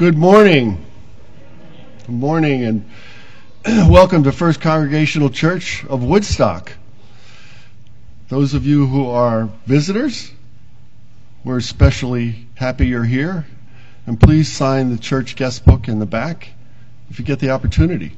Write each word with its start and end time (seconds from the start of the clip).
Good 0.00 0.16
morning. 0.16 0.82
Good 2.06 2.08
morning, 2.08 2.64
and 2.64 2.90
welcome 3.90 4.24
to 4.24 4.32
First 4.32 4.58
Congregational 4.62 5.28
Church 5.28 5.84
of 5.84 6.02
Woodstock. 6.02 6.72
Those 8.30 8.54
of 8.54 8.64
you 8.64 8.86
who 8.86 9.10
are 9.10 9.50
visitors, 9.66 10.32
we're 11.44 11.58
especially 11.58 12.46
happy 12.54 12.86
you're 12.86 13.04
here. 13.04 13.44
And 14.06 14.18
please 14.18 14.50
sign 14.50 14.88
the 14.88 14.96
church 14.96 15.36
guest 15.36 15.66
book 15.66 15.86
in 15.86 15.98
the 15.98 16.06
back 16.06 16.48
if 17.10 17.18
you 17.18 17.24
get 17.26 17.38
the 17.38 17.50
opportunity. 17.50 18.16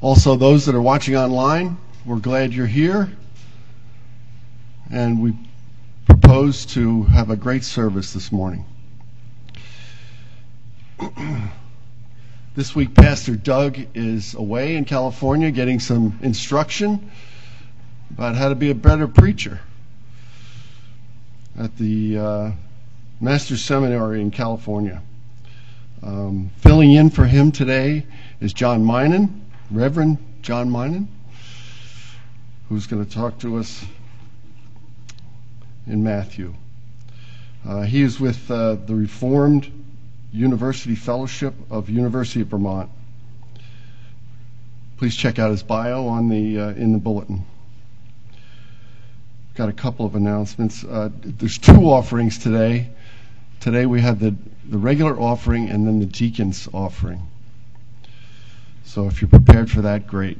Also, 0.00 0.34
those 0.34 0.66
that 0.66 0.74
are 0.74 0.82
watching 0.82 1.14
online, 1.14 1.78
we're 2.04 2.16
glad 2.16 2.52
you're 2.52 2.66
here. 2.66 3.12
And 4.90 5.22
we 5.22 5.34
propose 6.04 6.66
to 6.74 7.04
have 7.04 7.30
a 7.30 7.36
great 7.36 7.62
service 7.62 8.12
this 8.12 8.32
morning. 8.32 8.66
This 12.58 12.74
week, 12.74 12.92
Pastor 12.92 13.36
Doug 13.36 13.78
is 13.94 14.34
away 14.34 14.74
in 14.74 14.84
California 14.84 15.52
getting 15.52 15.78
some 15.78 16.18
instruction 16.22 17.12
about 18.10 18.34
how 18.34 18.48
to 18.48 18.56
be 18.56 18.70
a 18.70 18.74
better 18.74 19.06
preacher 19.06 19.60
at 21.56 21.76
the 21.78 22.18
uh, 22.18 22.50
Master's 23.20 23.62
Seminary 23.62 24.20
in 24.20 24.32
California. 24.32 25.00
Um, 26.02 26.50
filling 26.56 26.90
in 26.90 27.10
for 27.10 27.24
him 27.24 27.52
today 27.52 28.04
is 28.40 28.52
John 28.52 28.84
Meinen, 28.84 29.40
Reverend 29.70 30.18
John 30.42 30.68
Meinen, 30.68 31.06
who's 32.68 32.88
going 32.88 33.04
to 33.04 33.08
talk 33.08 33.38
to 33.38 33.58
us 33.58 33.84
in 35.86 36.02
Matthew. 36.02 36.54
Uh, 37.64 37.82
he 37.82 38.02
is 38.02 38.18
with 38.18 38.50
uh, 38.50 38.74
the 38.74 38.96
Reformed 38.96 39.70
University 40.32 40.94
Fellowship 40.94 41.54
of 41.70 41.88
University 41.88 42.42
of 42.42 42.48
Vermont. 42.48 42.90
Please 44.98 45.16
check 45.16 45.38
out 45.38 45.50
his 45.50 45.62
bio 45.62 46.06
on 46.06 46.28
the 46.28 46.58
uh, 46.58 46.68
in 46.70 46.92
the 46.92 46.98
bulletin. 46.98 47.44
Got 49.54 49.68
a 49.68 49.72
couple 49.72 50.04
of 50.04 50.14
announcements. 50.14 50.84
Uh, 50.84 51.10
there's 51.22 51.58
two 51.58 51.90
offerings 51.90 52.38
today. 52.38 52.90
Today 53.60 53.86
we 53.86 54.00
have 54.00 54.20
the 54.20 54.34
the 54.68 54.78
regular 54.78 55.18
offering 55.18 55.70
and 55.70 55.86
then 55.86 56.00
the 56.00 56.06
deacons 56.06 56.68
offering. 56.74 57.22
So 58.84 59.06
if 59.06 59.20
you're 59.22 59.28
prepared 59.28 59.70
for 59.70 59.82
that, 59.82 60.06
great. 60.06 60.38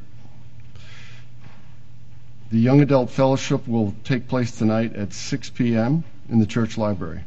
The 2.50 2.58
Young 2.58 2.80
Adult 2.80 3.10
Fellowship 3.10 3.68
will 3.68 3.94
take 4.04 4.26
place 4.26 4.52
tonight 4.52 4.96
at 4.96 5.12
6 5.12 5.50
p.m. 5.50 6.02
in 6.30 6.38
the 6.38 6.46
church 6.46 6.78
library. 6.78 7.24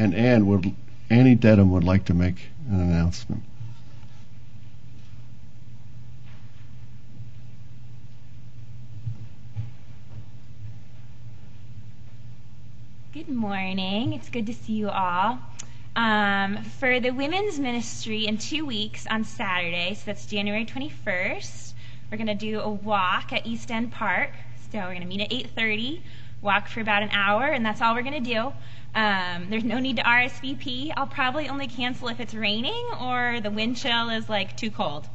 And 0.00 0.14
Ann 0.14 0.46
would 0.46 0.74
Annie 1.10 1.34
Dedham 1.34 1.70
would 1.72 1.84
like 1.84 2.06
to 2.06 2.14
make 2.14 2.48
an 2.70 2.80
announcement. 2.80 3.42
Good 13.12 13.28
morning. 13.28 14.14
It's 14.14 14.30
good 14.30 14.46
to 14.46 14.54
see 14.54 14.72
you 14.72 14.88
all. 14.88 15.38
Um, 15.96 16.62
for 16.78 16.98
the 17.00 17.10
women's 17.10 17.58
ministry 17.58 18.26
in 18.26 18.38
two 18.38 18.64
weeks 18.64 19.06
on 19.06 19.24
Saturday, 19.24 19.92
so 19.94 20.02
that's 20.06 20.24
January 20.24 20.64
21st, 20.64 21.74
we're 22.10 22.16
going 22.16 22.28
to 22.28 22.34
do 22.34 22.60
a 22.60 22.70
walk 22.70 23.34
at 23.34 23.46
East 23.46 23.70
End 23.70 23.92
Park. 23.92 24.30
So 24.72 24.78
we're 24.78 24.94
going 24.94 25.02
to 25.02 25.06
meet 25.06 25.20
at 25.20 25.30
8:30, 25.30 26.00
walk 26.40 26.68
for 26.68 26.80
about 26.80 27.02
an 27.02 27.10
hour, 27.10 27.44
and 27.44 27.66
that's 27.66 27.82
all 27.82 27.94
we're 27.94 28.02
going 28.02 28.24
to 28.24 28.32
do. 28.34 28.52
Um, 28.94 29.46
there's 29.50 29.64
no 29.64 29.78
need 29.78 29.96
to 29.96 30.02
RSVP. 30.02 30.92
I'll 30.96 31.06
probably 31.06 31.48
only 31.48 31.68
cancel 31.68 32.08
if 32.08 32.20
it's 32.20 32.34
raining 32.34 32.84
or 33.00 33.40
the 33.40 33.50
wind 33.50 33.76
chill 33.76 34.10
is 34.10 34.28
like 34.28 34.56
too 34.56 34.70
cold. 34.70 35.08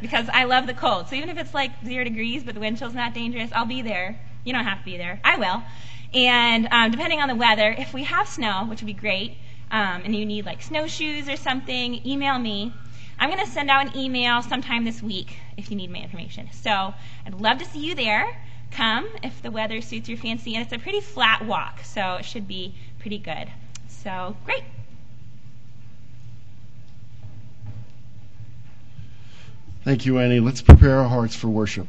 Because 0.00 0.28
I 0.32 0.44
love 0.44 0.66
the 0.66 0.74
cold. 0.74 1.08
So 1.08 1.14
even 1.14 1.28
if 1.28 1.38
it's 1.38 1.54
like 1.54 1.70
zero 1.84 2.02
degrees 2.02 2.42
but 2.42 2.54
the 2.54 2.60
wind 2.60 2.78
chill's 2.78 2.94
not 2.94 3.14
dangerous, 3.14 3.50
I'll 3.52 3.66
be 3.66 3.82
there. 3.82 4.18
You 4.44 4.52
don't 4.52 4.64
have 4.64 4.78
to 4.78 4.84
be 4.84 4.96
there. 4.96 5.20
I 5.22 5.36
will. 5.36 5.62
And 6.14 6.68
um, 6.70 6.90
depending 6.90 7.20
on 7.20 7.28
the 7.28 7.36
weather, 7.36 7.74
if 7.78 7.94
we 7.94 8.04
have 8.04 8.28
snow, 8.28 8.66
which 8.68 8.80
would 8.80 8.86
be 8.86 8.92
great, 8.92 9.36
um, 9.70 10.02
and 10.04 10.14
you 10.14 10.26
need 10.26 10.44
like 10.44 10.62
snowshoes 10.62 11.28
or 11.28 11.36
something, 11.36 12.06
email 12.06 12.38
me. 12.38 12.72
I'm 13.18 13.30
going 13.30 13.44
to 13.44 13.50
send 13.50 13.70
out 13.70 13.86
an 13.86 13.96
email 13.96 14.42
sometime 14.42 14.84
this 14.84 15.02
week 15.02 15.36
if 15.56 15.70
you 15.70 15.76
need 15.76 15.90
my 15.90 16.00
information. 16.00 16.50
So 16.52 16.92
I'd 17.24 17.34
love 17.34 17.58
to 17.58 17.64
see 17.64 17.78
you 17.78 17.94
there. 17.94 18.36
Come 18.72 19.08
if 19.22 19.42
the 19.42 19.50
weather 19.50 19.80
suits 19.80 20.08
your 20.08 20.18
fancy. 20.18 20.54
And 20.54 20.64
it's 20.64 20.72
a 20.72 20.78
pretty 20.78 21.00
flat 21.00 21.44
walk, 21.46 21.80
so 21.84 22.16
it 22.16 22.24
should 22.24 22.48
be 22.48 22.74
pretty 23.02 23.18
good. 23.18 23.50
So, 23.88 24.36
great. 24.44 24.62
Thank 29.84 30.06
you, 30.06 30.20
Annie. 30.20 30.38
Let's 30.38 30.62
prepare 30.62 30.98
our 30.98 31.08
hearts 31.08 31.34
for 31.34 31.48
worship. 31.48 31.88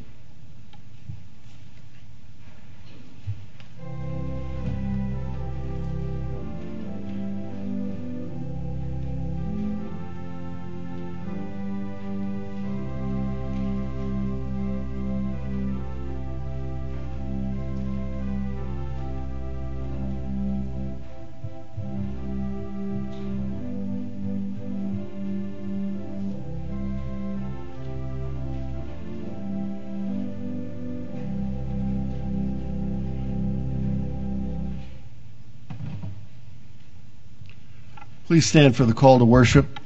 Please 38.33 38.47
stand 38.47 38.75
for 38.75 38.85
the 38.85 38.95
call 38.95 39.19
to 39.19 39.25
worship. 39.25 39.79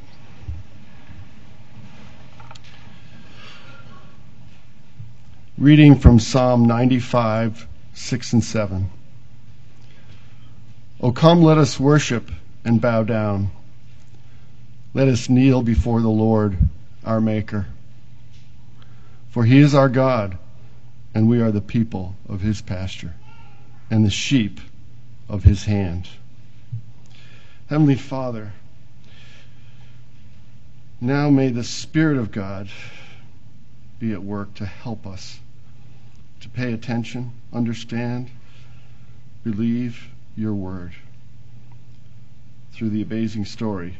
Reading 5.57 5.97
from 5.97 6.17
Psalm 6.17 6.63
95, 6.63 7.67
6 7.93 8.31
and 8.31 8.41
7. 8.41 8.89
O 11.01 11.11
come, 11.11 11.41
let 11.41 11.57
us 11.57 11.77
worship 11.77 12.31
and 12.63 12.79
bow 12.79 13.03
down. 13.03 13.51
Let 14.93 15.09
us 15.09 15.27
kneel 15.27 15.61
before 15.61 15.99
the 15.99 16.07
Lord, 16.07 16.57
our 17.03 17.19
Maker. 17.19 17.65
For 19.27 19.43
he 19.43 19.59
is 19.59 19.75
our 19.75 19.89
God, 19.89 20.37
and 21.13 21.27
we 21.27 21.41
are 21.41 21.51
the 21.51 21.59
people 21.59 22.15
of 22.29 22.39
his 22.39 22.61
pasture, 22.61 23.13
and 23.91 24.05
the 24.05 24.09
sheep 24.09 24.61
of 25.27 25.43
his 25.43 25.65
hand. 25.65 26.07
Heavenly 27.67 27.95
Father, 27.95 28.53
now 31.01 31.29
may 31.29 31.49
the 31.49 31.65
Spirit 31.65 32.17
of 32.17 32.31
God 32.31 32.69
be 33.99 34.13
at 34.13 34.23
work 34.23 34.53
to 34.55 34.65
help 34.65 35.05
us 35.05 35.39
to 36.39 36.49
pay 36.49 36.71
attention, 36.71 37.31
understand, 37.51 38.29
believe 39.43 40.07
your 40.35 40.53
word 40.53 40.93
through 42.71 42.89
the 42.89 43.01
amazing 43.01 43.43
story 43.43 43.97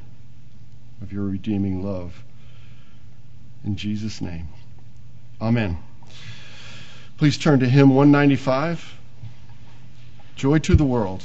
of 1.02 1.12
your 1.12 1.24
redeeming 1.24 1.84
love. 1.84 2.24
In 3.66 3.76
Jesus' 3.76 4.22
name, 4.22 4.48
Amen. 5.42 5.78
Please 7.18 7.38
turn 7.38 7.60
to 7.60 7.68
hymn 7.68 7.90
195 7.90 8.94
Joy 10.36 10.60
to 10.60 10.76
the 10.76 10.86
World. 10.86 11.24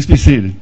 Please 0.00 0.06
be 0.06 0.16
seated. 0.16 0.56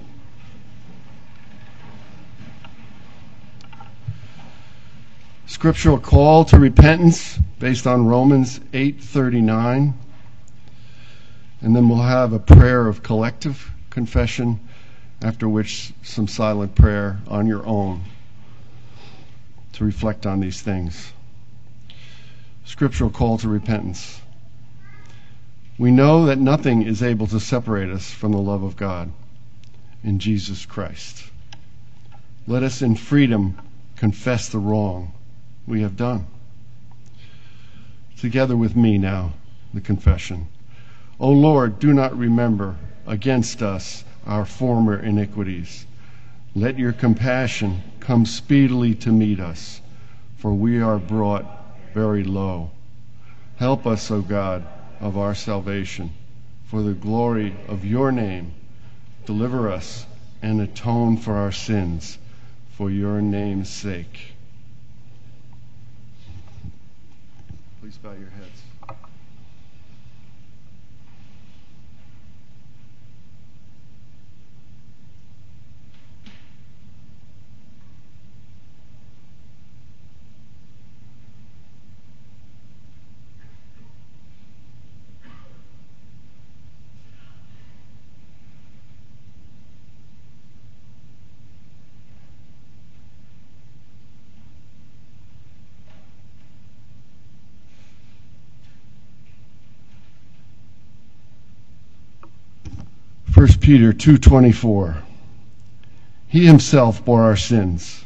Scriptural 5.46 6.00
call 6.00 6.44
to 6.46 6.58
repentance 6.58 7.38
based 7.60 7.86
on 7.86 8.06
Romans 8.06 8.58
8:39. 8.72 9.94
And 11.60 11.76
then 11.76 11.88
we'll 11.88 12.02
have 12.02 12.32
a 12.32 12.40
prayer 12.40 12.88
of 12.88 13.04
collective 13.04 13.70
confession 13.90 14.58
after 15.22 15.48
which 15.48 15.92
some 16.02 16.26
silent 16.26 16.74
prayer 16.74 17.20
on 17.28 17.46
your 17.46 17.64
own 17.64 18.00
to 19.74 19.84
reflect 19.84 20.26
on 20.26 20.40
these 20.40 20.60
things. 20.60 21.12
Scriptural 22.64 23.10
call 23.10 23.38
to 23.38 23.48
repentance. 23.48 24.20
We 25.78 25.92
know 25.92 26.26
that 26.26 26.40
nothing 26.40 26.82
is 26.82 27.04
able 27.04 27.28
to 27.28 27.38
separate 27.38 27.90
us 27.90 28.10
from 28.10 28.32
the 28.32 28.38
love 28.38 28.64
of 28.64 28.74
God 28.76 29.12
in 30.02 30.18
Jesus 30.18 30.66
Christ. 30.66 31.30
Let 32.46 32.62
us 32.62 32.82
in 32.82 32.96
freedom 32.96 33.58
confess 33.96 34.48
the 34.48 34.58
wrong 34.58 35.12
we 35.66 35.82
have 35.82 35.96
done. 35.96 36.26
Together 38.18 38.56
with 38.56 38.74
me 38.74 38.98
now, 38.98 39.32
the 39.74 39.80
confession. 39.80 40.46
O 41.20 41.30
Lord, 41.30 41.78
do 41.78 41.92
not 41.92 42.16
remember 42.16 42.76
against 43.06 43.62
us 43.62 44.04
our 44.26 44.44
former 44.44 44.98
iniquities. 44.98 45.86
Let 46.54 46.78
your 46.78 46.92
compassion 46.92 47.82
come 48.00 48.24
speedily 48.24 48.94
to 48.96 49.12
meet 49.12 49.40
us, 49.40 49.80
for 50.36 50.52
we 50.52 50.80
are 50.80 50.98
brought 50.98 51.44
very 51.92 52.24
low. 52.24 52.70
Help 53.56 53.86
us, 53.86 54.10
O 54.10 54.20
God, 54.22 54.64
of 55.00 55.18
our 55.18 55.34
salvation, 55.34 56.10
for 56.66 56.82
the 56.82 56.92
glory 56.92 57.54
of 57.66 57.84
your 57.84 58.12
name. 58.12 58.54
Deliver 59.28 59.70
us 59.70 60.06
and 60.40 60.58
atone 60.62 61.18
for 61.18 61.34
our 61.34 61.52
sins, 61.52 62.16
for 62.78 62.90
your 62.90 63.20
name's 63.20 63.68
sake. 63.68 64.32
Please 67.82 67.98
bow 67.98 68.12
your 68.12 68.30
heads. 68.30 68.62
First 103.38 103.57
Peter 103.68 103.92
2:24 103.92 105.02
He 106.26 106.46
himself 106.46 107.04
bore 107.04 107.24
our 107.24 107.36
sins 107.36 108.02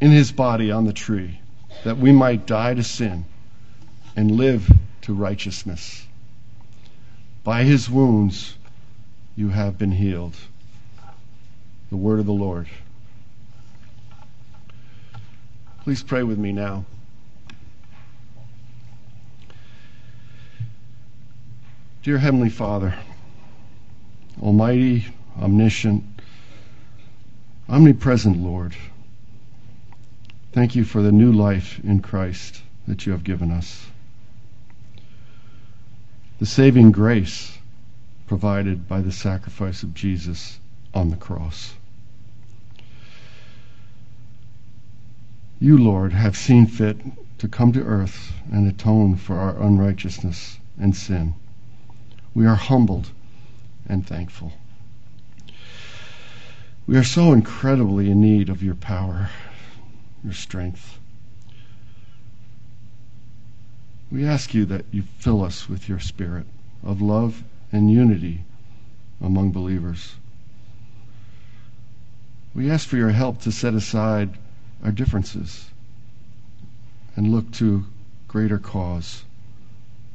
in 0.00 0.12
his 0.12 0.30
body 0.30 0.70
on 0.70 0.84
the 0.84 0.92
tree 0.92 1.40
that 1.82 1.98
we 1.98 2.12
might 2.12 2.46
die 2.46 2.74
to 2.74 2.84
sin 2.84 3.24
and 4.14 4.30
live 4.30 4.70
to 5.00 5.12
righteousness. 5.12 6.06
By 7.42 7.64
his 7.64 7.90
wounds 7.90 8.54
you 9.34 9.48
have 9.48 9.76
been 9.78 9.90
healed. 9.90 10.36
The 11.90 11.96
word 11.96 12.20
of 12.20 12.26
the 12.26 12.32
Lord. 12.32 12.68
Please 15.82 16.04
pray 16.04 16.22
with 16.22 16.38
me 16.38 16.52
now. 16.52 16.84
Dear 22.04 22.18
Heavenly 22.18 22.50
Father, 22.50 22.94
Almighty, 24.42 25.06
omniscient, 25.40 26.04
omnipresent 27.68 28.36
Lord, 28.38 28.74
thank 30.52 30.74
you 30.74 30.84
for 30.84 31.02
the 31.02 31.12
new 31.12 31.32
life 31.32 31.80
in 31.84 32.00
Christ 32.00 32.62
that 32.86 33.06
you 33.06 33.12
have 33.12 33.24
given 33.24 33.50
us. 33.50 33.86
The 36.40 36.46
saving 36.46 36.90
grace 36.90 37.58
provided 38.26 38.88
by 38.88 39.00
the 39.00 39.12
sacrifice 39.12 39.82
of 39.82 39.94
Jesus 39.94 40.58
on 40.92 41.10
the 41.10 41.16
cross. 41.16 41.74
You, 45.60 45.78
Lord, 45.78 46.12
have 46.12 46.36
seen 46.36 46.66
fit 46.66 46.98
to 47.38 47.48
come 47.48 47.72
to 47.72 47.82
earth 47.82 48.32
and 48.52 48.66
atone 48.66 49.16
for 49.16 49.36
our 49.36 49.62
unrighteousness 49.62 50.58
and 50.78 50.94
sin. 50.94 51.34
We 52.34 52.46
are 52.46 52.56
humbled 52.56 53.10
and 53.88 54.06
thankful. 54.06 54.52
We 56.86 56.96
are 56.96 57.04
so 57.04 57.32
incredibly 57.32 58.10
in 58.10 58.20
need 58.20 58.48
of 58.48 58.62
your 58.62 58.74
power, 58.74 59.30
your 60.22 60.34
strength. 60.34 60.98
We 64.10 64.24
ask 64.24 64.52
you 64.54 64.66
that 64.66 64.84
you 64.90 65.02
fill 65.18 65.42
us 65.42 65.68
with 65.68 65.88
your 65.88 65.98
spirit 65.98 66.46
of 66.82 67.00
love 67.00 67.42
and 67.72 67.90
unity 67.90 68.44
among 69.20 69.52
believers. 69.52 70.14
We 72.54 72.70
ask 72.70 72.86
for 72.86 72.96
your 72.96 73.10
help 73.10 73.40
to 73.42 73.50
set 73.50 73.74
aside 73.74 74.38
our 74.84 74.92
differences 74.92 75.70
and 77.16 77.32
look 77.32 77.50
to 77.52 77.86
greater 78.28 78.58
cause, 78.58 79.24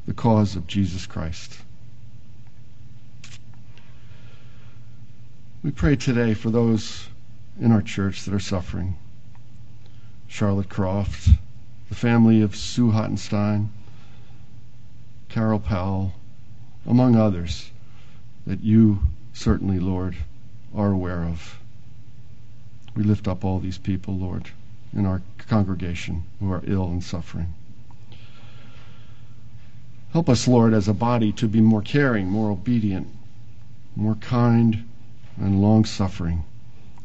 the 0.06 0.14
cause 0.14 0.56
of 0.56 0.68
Jesus 0.68 1.06
Christ. 1.06 1.60
We 5.62 5.72
pray 5.72 5.98
today 5.98 6.36
for 6.36 6.50
those 6.50 7.10
in 7.60 7.74
our 7.74 7.82
church 7.82 8.24
that 8.24 8.34
are 8.34 8.40
suffering. 8.40 8.96
Charlotte 10.26 10.70
Croft, 10.70 11.32
the 11.90 11.96
family 11.96 12.42
of 12.42 12.56
Sue 12.56 12.92
Hottenstein, 12.92 13.70
Carol 15.28 15.60
Powell, 15.60 16.14
among 16.86 17.18
others 17.18 17.72
that 18.48 18.64
you 18.64 19.02
certainly, 19.34 19.80
Lord, 19.80 20.16
are 20.74 20.92
aware 20.92 21.26
of. 21.26 21.60
We 22.96 23.04
lift 23.04 23.28
up 23.28 23.44
all 23.44 23.60
these 23.60 23.78
people, 23.78 24.16
Lord, 24.16 24.52
in 24.94 25.06
our 25.06 25.22
congregation 25.40 26.24
who 26.40 26.54
are 26.54 26.64
ill 26.66 26.86
and 26.86 27.04
suffering. 27.04 27.54
Help 30.14 30.30
us, 30.30 30.48
Lord, 30.48 30.74
as 30.74 30.88
a 30.88 30.94
body 30.94 31.34
to 31.34 31.50
be 31.50 31.60
more 31.60 31.82
caring, 31.82 32.30
more 32.30 32.50
obedient, 32.50 33.08
more 33.98 34.16
kind, 34.16 34.86
and 35.40 35.62
long 35.62 35.86
suffering. 35.86 36.44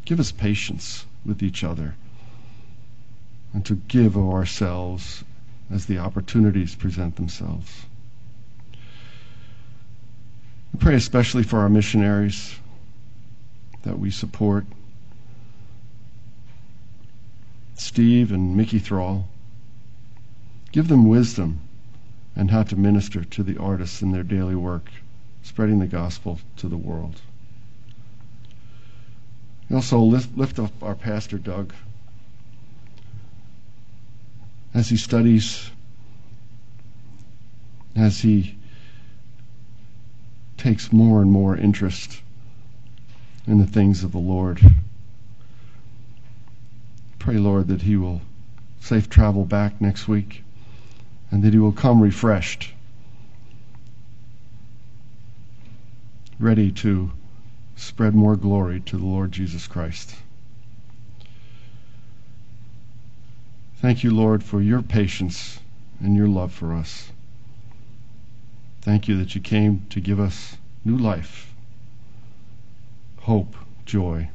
Give 0.04 0.20
us 0.20 0.32
patience 0.32 1.06
with 1.24 1.42
each 1.42 1.64
other 1.64 1.94
and 3.52 3.64
to 3.64 3.76
give 3.88 4.16
of 4.16 4.28
ourselves 4.28 5.24
as 5.70 5.86
the 5.86 5.98
opportunities 5.98 6.74
present 6.74 7.16
themselves. 7.16 7.86
We 10.72 10.80
pray 10.80 10.94
especially 10.96 11.44
for 11.44 11.60
our 11.60 11.68
missionaries 11.68 12.58
that 13.82 13.98
we 13.98 14.10
support. 14.10 14.66
Steve 17.76 18.32
and 18.32 18.56
Mickey 18.56 18.80
Thrall. 18.80 19.28
Give 20.72 20.88
them 20.88 21.08
wisdom 21.08 21.60
and 22.34 22.50
how 22.50 22.64
to 22.64 22.76
minister 22.76 23.22
to 23.24 23.42
the 23.44 23.56
artists 23.58 24.02
in 24.02 24.10
their 24.10 24.24
daily 24.24 24.56
work, 24.56 24.90
spreading 25.44 25.78
the 25.78 25.86
gospel 25.86 26.40
to 26.56 26.68
the 26.68 26.76
world. 26.76 27.20
We 29.68 29.76
also 29.76 29.98
lift, 30.00 30.36
lift 30.36 30.58
up 30.58 30.82
our 30.82 30.94
pastor, 30.94 31.38
Doug, 31.38 31.72
as 34.74 34.88
he 34.88 34.96
studies, 34.96 35.70
as 37.96 38.20
he 38.20 38.56
takes 40.56 40.92
more 40.92 41.22
and 41.22 41.30
more 41.30 41.56
interest 41.56 42.20
in 43.46 43.58
the 43.58 43.66
things 43.66 44.04
of 44.04 44.12
the 44.12 44.18
Lord. 44.18 44.60
Pray, 47.18 47.38
Lord, 47.38 47.68
that 47.68 47.82
he 47.82 47.96
will 47.96 48.20
safe 48.80 49.08
travel 49.08 49.44
back 49.44 49.80
next 49.80 50.08
week 50.08 50.44
and 51.30 51.42
that 51.42 51.52
he 51.52 51.58
will 51.58 51.72
come 51.72 52.02
refreshed, 52.02 52.72
ready 56.38 56.70
to 56.70 57.12
spread 57.76 58.14
more 58.14 58.36
glory 58.36 58.80
to 58.80 58.96
the 58.96 59.04
Lord 59.04 59.32
Jesus 59.32 59.66
Christ. 59.66 60.16
Thank 63.76 64.02
you, 64.02 64.10
Lord, 64.10 64.42
for 64.42 64.62
your 64.62 64.82
patience 64.82 65.60
and 66.00 66.16
your 66.16 66.28
love 66.28 66.52
for 66.52 66.72
us. 66.72 67.10
Thank 68.80 69.08
you 69.08 69.16
that 69.18 69.34
you 69.34 69.40
came 69.40 69.86
to 69.90 70.00
give 70.00 70.20
us 70.20 70.56
new 70.84 70.96
life, 70.96 71.52
hope, 73.20 73.56
joy. 73.84 74.30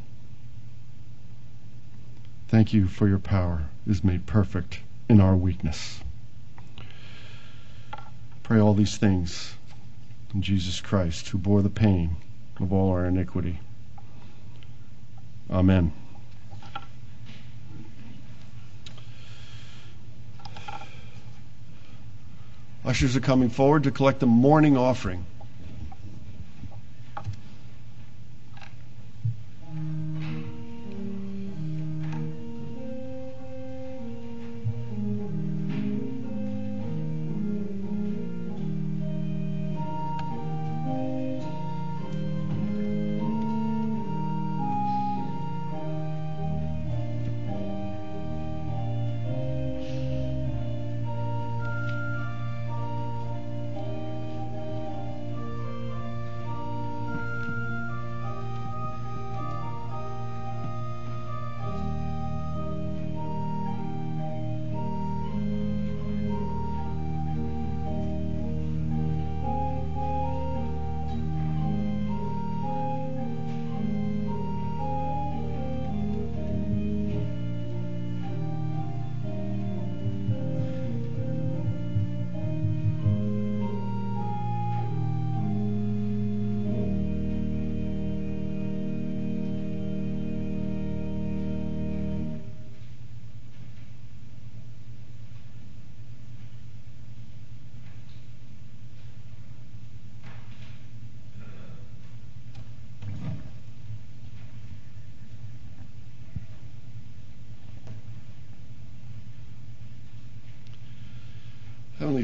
Thank 2.48 2.74
you 2.74 2.88
for 2.88 3.08
your 3.08 3.20
power 3.20 3.66
is 3.86 4.04
made 4.04 4.26
perfect 4.26 4.80
in 5.08 5.22
our 5.22 5.36
weakness. 5.36 6.02
Pray 8.44 8.60
all 8.60 8.74
these 8.74 8.98
things 8.98 9.56
in 10.34 10.42
Jesus 10.42 10.82
Christ, 10.82 11.30
who 11.30 11.38
bore 11.38 11.62
the 11.62 11.70
pain 11.70 12.16
of 12.60 12.74
all 12.74 12.92
our 12.92 13.06
iniquity. 13.06 13.60
Amen. 15.50 15.92
Ushers 22.86 23.16
are 23.16 23.22
coming 23.22 23.50
forward 23.50 23.84
to 23.84 23.92
collect 23.92 24.20
the 24.20 24.26
morning 24.26 24.78
offering. 24.78 25.26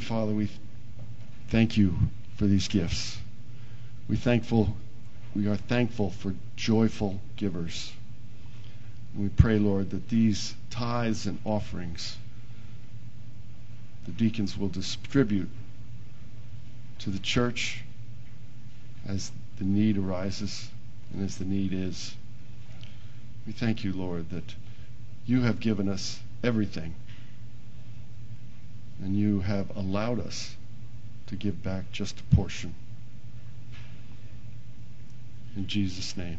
Father, 0.06 0.34
we 0.34 0.48
thank 1.48 1.78
you 1.78 1.96
for 2.36 2.46
these 2.46 2.68
gifts. 2.68 3.18
We 4.08 4.18
thankful 4.18 4.78
we 5.36 5.48
are 5.48 5.56
thankful 5.56 6.12
for 6.12 6.36
joyful 6.56 7.20
givers. 7.38 7.92
We 9.18 9.30
pray, 9.30 9.58
Lord, 9.58 9.90
that 9.90 10.08
these 10.08 10.54
tithes 10.70 11.26
and 11.26 11.40
offerings 11.44 12.18
the 14.06 14.12
deacons 14.12 14.56
will 14.56 14.70
distribute 14.70 15.50
to 17.00 17.10
the 17.10 17.18
church 17.18 17.82
as 19.08 19.32
the 19.58 19.66
need 19.66 19.98
arises 19.98 20.70
and 21.12 21.26
as 21.26 21.38
the 21.38 21.46
need 21.46 21.74
is. 21.74 22.14
We 23.48 23.54
thank 23.54 23.84
you, 23.84 23.92
Lord, 23.92 24.30
that 24.30 24.54
you 25.26 25.42
have 25.42 25.60
given 25.60 25.90
us 25.90 26.20
everything 26.44 26.94
and 29.04 29.16
you 29.16 29.40
have 29.42 29.76
allowed 29.76 30.20
us 30.20 30.56
to 31.28 31.36
give 31.36 31.62
back 31.62 31.92
just 31.92 32.20
a 32.20 32.36
portion. 32.36 32.74
In 35.56 35.68
Jesus' 35.68 36.16
name, 36.18 36.38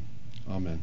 amen. 0.48 0.82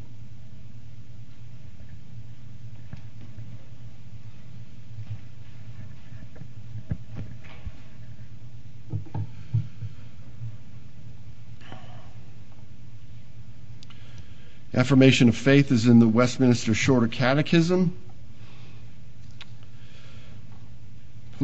Affirmation 14.74 15.28
of 15.28 15.36
faith 15.36 15.70
is 15.70 15.86
in 15.86 16.00
the 16.00 16.08
Westminster 16.08 16.74
Shorter 16.74 17.06
Catechism. 17.06 17.96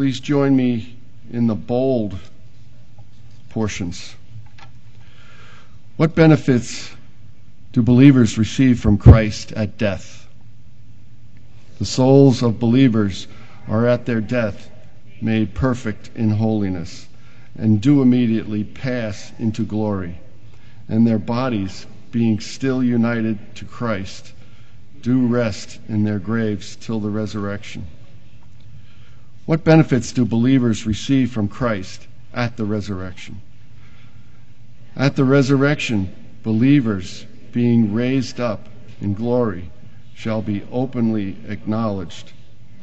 Please 0.00 0.18
join 0.18 0.56
me 0.56 0.96
in 1.30 1.46
the 1.46 1.54
bold 1.54 2.16
portions. 3.50 4.16
What 5.98 6.14
benefits 6.14 6.90
do 7.74 7.82
believers 7.82 8.38
receive 8.38 8.80
from 8.80 8.96
Christ 8.96 9.52
at 9.52 9.76
death? 9.76 10.26
The 11.78 11.84
souls 11.84 12.42
of 12.42 12.58
believers 12.58 13.28
are 13.68 13.86
at 13.86 14.06
their 14.06 14.22
death 14.22 14.70
made 15.20 15.52
perfect 15.52 16.08
in 16.14 16.30
holiness 16.30 17.06
and 17.54 17.78
do 17.78 18.00
immediately 18.00 18.64
pass 18.64 19.32
into 19.38 19.66
glory, 19.66 20.18
and 20.88 21.06
their 21.06 21.18
bodies, 21.18 21.86
being 22.10 22.40
still 22.40 22.82
united 22.82 23.54
to 23.56 23.66
Christ, 23.66 24.32
do 25.02 25.26
rest 25.26 25.78
in 25.90 26.04
their 26.04 26.18
graves 26.18 26.74
till 26.76 27.00
the 27.00 27.10
resurrection. 27.10 27.84
What 29.50 29.64
benefits 29.64 30.12
do 30.12 30.24
believers 30.24 30.86
receive 30.86 31.32
from 31.32 31.48
Christ 31.48 32.06
at 32.32 32.56
the 32.56 32.64
resurrection? 32.64 33.40
At 34.94 35.16
the 35.16 35.24
resurrection, 35.24 36.14
believers 36.44 37.26
being 37.50 37.92
raised 37.92 38.38
up 38.38 38.68
in 39.00 39.12
glory 39.12 39.68
shall 40.14 40.40
be 40.40 40.62
openly 40.70 41.36
acknowledged 41.48 42.32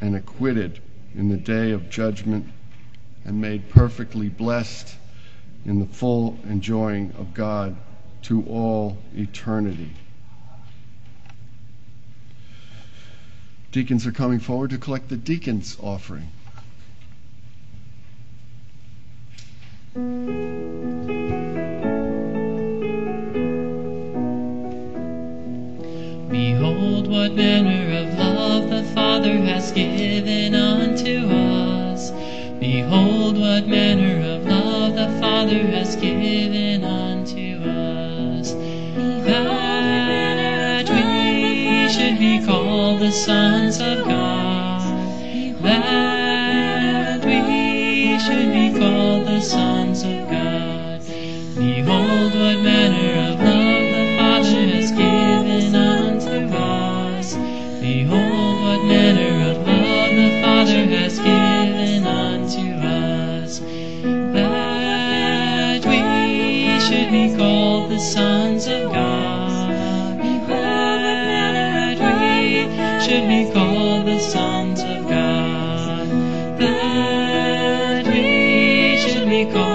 and 0.01 0.13
acquitted 0.13 0.81
in 1.15 1.29
the 1.29 1.37
day 1.37 1.71
of 1.71 1.89
judgment 1.89 2.45
and 3.23 3.39
made 3.39 3.69
perfectly 3.69 4.27
blessed 4.27 4.93
in 5.63 5.79
the 5.79 5.85
full 5.85 6.37
enjoying 6.49 7.13
of 7.17 7.33
God 7.33 7.77
to 8.23 8.43
all 8.43 8.97
eternity. 9.15 9.91
Deacons 13.71 14.05
are 14.05 14.11
coming 14.11 14.39
forward 14.39 14.71
to 14.71 14.77
collect 14.77 15.07
the 15.07 15.15
deacon's 15.15 15.77
offering. 15.79 16.29
Behold, 26.29 27.07
what 27.07 27.33
manner 27.33 27.97
of 27.97 28.13
love 28.19 28.69
the 28.69 28.83
Father 28.93 29.39
has 29.39 29.71
given 29.71 30.53
unto 30.53 31.25
us. 31.25 32.11
Behold, 32.59 33.39
what 33.39 33.67
manner 33.67 34.21
of 34.35 34.45
love 34.45 34.93
the 34.93 35.09
Father 35.19 35.65
has 35.65 35.95
given 35.95 36.83
unto 36.83 37.57
us. 37.67 38.53
That 39.25 40.87
we 40.87 41.89
should 41.89 42.19
be 42.19 42.45
called 42.45 42.99
the 42.99 43.11
sons 43.11 43.81
of 43.81 44.05
God. 44.05 44.36
We 79.37 79.66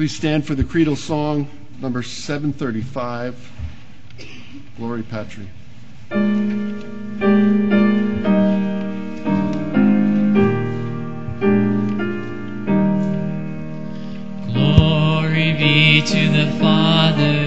Please 0.00 0.16
stand 0.16 0.46
for 0.46 0.54
the 0.54 0.64
creedal 0.64 0.96
song, 0.96 1.46
number 1.78 2.02
735, 2.02 3.52
Gloria 4.78 5.04
Patri. 5.04 5.46
Glory 14.46 15.52
be 15.52 16.00
to 16.06 16.28
the 16.32 16.50
Father, 16.58 17.39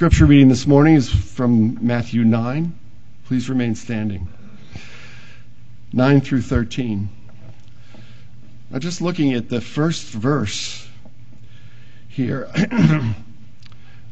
Scripture 0.00 0.24
reading 0.24 0.48
this 0.48 0.66
morning 0.66 0.94
is 0.94 1.10
from 1.10 1.76
Matthew 1.86 2.24
9. 2.24 2.72
Please 3.26 3.50
remain 3.50 3.74
standing. 3.74 4.26
9 5.92 6.22
through 6.22 6.40
13. 6.40 7.06
Now, 8.70 8.78
just 8.78 9.02
looking 9.02 9.34
at 9.34 9.50
the 9.50 9.60
first 9.60 10.04
verse 10.04 10.88
here, 12.08 12.50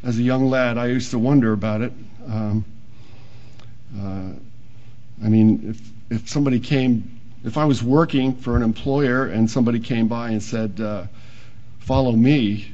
as 0.03 0.18
a 0.18 0.22
young 0.22 0.51
lad, 0.51 0.77
I 0.77 0.88
used 0.88 1.11
to 1.12 1.18
wonder 1.18 1.55
about 1.55 1.81
it. 1.81 1.94
Um, 2.27 2.66
uh, 3.98 4.33
I 5.24 5.29
mean, 5.31 5.70
if, 6.11 6.20
if 6.20 6.29
somebody 6.29 6.61
came, 6.61 7.18
if 7.44 7.57
I 7.57 7.64
was 7.64 7.83
working 7.83 8.35
for 8.35 8.57
an 8.59 8.62
employer 8.62 9.24
and 9.24 9.51
somebody 9.51 9.81
came 9.81 10.07
by 10.07 10.33
and 10.33 10.42
said, 10.42 10.83
uh, 10.83 11.07
Follow 11.79 12.12
me, 12.12 12.72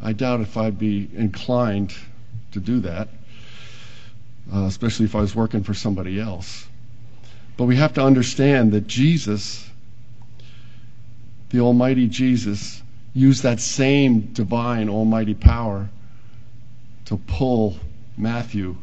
I 0.00 0.12
doubt 0.12 0.40
if 0.40 0.56
I'd 0.56 0.78
be 0.78 1.10
inclined 1.16 1.92
to 2.52 2.60
do 2.60 2.80
that, 2.80 3.08
uh, 4.52 4.64
especially 4.64 5.06
if 5.06 5.14
I 5.14 5.20
was 5.20 5.34
working 5.34 5.62
for 5.62 5.74
somebody 5.74 6.20
else. 6.20 6.66
But 7.56 7.64
we 7.64 7.76
have 7.76 7.94
to 7.94 8.02
understand 8.02 8.72
that 8.72 8.86
Jesus, 8.86 9.68
the 11.50 11.60
Almighty 11.60 12.08
Jesus, 12.08 12.82
used 13.14 13.42
that 13.42 13.60
same 13.60 14.32
divine, 14.32 14.88
almighty 14.88 15.34
power 15.34 15.88
to 17.06 17.16
pull 17.16 17.76
Matthew 18.16 18.76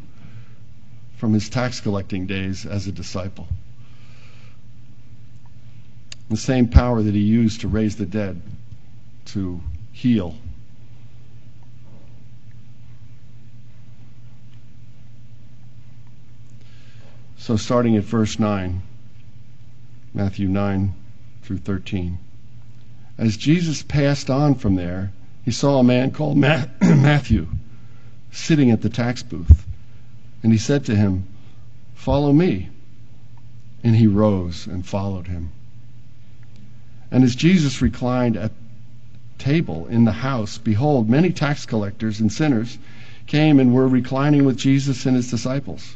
from 1.17 1.33
his 1.33 1.49
tax 1.49 1.81
collecting 1.81 2.27
days 2.27 2.65
as 2.65 2.87
a 2.87 2.91
disciple. 2.91 3.47
The 6.29 6.37
same 6.37 6.67
power 6.67 7.01
that 7.01 7.13
he 7.13 7.21
used 7.21 7.61
to 7.61 7.67
raise 7.67 7.95
the 7.95 8.05
dead, 8.05 8.39
to 9.25 9.61
heal 9.91 10.35
So, 17.39 17.55
starting 17.55 17.95
at 17.95 18.03
verse 18.03 18.37
9, 18.37 18.81
Matthew 20.13 20.49
9 20.49 20.93
through 21.41 21.59
13. 21.59 22.19
As 23.17 23.37
Jesus 23.37 23.81
passed 23.81 24.29
on 24.29 24.55
from 24.55 24.75
there, 24.75 25.13
he 25.45 25.51
saw 25.51 25.79
a 25.79 25.83
man 25.83 26.11
called 26.11 26.37
Matthew 26.37 27.47
sitting 28.29 28.71
at 28.71 28.81
the 28.81 28.89
tax 28.89 29.23
booth. 29.23 29.65
And 30.43 30.51
he 30.51 30.57
said 30.57 30.85
to 30.85 30.95
him, 30.95 31.27
Follow 31.95 32.33
me. 32.33 32.69
And 33.85 33.95
he 33.95 34.05
rose 34.05 34.67
and 34.67 34.85
followed 34.85 35.27
him. 35.27 35.53
And 37.09 37.23
as 37.23 37.35
Jesus 37.35 37.81
reclined 37.81 38.35
at 38.35 38.51
table 39.37 39.87
in 39.87 40.03
the 40.03 40.11
house, 40.11 40.57
behold, 40.57 41.09
many 41.09 41.31
tax 41.31 41.65
collectors 41.65 42.19
and 42.19 42.31
sinners 42.31 42.77
came 43.27 43.61
and 43.61 43.73
were 43.73 43.87
reclining 43.87 44.43
with 44.43 44.57
Jesus 44.57 45.05
and 45.05 45.15
his 45.15 45.31
disciples. 45.31 45.95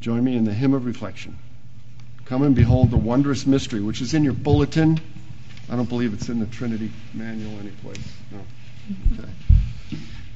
Join 0.00 0.22
me 0.22 0.36
in 0.36 0.44
the 0.44 0.54
hymn 0.54 0.74
of 0.74 0.84
reflection. 0.84 1.36
Come 2.24 2.42
and 2.42 2.54
behold 2.54 2.90
the 2.90 2.96
wondrous 2.96 3.46
mystery, 3.46 3.80
which 3.80 4.00
is 4.00 4.14
in 4.14 4.22
your 4.22 4.32
bulletin. 4.32 5.00
I 5.70 5.76
don't 5.76 5.88
believe 5.88 6.14
it's 6.14 6.28
in 6.28 6.38
the 6.38 6.46
Trinity 6.46 6.90
Hymnal 7.12 7.58
anyplace. 7.58 8.12
No. 8.30 8.38
Okay. 9.14 9.28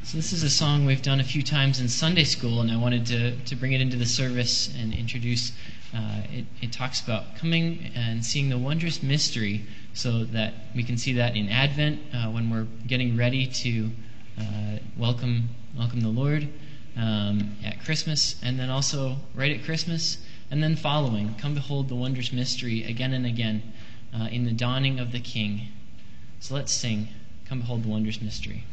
So 0.02 0.16
this 0.16 0.32
is 0.32 0.42
a 0.42 0.50
song 0.50 0.84
we've 0.84 1.00
done 1.00 1.20
a 1.20 1.24
few 1.24 1.42
times 1.42 1.80
in 1.80 1.88
Sunday 1.88 2.24
school, 2.24 2.60
and 2.60 2.72
I 2.72 2.76
wanted 2.76 3.06
to, 3.06 3.36
to 3.36 3.54
bring 3.54 3.72
it 3.72 3.80
into 3.80 3.96
the 3.96 4.06
service 4.06 4.74
and 4.76 4.92
introduce. 4.92 5.52
Uh, 5.94 6.22
it, 6.32 6.44
it 6.60 6.72
talks 6.72 7.00
about 7.00 7.36
coming 7.36 7.92
and 7.94 8.24
seeing 8.24 8.48
the 8.48 8.58
wondrous 8.58 9.02
mystery, 9.02 9.64
so 9.94 10.24
that 10.24 10.54
we 10.74 10.82
can 10.82 10.96
see 10.96 11.12
that 11.14 11.36
in 11.36 11.48
Advent 11.48 12.00
uh, 12.12 12.30
when 12.30 12.50
we're 12.50 12.66
getting 12.86 13.16
ready 13.16 13.46
to 13.46 13.90
uh, 14.40 14.78
welcome 14.96 15.50
welcome 15.76 16.00
the 16.00 16.08
Lord 16.08 16.48
um, 16.96 17.56
at 17.64 17.84
Christmas, 17.84 18.36
and 18.42 18.58
then 18.58 18.70
also 18.70 19.16
right 19.34 19.56
at 19.56 19.64
Christmas, 19.64 20.18
and 20.50 20.62
then 20.62 20.76
following. 20.76 21.34
Come 21.36 21.54
behold 21.54 21.88
the 21.88 21.94
wondrous 21.94 22.32
mystery 22.32 22.84
again 22.84 23.12
and 23.12 23.26
again 23.26 23.62
uh, 24.14 24.24
in 24.24 24.44
the 24.44 24.52
dawning 24.52 25.00
of 25.00 25.12
the 25.12 25.20
King. 25.20 25.68
So 26.40 26.54
let's 26.54 26.72
sing. 26.72 27.08
Come 27.46 27.60
behold 27.60 27.84
the 27.84 27.88
wondrous 27.88 28.20
mystery. 28.20 28.64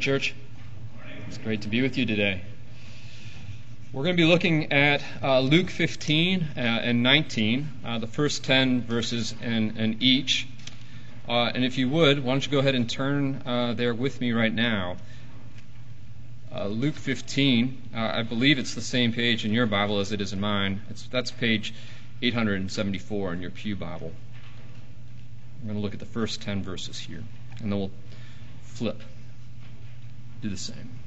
Morning, 0.00 0.18
church. 0.18 0.34
It's 1.28 1.36
great 1.36 1.62
to 1.62 1.68
be 1.68 1.82
with 1.82 1.98
you 1.98 2.06
today. 2.06 2.40
We're 3.92 4.04
going 4.04 4.16
to 4.16 4.22
be 4.22 4.26
looking 4.26 4.72
at 4.72 5.02
uh, 5.22 5.40
Luke 5.40 5.68
15 5.68 6.42
uh, 6.56 6.58
and 6.58 7.02
19, 7.02 7.68
uh, 7.84 7.98
the 7.98 8.06
first 8.06 8.42
10 8.44 8.82
verses 8.82 9.34
in, 9.42 9.76
in 9.76 9.98
each. 10.00 10.48
Uh, 11.28 11.50
and 11.54 11.66
if 11.66 11.76
you 11.76 11.90
would, 11.90 12.24
why 12.24 12.32
don't 12.32 12.46
you 12.46 12.50
go 12.50 12.60
ahead 12.60 12.74
and 12.74 12.88
turn 12.88 13.42
uh, 13.44 13.74
there 13.74 13.92
with 13.92 14.22
me 14.22 14.32
right 14.32 14.54
now. 14.54 14.96
Uh, 16.50 16.66
Luke 16.68 16.94
15, 16.94 17.90
I 17.94 18.22
believe 18.22 18.58
it's 18.58 18.74
the 18.74 18.80
same 18.80 19.12
page 19.12 19.44
in 19.44 19.52
your 19.52 19.66
Bible 19.66 20.00
as 20.00 20.12
it 20.12 20.22
is 20.22 20.32
in 20.32 20.40
mine. 20.40 20.80
It's, 20.88 21.02
that's 21.08 21.30
page 21.30 21.74
874 22.22 23.34
in 23.34 23.42
your 23.42 23.50
Pew 23.50 23.76
Bible. 23.76 24.12
We're 25.60 25.66
going 25.66 25.76
to 25.76 25.82
look 25.82 25.92
at 25.92 26.00
the 26.00 26.06
first 26.06 26.40
10 26.40 26.62
verses 26.62 26.98
here, 26.98 27.22
and 27.60 27.70
then 27.70 27.78
we'll 27.78 27.90
flip 28.62 29.02
do 30.40 30.48
the 30.48 30.56
same. 30.56 31.00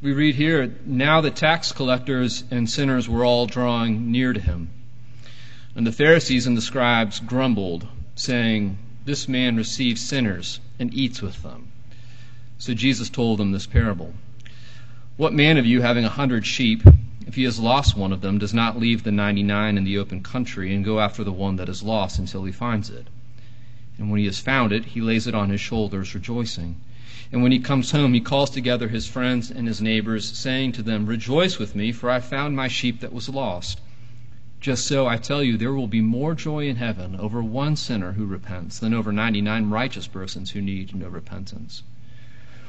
We 0.00 0.12
read 0.12 0.34
here 0.34 0.74
Now 0.84 1.20
the 1.20 1.30
tax 1.30 1.72
collectors 1.72 2.44
and 2.50 2.68
sinners 2.68 3.08
were 3.08 3.24
all 3.24 3.46
drawing 3.46 4.12
near 4.12 4.32
to 4.32 4.40
him. 4.40 4.70
And 5.74 5.86
the 5.86 5.92
Pharisees 5.92 6.46
and 6.46 6.56
the 6.56 6.62
scribes 6.62 7.20
grumbled, 7.20 7.86
saying, 8.14 8.78
This 9.04 9.28
man 9.28 9.56
receives 9.56 10.00
sinners 10.00 10.60
and 10.78 10.94
eats 10.94 11.20
with 11.20 11.42
them. 11.42 11.72
So 12.58 12.72
Jesus 12.72 13.10
told 13.10 13.38
them 13.38 13.52
this 13.52 13.66
parable 13.66 14.14
What 15.16 15.34
man 15.34 15.58
of 15.58 15.66
you, 15.66 15.82
having 15.82 16.04
a 16.04 16.10
hundred 16.10 16.46
sheep, 16.46 16.82
if 17.26 17.34
he 17.34 17.44
has 17.44 17.58
lost 17.58 17.96
one 17.96 18.12
of 18.12 18.20
them, 18.20 18.38
does 18.38 18.54
not 18.54 18.78
leave 18.78 19.02
the 19.02 19.12
ninety 19.12 19.42
nine 19.42 19.76
in 19.76 19.84
the 19.84 19.98
open 19.98 20.22
country 20.22 20.74
and 20.74 20.84
go 20.84 21.00
after 21.00 21.24
the 21.24 21.32
one 21.32 21.56
that 21.56 21.68
is 21.68 21.82
lost 21.82 22.18
until 22.18 22.44
he 22.44 22.52
finds 22.52 22.88
it? 22.88 23.08
And 23.98 24.10
when 24.10 24.18
he 24.20 24.26
has 24.26 24.38
found 24.40 24.72
it, 24.72 24.84
he 24.84 25.00
lays 25.00 25.26
it 25.26 25.34
on 25.34 25.48
his 25.48 25.60
shoulders, 25.62 26.14
rejoicing. 26.14 26.76
And 27.32 27.42
when 27.42 27.50
he 27.50 27.58
comes 27.58 27.92
home, 27.92 28.12
he 28.12 28.20
calls 28.20 28.50
together 28.50 28.88
his 28.88 29.06
friends 29.06 29.50
and 29.50 29.66
his 29.66 29.80
neighbors, 29.80 30.28
saying 30.36 30.72
to 30.72 30.82
them, 30.82 31.06
Rejoice 31.06 31.58
with 31.58 31.74
me, 31.74 31.92
for 31.92 32.10
I 32.10 32.20
found 32.20 32.54
my 32.54 32.68
sheep 32.68 33.00
that 33.00 33.14
was 33.14 33.30
lost. 33.30 33.80
Just 34.60 34.86
so, 34.86 35.06
I 35.06 35.16
tell 35.16 35.42
you, 35.42 35.56
there 35.56 35.72
will 35.72 35.86
be 35.88 36.02
more 36.02 36.34
joy 36.34 36.68
in 36.68 36.76
heaven 36.76 37.16
over 37.16 37.42
one 37.42 37.74
sinner 37.74 38.12
who 38.12 38.26
repents 38.26 38.78
than 38.78 38.92
over 38.92 39.12
ninety 39.12 39.40
nine 39.40 39.70
righteous 39.70 40.06
persons 40.06 40.50
who 40.50 40.60
need 40.60 40.94
no 40.94 41.08
repentance. 41.08 41.82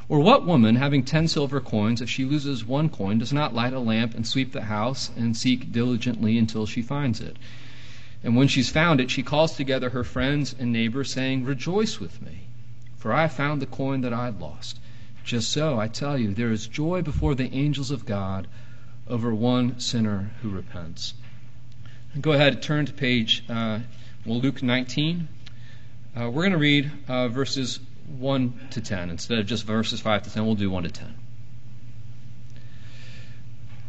Or 0.07 0.21
what 0.21 0.45
woman, 0.45 0.77
having 0.77 1.03
ten 1.03 1.27
silver 1.27 1.59
coins, 1.59 2.01
if 2.01 2.09
she 2.09 2.23
loses 2.23 2.63
one 2.63 2.87
coin, 2.87 3.17
does 3.17 3.33
not 3.33 3.53
light 3.53 3.73
a 3.73 3.79
lamp 3.79 4.15
and 4.15 4.25
sweep 4.25 4.53
the 4.53 4.61
house 4.63 5.11
and 5.17 5.35
seek 5.35 5.73
diligently 5.73 6.37
until 6.37 6.65
she 6.65 6.81
finds 6.81 7.19
it? 7.19 7.35
And 8.23 8.35
when 8.35 8.47
she's 8.47 8.69
found 8.69 8.99
it, 8.99 9.11
she 9.11 9.23
calls 9.23 9.55
together 9.55 9.89
her 9.89 10.03
friends 10.03 10.55
and 10.57 10.71
neighbors, 10.71 11.11
saying, 11.11 11.45
Rejoice 11.45 11.99
with 11.99 12.21
me, 12.21 12.47
for 12.97 13.13
I 13.13 13.21
have 13.21 13.33
found 13.33 13.61
the 13.61 13.67
coin 13.67 14.01
that 14.01 14.13
I 14.13 14.25
had 14.25 14.41
lost. 14.41 14.79
Just 15.23 15.51
so, 15.51 15.79
I 15.79 15.87
tell 15.87 16.17
you, 16.17 16.33
there 16.33 16.51
is 16.51 16.67
joy 16.67 17.01
before 17.01 17.35
the 17.35 17.53
angels 17.53 17.91
of 17.91 18.05
God 18.05 18.47
over 19.07 19.33
one 19.33 19.79
sinner 19.79 20.31
who 20.41 20.49
repents. 20.49 21.13
Go 22.19 22.31
ahead 22.31 22.53
and 22.53 22.61
turn 22.61 22.85
to 22.85 22.93
page, 22.93 23.43
uh, 23.49 23.79
well, 24.25 24.39
Luke 24.39 24.63
19. 24.63 25.27
Uh, 26.15 26.29
we're 26.29 26.41
going 26.41 26.51
to 26.51 26.57
read 26.57 26.91
uh, 27.07 27.27
verses 27.27 27.79
1 28.17 28.67
to 28.71 28.81
10. 28.81 29.09
Instead 29.09 29.39
of 29.39 29.45
just 29.45 29.65
verses 29.65 29.99
5 29.99 30.23
to 30.23 30.33
10, 30.33 30.45
we'll 30.45 30.55
do 30.55 30.69
1 30.71 30.83
to 30.83 30.89
10. 30.89 31.13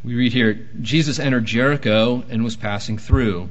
We 0.04 0.14
read 0.14 0.32
here 0.32 0.68
Jesus 0.80 1.18
entered 1.18 1.44
Jericho 1.44 2.22
and 2.28 2.44
was 2.44 2.56
passing 2.56 2.98
through. 2.98 3.50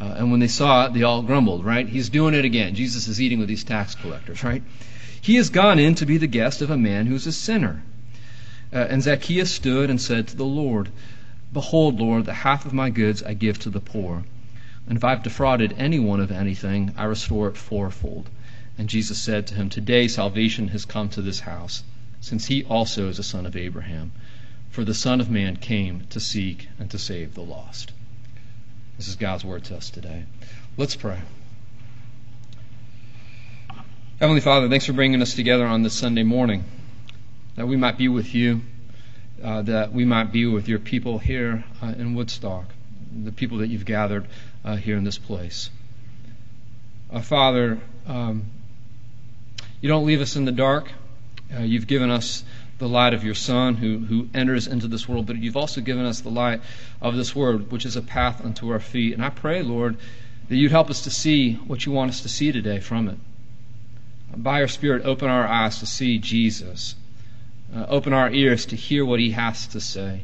Uh, 0.00 0.14
and 0.18 0.30
when 0.30 0.40
they 0.40 0.48
saw 0.48 0.86
it, 0.86 0.94
they 0.94 1.02
all 1.02 1.22
grumbled, 1.22 1.64
right? 1.64 1.88
He's 1.88 2.08
doing 2.08 2.34
it 2.34 2.44
again. 2.44 2.74
Jesus 2.74 3.08
is 3.08 3.20
eating 3.20 3.38
with 3.38 3.48
these 3.48 3.64
tax 3.64 3.94
collectors, 3.94 4.44
right? 4.44 4.62
He 5.20 5.34
has 5.34 5.50
gone 5.50 5.78
in 5.78 5.96
to 5.96 6.06
be 6.06 6.18
the 6.18 6.28
guest 6.28 6.62
of 6.62 6.70
a 6.70 6.76
man 6.76 7.06
who's 7.06 7.26
a 7.26 7.32
sinner. 7.32 7.82
Uh, 8.72 8.86
and 8.88 9.02
Zacchaeus 9.02 9.50
stood 9.50 9.90
and 9.90 10.00
said 10.00 10.28
to 10.28 10.36
the 10.36 10.44
Lord, 10.44 10.90
Behold, 11.52 11.98
Lord, 11.98 12.26
the 12.26 12.34
half 12.34 12.66
of 12.66 12.72
my 12.72 12.90
goods 12.90 13.22
I 13.22 13.34
give 13.34 13.58
to 13.60 13.70
the 13.70 13.80
poor. 13.80 14.24
And 14.86 14.96
if 14.96 15.04
I've 15.04 15.22
defrauded 15.22 15.74
anyone 15.76 16.20
of 16.20 16.30
anything, 16.30 16.92
I 16.96 17.04
restore 17.04 17.48
it 17.48 17.56
fourfold. 17.56 18.30
And 18.78 18.88
Jesus 18.88 19.18
said 19.18 19.46
to 19.48 19.54
him, 19.54 19.68
Today 19.68 20.06
salvation 20.06 20.68
has 20.68 20.84
come 20.84 21.08
to 21.10 21.22
this 21.22 21.40
house, 21.40 21.82
since 22.20 22.46
he 22.46 22.62
also 22.64 23.08
is 23.08 23.18
a 23.18 23.24
son 23.24 23.46
of 23.46 23.56
Abraham. 23.56 24.12
For 24.70 24.84
the 24.84 24.94
Son 24.94 25.20
of 25.20 25.30
Man 25.30 25.56
came 25.56 26.04
to 26.10 26.20
seek 26.20 26.68
and 26.78 26.88
to 26.90 26.98
save 26.98 27.34
the 27.34 27.42
lost. 27.42 27.92
This 28.98 29.06
is 29.06 29.14
God's 29.14 29.44
word 29.44 29.62
to 29.66 29.76
us 29.76 29.90
today. 29.90 30.24
Let's 30.76 30.96
pray. 30.96 31.20
Heavenly 34.18 34.40
Father, 34.40 34.68
thanks 34.68 34.86
for 34.86 34.92
bringing 34.92 35.22
us 35.22 35.36
together 35.36 35.64
on 35.64 35.84
this 35.84 35.94
Sunday 35.94 36.24
morning, 36.24 36.64
that 37.54 37.68
we 37.68 37.76
might 37.76 37.96
be 37.96 38.08
with 38.08 38.34
you, 38.34 38.62
uh, 39.42 39.62
that 39.62 39.92
we 39.92 40.04
might 40.04 40.32
be 40.32 40.46
with 40.46 40.66
your 40.66 40.80
people 40.80 41.20
here 41.20 41.62
uh, 41.80 41.94
in 41.96 42.16
Woodstock, 42.16 42.64
the 43.22 43.30
people 43.30 43.58
that 43.58 43.68
you've 43.68 43.84
gathered 43.84 44.26
uh, 44.64 44.74
here 44.74 44.96
in 44.96 45.04
this 45.04 45.16
place. 45.16 45.70
Uh, 47.08 47.20
Father, 47.20 47.78
um, 48.08 48.46
you 49.80 49.88
don't 49.88 50.06
leave 50.06 50.20
us 50.20 50.34
in 50.34 50.44
the 50.44 50.50
dark. 50.50 50.90
Uh, 51.56 51.60
you've 51.60 51.86
given 51.86 52.10
us 52.10 52.42
the 52.78 52.88
light 52.88 53.12
of 53.12 53.24
your 53.24 53.34
Son 53.34 53.74
who, 53.74 53.98
who 53.98 54.28
enters 54.32 54.68
into 54.68 54.86
this 54.86 55.08
world, 55.08 55.26
but 55.26 55.36
you've 55.36 55.56
also 55.56 55.80
given 55.80 56.06
us 56.06 56.20
the 56.20 56.30
light 56.30 56.60
of 57.00 57.16
this 57.16 57.34
word, 57.34 57.72
which 57.72 57.84
is 57.84 57.96
a 57.96 58.02
path 58.02 58.44
unto 58.44 58.70
our 58.70 58.80
feet. 58.80 59.14
And 59.14 59.24
I 59.24 59.30
pray, 59.30 59.62
Lord, 59.62 59.96
that 60.48 60.56
you'd 60.56 60.70
help 60.70 60.88
us 60.88 61.02
to 61.02 61.10
see 61.10 61.54
what 61.54 61.84
you 61.84 61.92
want 61.92 62.10
us 62.10 62.20
to 62.22 62.28
see 62.28 62.52
today 62.52 62.78
from 62.78 63.08
it. 63.08 63.18
By 64.36 64.60
your 64.60 64.68
Spirit, 64.68 65.04
open 65.04 65.28
our 65.28 65.46
eyes 65.46 65.80
to 65.80 65.86
see 65.86 66.18
Jesus. 66.18 66.94
Uh, 67.74 67.84
open 67.88 68.12
our 68.12 68.30
ears 68.30 68.66
to 68.66 68.76
hear 68.76 69.04
what 69.04 69.20
he 69.20 69.32
has 69.32 69.66
to 69.68 69.80
say. 69.80 70.22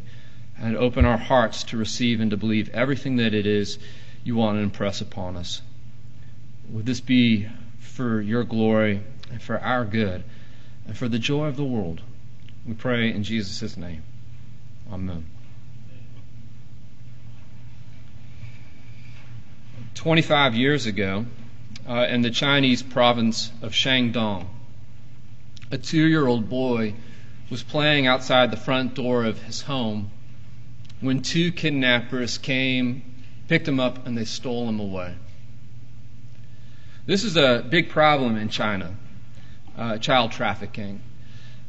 And 0.57 0.77
open 0.77 1.05
our 1.05 1.19
hearts 1.19 1.65
to 1.65 1.77
receive 1.77 2.21
and 2.21 2.31
to 2.31 2.37
believe 2.37 2.69
everything 2.71 3.17
that 3.17 3.35
it 3.35 3.47
is 3.47 3.79
you 4.23 4.37
want 4.37 4.59
to 4.59 4.63
impress 4.63 5.01
upon 5.01 5.37
us. 5.37 5.61
Would 6.71 6.87
this 6.87 7.01
be 7.01 7.49
for 7.81 8.21
your 8.21 8.45
glory 8.45 9.03
and 9.31 9.43
for 9.43 9.59
our 9.59 9.85
good 9.85 10.23
and 10.87 10.97
for 10.97 11.09
the 11.09 11.19
joy 11.19 11.47
of 11.47 11.57
the 11.57 11.65
world? 11.65 12.01
We 12.67 12.75
pray 12.75 13.13
in 13.13 13.25
Jesus' 13.25 13.77
name. 13.77 14.03
Amen. 14.91 15.27
25 19.95 20.55
years 20.55 20.87
ago, 20.87 21.27
uh, 21.89 22.07
in 22.09 22.23
the 22.23 22.31
Chinese 22.31 22.83
province 22.83 23.51
of 23.63 23.73
Shandong, 23.73 24.47
a 25.71 25.79
two 25.79 26.07
year 26.07 26.27
old 26.27 26.49
boy 26.49 26.95
was 27.51 27.63
playing 27.63 28.07
outside 28.07 28.51
the 28.51 28.57
front 28.57 28.95
door 28.95 29.25
of 29.25 29.43
his 29.43 29.61
home 29.63 30.11
when 31.01 31.21
two 31.21 31.53
kidnappers 31.53 32.39
came, 32.39 33.03
picked 33.49 33.69
him 33.69 33.79
up, 33.79 34.07
and 34.07 34.17
they 34.17 34.25
stole 34.25 34.69
him 34.69 34.81
away. 34.81 35.15
This 37.07 37.25
is 37.25 37.37
a 37.37 37.65
big 37.69 37.91
problem 37.91 38.37
in 38.37 38.49
China 38.49 38.95
uh, 39.77 39.99
child 39.99 40.33
trafficking. 40.33 41.01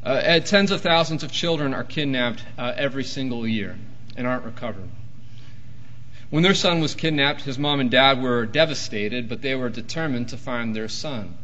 Uh, 0.06 0.38
tens 0.38 0.70
of 0.70 0.80
thousands 0.82 1.24
of 1.24 1.32
children 1.32 1.74
are 1.74 1.82
kidnapped 1.82 2.40
uh, 2.56 2.72
every 2.76 3.02
single 3.02 3.44
year 3.44 3.76
and 4.16 4.24
aren't 4.24 4.44
recovered. 4.44 4.88
When 6.30 6.44
their 6.44 6.54
son 6.54 6.78
was 6.78 6.94
kidnapped, 6.94 7.42
his 7.42 7.58
mom 7.58 7.80
and 7.80 7.90
dad 7.90 8.22
were 8.22 8.46
devastated, 8.46 9.28
but 9.28 9.42
they 9.42 9.56
were 9.56 9.68
determined 9.68 10.28
to 10.28 10.36
find 10.36 10.76
their 10.76 10.86
son. 10.86 11.36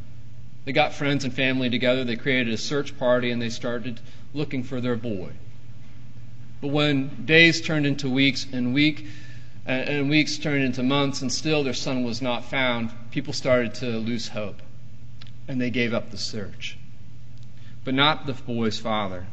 They 0.65 0.71
got 0.71 0.95
friends 0.95 1.25
and 1.25 1.35
family 1.35 1.71
together, 1.71 2.05
they 2.05 2.15
created 2.15 2.55
a 2.55 2.57
search 2.57 2.97
party, 2.97 3.33
and 3.33 3.43
they 3.43 3.51
started 3.51 3.99
looking 4.33 4.63
for 4.63 4.81
their 4.81 4.95
boy. 4.95 5.31
But 6.61 6.69
when 6.69 7.27
days 7.27 7.63
turned 7.63 7.85
into 7.85 8.09
weeks 8.09 8.47
and 8.53 8.73
week 8.73 9.07
and 9.67 10.09
weeks 10.09 10.39
turned 10.39 10.63
into 10.63 10.85
months 10.85 11.21
and 11.21 11.33
still 11.33 11.65
their 11.65 11.75
son 11.75 12.05
was 12.05 12.23
not 12.23 12.45
found, 12.45 12.93
people 13.11 13.33
started 13.33 13.75
to 13.75 13.99
lose 13.99 14.29
hope 14.29 14.63
and 15.49 15.61
they 15.61 15.71
gave 15.71 15.93
up 15.93 16.13
the 16.13 16.17
search. 16.17 16.79
But 17.85 17.95
not 17.95 18.27
the 18.27 18.35
boy's 18.35 18.79
father. 18.79 19.27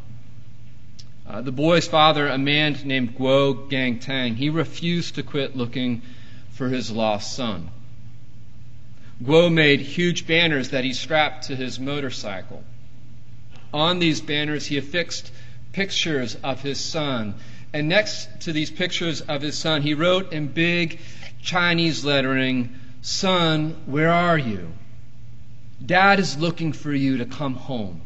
Uh, 1.27 1.41
the 1.41 1.51
boy's 1.51 1.87
father, 1.87 2.27
a 2.27 2.37
man 2.39 2.75
named 2.83 3.15
Guo 3.15 3.69
Gangtang, 3.69 4.35
he 4.35 4.49
refused 4.49 5.15
to 5.15 5.23
quit 5.23 5.55
looking 5.55 6.01
for 6.51 6.69
his 6.69 6.89
lost 6.91 7.35
son. 7.35 7.69
Guo 9.23 9.53
made 9.53 9.81
huge 9.81 10.25
banners 10.25 10.69
that 10.69 10.83
he 10.83 10.93
strapped 10.93 11.47
to 11.47 11.55
his 11.55 11.79
motorcycle. 11.79 12.63
On 13.71 13.99
these 13.99 14.21
banners, 14.21 14.65
he 14.65 14.77
affixed 14.77 15.31
pictures 15.71 16.35
of 16.43 16.61
his 16.61 16.79
son. 16.79 17.35
And 17.73 17.87
next 17.87 18.41
to 18.41 18.53
these 18.53 18.71
pictures 18.71 19.21
of 19.21 19.43
his 19.43 19.57
son, 19.57 19.83
he 19.83 19.93
wrote 19.93 20.33
in 20.33 20.47
big 20.47 20.99
Chinese 21.43 22.03
lettering, 22.03 22.75
Son, 23.01 23.75
where 23.85 24.11
are 24.11 24.37
you? 24.37 24.71
Dad 25.85 26.19
is 26.19 26.37
looking 26.37 26.73
for 26.73 26.91
you 26.91 27.17
to 27.17 27.25
come 27.25 27.53
home. 27.53 28.01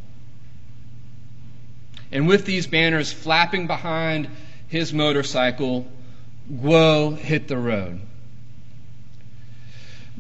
And 2.14 2.28
with 2.28 2.46
these 2.46 2.68
banners 2.68 3.12
flapping 3.12 3.66
behind 3.66 4.30
his 4.68 4.94
motorcycle, 4.94 5.88
Guo 6.48 7.18
hit 7.18 7.48
the 7.48 7.58
road. 7.58 8.02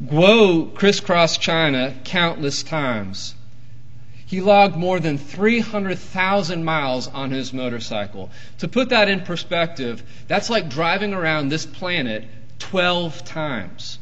Guo 0.04 0.74
crisscrossed 0.74 1.40
China 1.40 1.94
countless 2.04 2.64
times. 2.64 3.36
He 4.26 4.42
logged 4.42 4.76
more 4.76 5.00
than 5.00 5.20
300,000 5.20 6.66
miles 6.66 7.08
on 7.08 7.30
his 7.30 7.54
motorcycle. 7.54 8.32
To 8.58 8.68
put 8.68 8.90
that 8.90 9.08
in 9.08 9.22
perspective, 9.22 10.02
that's 10.28 10.50
like 10.50 10.70
driving 10.70 11.14
around 11.14 11.50
this 11.50 11.68
planet 11.68 12.26
12 12.58 13.24
times. 13.24 14.00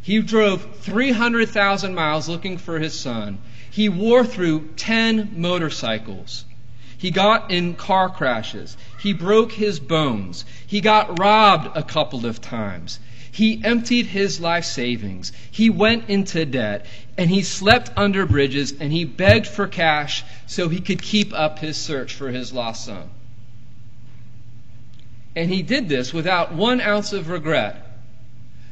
He 0.00 0.22
drove 0.22 0.78
300,000 0.78 1.94
miles 1.94 2.30
looking 2.30 2.56
for 2.56 2.78
his 2.78 2.98
son. 2.98 3.40
He 3.74 3.88
wore 3.88 4.24
through 4.24 4.68
10 4.76 5.32
motorcycles. 5.36 6.44
He 6.96 7.10
got 7.10 7.50
in 7.50 7.74
car 7.74 8.08
crashes. 8.08 8.76
He 8.96 9.12
broke 9.12 9.50
his 9.50 9.80
bones. 9.80 10.44
He 10.64 10.80
got 10.80 11.18
robbed 11.18 11.76
a 11.76 11.82
couple 11.82 12.24
of 12.24 12.40
times. 12.40 13.00
He 13.32 13.60
emptied 13.64 14.06
his 14.06 14.38
life 14.38 14.64
savings. 14.64 15.32
He 15.50 15.70
went 15.70 16.08
into 16.08 16.44
debt. 16.44 16.86
And 17.18 17.28
he 17.28 17.42
slept 17.42 17.90
under 17.96 18.26
bridges 18.26 18.74
and 18.78 18.92
he 18.92 19.04
begged 19.04 19.48
for 19.48 19.66
cash 19.66 20.22
so 20.46 20.68
he 20.68 20.78
could 20.78 21.02
keep 21.02 21.34
up 21.34 21.58
his 21.58 21.76
search 21.76 22.14
for 22.14 22.28
his 22.28 22.52
lost 22.52 22.84
son. 22.84 23.10
And 25.34 25.50
he 25.50 25.62
did 25.62 25.88
this 25.88 26.14
without 26.14 26.54
one 26.54 26.80
ounce 26.80 27.12
of 27.12 27.28
regret 27.28 27.84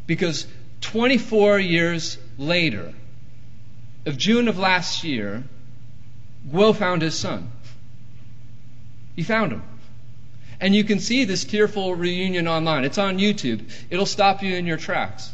because 0.07 0.46
24 0.80 1.59
years 1.59 2.18
later, 2.38 2.94
of 4.05 4.16
June 4.16 4.48
of 4.48 4.59
last 4.59 5.05
year, 5.05 5.44
Guo 6.50 6.74
found 6.74 7.03
his 7.03 7.18
son. 7.18 7.50
He 9.14 9.22
found 9.22 9.53
him. 9.53 9.62
And 10.61 10.74
you 10.74 10.84
can 10.84 11.00
see 11.00 11.24
this 11.24 11.44
tearful 11.44 11.94
reunion 11.94 12.46
online. 12.48 12.84
It's 12.84 12.98
on 12.98 13.18
YouTube. 13.18 13.70
It'll 13.90 14.07
stop 14.07 14.42
you 14.42 14.55
in 14.55 14.66
your 14.66 14.76
tracks. 14.76 15.32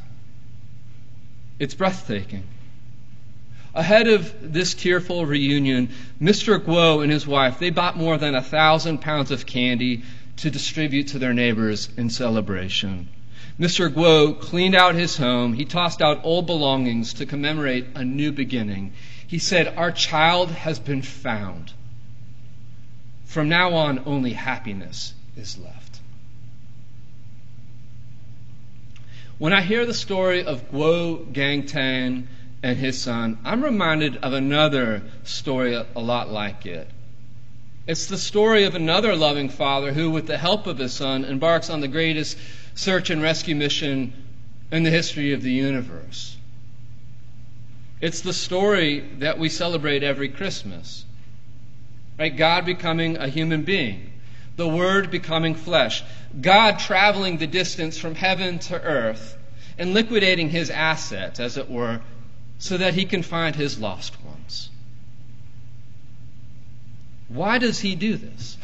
It's 1.58 1.74
breathtaking. 1.74 2.44
Ahead 3.74 4.08
of 4.08 4.52
this 4.52 4.74
tearful 4.74 5.26
reunion, 5.26 5.90
Mr. 6.20 6.58
Guo 6.58 7.02
and 7.02 7.12
his 7.12 7.26
wife, 7.26 7.58
they 7.58 7.70
bought 7.70 7.96
more 7.96 8.16
than 8.16 8.34
a 8.34 8.42
thousand 8.42 8.98
pounds 8.98 9.30
of 9.30 9.44
candy 9.46 10.02
to 10.38 10.50
distribute 10.50 11.08
to 11.08 11.18
their 11.18 11.34
neighbors 11.34 11.88
in 11.96 12.10
celebration. 12.10 13.08
Mr. 13.58 13.92
Guo 13.92 14.38
cleaned 14.38 14.76
out 14.76 14.94
his 14.94 15.16
home. 15.16 15.52
He 15.52 15.64
tossed 15.64 16.00
out 16.00 16.20
old 16.22 16.46
belongings 16.46 17.14
to 17.14 17.26
commemorate 17.26 17.86
a 17.94 18.04
new 18.04 18.30
beginning. 18.30 18.92
He 19.26 19.38
said, 19.38 19.74
Our 19.76 19.90
child 19.90 20.50
has 20.50 20.78
been 20.78 21.02
found. 21.02 21.72
From 23.24 23.48
now 23.48 23.74
on, 23.74 24.04
only 24.06 24.32
happiness 24.32 25.12
is 25.36 25.58
left. 25.58 26.00
When 29.38 29.52
I 29.52 29.60
hear 29.60 29.84
the 29.86 29.94
story 29.94 30.44
of 30.44 30.70
Guo 30.70 31.32
Gangtang 31.32 32.26
and 32.62 32.78
his 32.78 33.00
son, 33.00 33.38
I'm 33.44 33.62
reminded 33.62 34.16
of 34.18 34.32
another 34.32 35.02
story 35.24 35.74
a 35.74 36.00
lot 36.00 36.30
like 36.30 36.64
it. 36.64 36.88
It's 37.86 38.06
the 38.06 38.18
story 38.18 38.64
of 38.64 38.74
another 38.74 39.16
loving 39.16 39.48
father 39.48 39.92
who, 39.92 40.10
with 40.10 40.26
the 40.26 40.36
help 40.36 40.66
of 40.66 40.78
his 40.78 40.92
son, 40.92 41.24
embarks 41.24 41.70
on 41.70 41.80
the 41.80 41.88
greatest 41.88 42.36
search 42.78 43.10
and 43.10 43.20
rescue 43.20 43.56
mission 43.56 44.12
in 44.70 44.84
the 44.84 44.90
history 44.90 45.32
of 45.32 45.42
the 45.42 45.50
universe. 45.50 46.36
It's 48.00 48.20
the 48.20 48.32
story 48.32 49.00
that 49.18 49.36
we 49.36 49.48
celebrate 49.48 50.04
every 50.04 50.28
Christmas. 50.28 51.04
Right? 52.16 52.34
God 52.34 52.64
becoming 52.64 53.16
a 53.16 53.26
human 53.26 53.64
being, 53.64 54.12
the 54.54 54.68
Word 54.68 55.10
becoming 55.10 55.56
flesh, 55.56 56.04
God 56.40 56.78
traveling 56.78 57.38
the 57.38 57.48
distance 57.48 57.98
from 57.98 58.14
heaven 58.14 58.60
to 58.60 58.80
earth 58.80 59.36
and 59.76 59.92
liquidating 59.92 60.48
his 60.48 60.70
assets, 60.70 61.40
as 61.40 61.56
it 61.56 61.68
were, 61.68 62.00
so 62.58 62.76
that 62.76 62.94
he 62.94 63.06
can 63.06 63.24
find 63.24 63.56
his 63.56 63.80
lost 63.80 64.14
ones. 64.24 64.70
Why 67.26 67.58
does 67.58 67.80
he 67.80 67.96
do 67.96 68.16
this? 68.16 68.56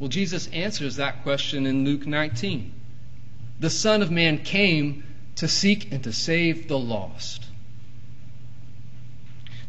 Well, 0.00 0.08
Jesus 0.08 0.48
answers 0.48 0.96
that 0.96 1.22
question 1.24 1.66
in 1.66 1.84
Luke 1.84 2.06
19. 2.06 2.72
The 3.60 3.68
Son 3.68 4.00
of 4.00 4.10
Man 4.10 4.38
came 4.38 5.04
to 5.36 5.46
seek 5.46 5.92
and 5.92 6.02
to 6.04 6.12
save 6.12 6.68
the 6.68 6.78
lost. 6.78 7.44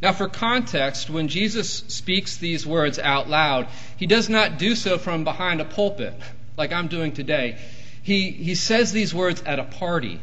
Now, 0.01 0.13
for 0.13 0.29
context, 0.29 1.09
when 1.09 1.27
Jesus 1.27 1.69
speaks 1.69 2.37
these 2.37 2.65
words 2.65 2.97
out 2.97 3.29
loud, 3.29 3.67
he 3.97 4.07
does 4.07 4.29
not 4.29 4.57
do 4.57 4.73
so 4.73 4.97
from 4.97 5.25
behind 5.25 5.59
a 5.59 5.65
pulpit 5.65 6.13
like 6.57 6.71
I'm 6.71 6.87
doing 6.87 7.11
today. 7.11 7.57
He, 8.01 8.31
he 8.31 8.55
says 8.55 8.93
these 8.93 9.13
words 9.13 9.43
at 9.45 9.59
a 9.59 9.65
party. 9.65 10.21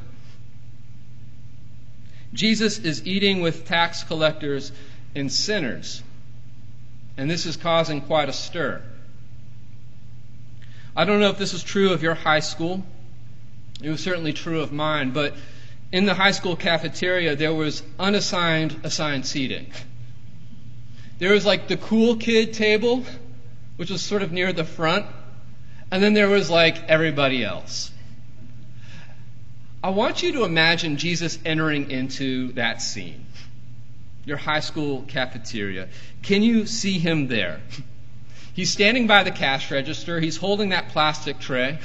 Jesus 2.32 2.78
is 2.78 3.06
eating 3.06 3.42
with 3.42 3.66
tax 3.66 4.04
collectors 4.04 4.72
and 5.14 5.30
sinners, 5.30 6.02
and 7.18 7.30
this 7.30 7.44
is 7.44 7.59
causing 7.59 8.00
quite 8.00 8.30
a 8.30 8.32
stir. 8.32 8.82
I 10.99 11.05
don't 11.05 11.20
know 11.20 11.28
if 11.28 11.38
this 11.38 11.55
is 11.55 11.62
true 11.62 11.92
of 11.92 12.03
your 12.03 12.14
high 12.14 12.40
school. 12.40 12.82
It 13.80 13.88
was 13.88 14.01
certainly 14.01 14.32
true 14.32 14.62
of 14.62 14.72
mine, 14.72 15.12
but 15.12 15.32
in 15.92 16.07
the 16.07 16.14
high 16.14 16.32
school 16.32 16.57
cafeteria, 16.57 17.36
there 17.36 17.55
was 17.55 17.84
unassigned 18.01 18.80
assigned 18.82 19.24
seating. 19.24 19.70
There 21.20 21.34
was 21.34 21.46
like 21.46 21.68
the 21.68 21.76
cool 21.76 22.16
kid 22.16 22.53
table, 22.53 23.05
which 23.76 23.90
was 23.90 24.03
sort 24.03 24.22
of 24.22 24.32
near 24.32 24.53
the 24.53 24.64
front, 24.64 25.07
and 25.92 26.03
then 26.03 26.14
there 26.14 26.28
was 26.28 26.51
like 26.51 26.88
everybody 26.88 27.44
else. 27.44 27.92
I 29.84 29.90
want 29.90 30.24
you 30.24 30.32
to 30.32 30.44
imagine 30.44 30.96
Jesus 30.96 31.38
entering 31.44 31.92
into 31.92 32.51
that 32.55 32.82
scene, 32.82 33.24
your 34.24 34.36
high 34.36 34.59
school 34.59 35.05
cafeteria. 35.07 35.86
Can 36.24 36.42
you 36.42 36.66
see 36.66 36.99
him 36.99 37.28
there? 37.28 37.61
He's 38.59 38.72
standing 38.72 39.06
by 39.06 39.22
the 39.22 39.30
cash 39.30 39.70
register. 39.70 40.18
He's 40.18 40.36
holding 40.36 40.70
that 40.70 40.88
plastic 40.88 41.38
tray. 41.38 41.78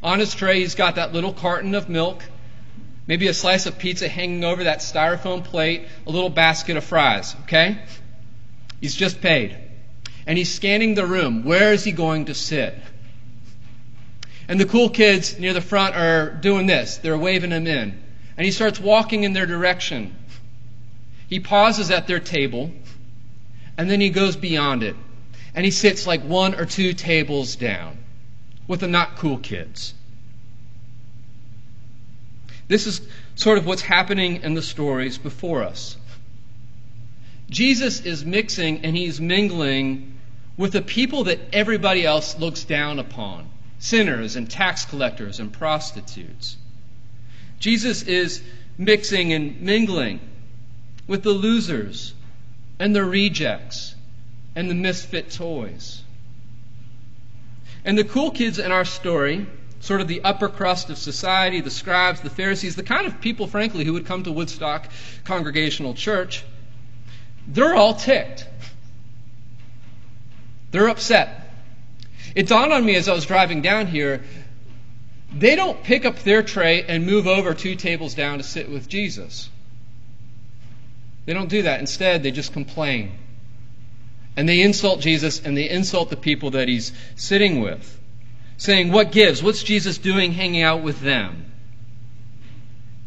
On 0.00 0.20
his 0.20 0.32
tray, 0.32 0.60
he's 0.60 0.76
got 0.76 0.94
that 0.94 1.12
little 1.12 1.32
carton 1.32 1.74
of 1.74 1.88
milk, 1.88 2.22
maybe 3.08 3.26
a 3.26 3.34
slice 3.34 3.66
of 3.66 3.80
pizza 3.80 4.06
hanging 4.06 4.44
over 4.44 4.62
that 4.62 4.78
styrofoam 4.78 5.42
plate, 5.42 5.88
a 6.06 6.10
little 6.12 6.30
basket 6.30 6.76
of 6.76 6.84
fries, 6.84 7.34
okay? 7.42 7.78
He's 8.80 8.94
just 8.94 9.20
paid. 9.20 9.56
And 10.24 10.38
he's 10.38 10.54
scanning 10.54 10.94
the 10.94 11.04
room. 11.04 11.42
Where 11.42 11.72
is 11.72 11.82
he 11.82 11.90
going 11.90 12.26
to 12.26 12.34
sit? 12.34 12.76
And 14.46 14.60
the 14.60 14.66
cool 14.66 14.90
kids 14.90 15.36
near 15.40 15.52
the 15.52 15.60
front 15.60 15.96
are 15.96 16.30
doing 16.30 16.66
this. 16.68 16.98
They're 16.98 17.18
waving 17.18 17.50
him 17.50 17.66
in. 17.66 18.00
And 18.36 18.44
he 18.44 18.52
starts 18.52 18.78
walking 18.78 19.24
in 19.24 19.32
their 19.32 19.46
direction. 19.46 20.14
He 21.28 21.40
pauses 21.40 21.90
at 21.90 22.06
their 22.06 22.20
table, 22.20 22.70
and 23.76 23.90
then 23.90 24.00
he 24.00 24.10
goes 24.10 24.36
beyond 24.36 24.84
it. 24.84 24.94
And 25.58 25.64
he 25.64 25.72
sits 25.72 26.06
like 26.06 26.22
one 26.22 26.54
or 26.54 26.66
two 26.66 26.92
tables 26.92 27.56
down 27.56 27.98
with 28.68 28.78
the 28.78 28.86
not 28.86 29.16
cool 29.16 29.38
kids. 29.38 29.92
This 32.68 32.86
is 32.86 33.00
sort 33.34 33.58
of 33.58 33.66
what's 33.66 33.82
happening 33.82 34.42
in 34.44 34.54
the 34.54 34.62
stories 34.62 35.18
before 35.18 35.64
us. 35.64 35.96
Jesus 37.50 38.02
is 38.02 38.24
mixing 38.24 38.84
and 38.84 38.96
he's 38.96 39.20
mingling 39.20 40.20
with 40.56 40.70
the 40.70 40.80
people 40.80 41.24
that 41.24 41.40
everybody 41.52 42.06
else 42.06 42.38
looks 42.38 42.62
down 42.62 43.00
upon 43.00 43.50
sinners 43.80 44.36
and 44.36 44.48
tax 44.48 44.84
collectors 44.84 45.40
and 45.40 45.52
prostitutes. 45.52 46.56
Jesus 47.58 48.04
is 48.04 48.40
mixing 48.78 49.32
and 49.32 49.60
mingling 49.60 50.20
with 51.08 51.24
the 51.24 51.32
losers 51.32 52.14
and 52.78 52.94
the 52.94 53.04
rejects 53.04 53.96
and 54.58 54.68
the 54.68 54.74
misfit 54.74 55.30
toys. 55.30 56.02
And 57.84 57.96
the 57.96 58.02
cool 58.02 58.32
kids 58.32 58.58
in 58.58 58.72
our 58.72 58.84
story, 58.84 59.46
sort 59.78 60.00
of 60.00 60.08
the 60.08 60.20
upper 60.24 60.48
crust 60.48 60.90
of 60.90 60.98
society, 60.98 61.60
the 61.60 61.70
scribes, 61.70 62.22
the 62.22 62.28
Pharisees, 62.28 62.74
the 62.74 62.82
kind 62.82 63.06
of 63.06 63.20
people, 63.20 63.46
frankly, 63.46 63.84
who 63.84 63.92
would 63.92 64.06
come 64.06 64.24
to 64.24 64.32
Woodstock 64.32 64.90
Congregational 65.24 65.94
Church, 65.94 66.44
they're 67.46 67.76
all 67.76 67.94
ticked. 67.94 68.48
They're 70.72 70.88
upset. 70.88 71.52
It 72.34 72.48
dawned 72.48 72.72
on 72.72 72.84
me 72.84 72.96
as 72.96 73.08
I 73.08 73.14
was 73.14 73.26
driving 73.26 73.62
down 73.62 73.86
here, 73.86 74.24
they 75.32 75.54
don't 75.54 75.80
pick 75.84 76.04
up 76.04 76.18
their 76.24 76.42
tray 76.42 76.82
and 76.82 77.06
move 77.06 77.28
over 77.28 77.54
two 77.54 77.76
tables 77.76 78.12
down 78.12 78.38
to 78.38 78.44
sit 78.44 78.68
with 78.68 78.88
Jesus. 78.88 79.50
They 81.26 81.32
don't 81.32 81.48
do 81.48 81.62
that. 81.62 81.78
Instead, 81.78 82.24
they 82.24 82.32
just 82.32 82.52
complain. 82.52 83.12
And 84.38 84.48
they 84.48 84.62
insult 84.62 85.00
Jesus 85.00 85.44
and 85.44 85.56
they 85.56 85.68
insult 85.68 86.10
the 86.10 86.16
people 86.16 86.52
that 86.52 86.68
he's 86.68 86.92
sitting 87.16 87.60
with, 87.60 88.00
saying, 88.56 88.92
What 88.92 89.10
gives? 89.10 89.42
What's 89.42 89.64
Jesus 89.64 89.98
doing 89.98 90.30
hanging 90.30 90.62
out 90.62 90.80
with 90.80 91.00
them? 91.00 91.52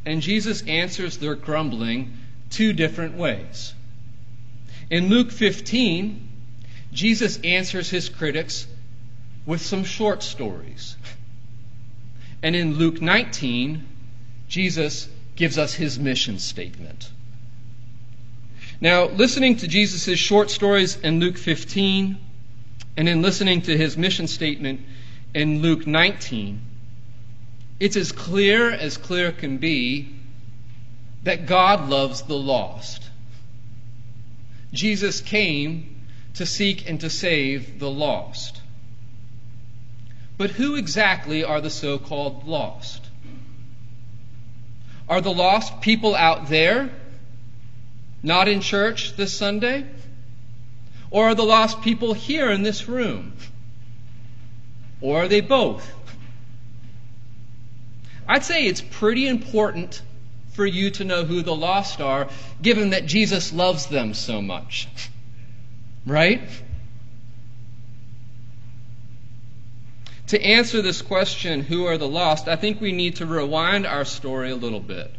And 0.05 0.21
Jesus 0.21 0.61
answers 0.63 1.19
their 1.19 1.35
grumbling 1.35 2.17
two 2.49 2.73
different 2.73 3.15
ways. 3.15 3.73
In 4.89 5.07
Luke 5.07 5.31
15, 5.31 6.27
Jesus 6.91 7.39
answers 7.45 7.89
his 7.89 8.09
critics 8.09 8.67
with 9.45 9.61
some 9.61 9.85
short 9.85 10.23
stories. 10.23 10.97
And 12.43 12.57
in 12.57 12.73
Luke 12.73 13.01
19, 13.01 13.87
Jesus 14.49 15.07
gives 15.37 15.57
us 15.57 15.73
his 15.73 15.97
mission 15.97 16.39
statement. 16.39 17.09
Now, 18.81 19.05
listening 19.05 19.57
to 19.57 19.67
Jesus' 19.67 20.17
short 20.17 20.49
stories 20.49 20.95
in 20.95 21.19
Luke 21.19 21.37
15, 21.37 22.17
and 22.97 23.07
in 23.07 23.21
listening 23.21 23.61
to 23.63 23.77
his 23.77 23.95
mission 23.95 24.27
statement 24.27 24.81
in 25.35 25.61
Luke 25.61 25.85
19, 25.85 26.59
it's 27.79 27.95
as 27.95 28.11
clear 28.11 28.71
as 28.71 28.97
clear 28.97 29.31
can 29.31 29.59
be 29.59 30.15
that 31.21 31.45
God 31.45 31.89
loves 31.89 32.23
the 32.23 32.37
lost. 32.37 33.07
Jesus 34.73 35.21
came 35.21 36.07
to 36.33 36.47
seek 36.47 36.89
and 36.89 36.99
to 37.01 37.09
save 37.11 37.77
the 37.77 37.89
lost. 37.89 38.61
But 40.39 40.49
who 40.49 40.75
exactly 40.75 41.43
are 41.43 41.61
the 41.61 41.69
so 41.69 41.99
called 41.99 42.47
lost? 42.47 43.05
Are 45.07 45.21
the 45.21 45.33
lost 45.33 45.81
people 45.81 46.15
out 46.15 46.49
there, 46.49 46.89
not 48.23 48.47
in 48.47 48.61
church 48.61 49.15
this 49.15 49.33
Sunday? 49.33 49.85
Or 51.09 51.29
are 51.29 51.35
the 51.35 51.43
lost 51.43 51.81
people 51.81 52.13
here 52.13 52.49
in 52.51 52.63
this 52.63 52.87
room? 52.87 53.33
Or 55.01 55.23
are 55.23 55.27
they 55.27 55.41
both? 55.41 55.89
I'd 58.27 58.45
say 58.45 58.65
it's 58.65 58.81
pretty 58.81 59.27
important 59.27 60.01
for 60.53 60.65
you 60.65 60.91
to 60.91 61.03
know 61.03 61.23
who 61.23 61.41
the 61.41 61.55
lost 61.55 62.01
are, 62.01 62.29
given 62.61 62.91
that 62.91 63.05
Jesus 63.05 63.51
loves 63.51 63.87
them 63.87 64.13
so 64.13 64.41
much. 64.41 64.87
Right? 66.05 66.41
To 70.27 70.41
answer 70.41 70.81
this 70.81 71.01
question, 71.01 71.61
who 71.61 71.85
are 71.85 71.97
the 71.97 72.07
lost, 72.07 72.47
I 72.47 72.55
think 72.55 72.79
we 72.79 72.91
need 72.91 73.17
to 73.17 73.25
rewind 73.25 73.85
our 73.85 74.05
story 74.05 74.51
a 74.51 74.55
little 74.55 74.79
bit. 74.79 75.11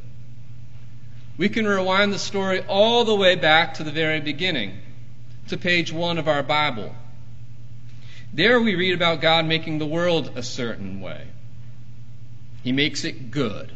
We 1.38 1.48
can 1.48 1.66
rewind 1.66 2.12
the 2.12 2.18
story 2.18 2.60
all 2.60 3.04
the 3.04 3.14
way 3.14 3.34
back 3.34 3.74
to 3.74 3.84
the 3.84 3.90
very 3.90 4.20
beginning, 4.20 4.78
to 5.48 5.56
page 5.56 5.92
one 5.92 6.18
of 6.18 6.28
our 6.28 6.42
Bible. 6.42 6.94
There 8.32 8.60
we 8.60 8.74
read 8.74 8.94
about 8.94 9.20
God 9.20 9.46
making 9.46 9.78
the 9.78 9.86
world 9.86 10.32
a 10.36 10.42
certain 10.42 11.00
way. 11.00 11.26
He 12.62 12.72
makes 12.72 13.04
it 13.04 13.30
good. 13.30 13.72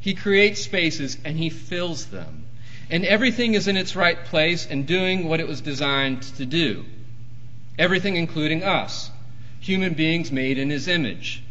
He 0.00 0.14
creates 0.14 0.60
spaces 0.60 1.16
and 1.24 1.38
he 1.38 1.50
fills 1.50 2.06
them. 2.06 2.46
And 2.90 3.04
everything 3.04 3.54
is 3.54 3.68
in 3.68 3.76
its 3.76 3.96
right 3.96 4.22
place 4.26 4.66
and 4.66 4.86
doing 4.86 5.28
what 5.28 5.40
it 5.40 5.48
was 5.48 5.62
designed 5.62 6.22
to 6.36 6.44
do. 6.44 6.84
Everything 7.78 8.16
including 8.16 8.62
us 8.62 9.10
human 9.60 9.94
beings 9.94 10.30
made 10.30 10.58
in 10.58 10.68
his 10.68 10.88
image. 10.88 11.42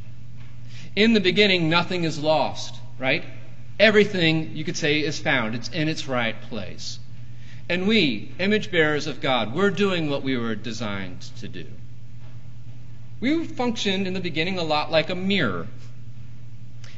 In 0.95 1.13
the 1.13 1.19
beginning, 1.19 1.69
nothing 1.69 2.03
is 2.03 2.19
lost, 2.19 2.75
right? 2.99 3.23
Everything, 3.79 4.55
you 4.55 4.63
could 4.63 4.77
say, 4.77 4.99
is 4.99 5.19
found. 5.19 5.55
It's 5.55 5.69
in 5.69 5.87
its 5.87 6.07
right 6.07 6.39
place. 6.43 6.99
And 7.69 7.87
we, 7.87 8.31
image 8.39 8.71
bearers 8.71 9.07
of 9.07 9.21
God, 9.21 9.53
we're 9.53 9.71
doing 9.71 10.09
what 10.09 10.23
we 10.23 10.37
were 10.37 10.55
designed 10.55 11.21
to 11.39 11.47
do. 11.47 11.65
We 13.19 13.45
functioned 13.45 14.05
in 14.05 14.13
the 14.13 14.19
beginning 14.19 14.59
a 14.59 14.63
lot 14.63 14.91
like 14.91 15.09
a 15.09 15.15
mirror. 15.15 15.67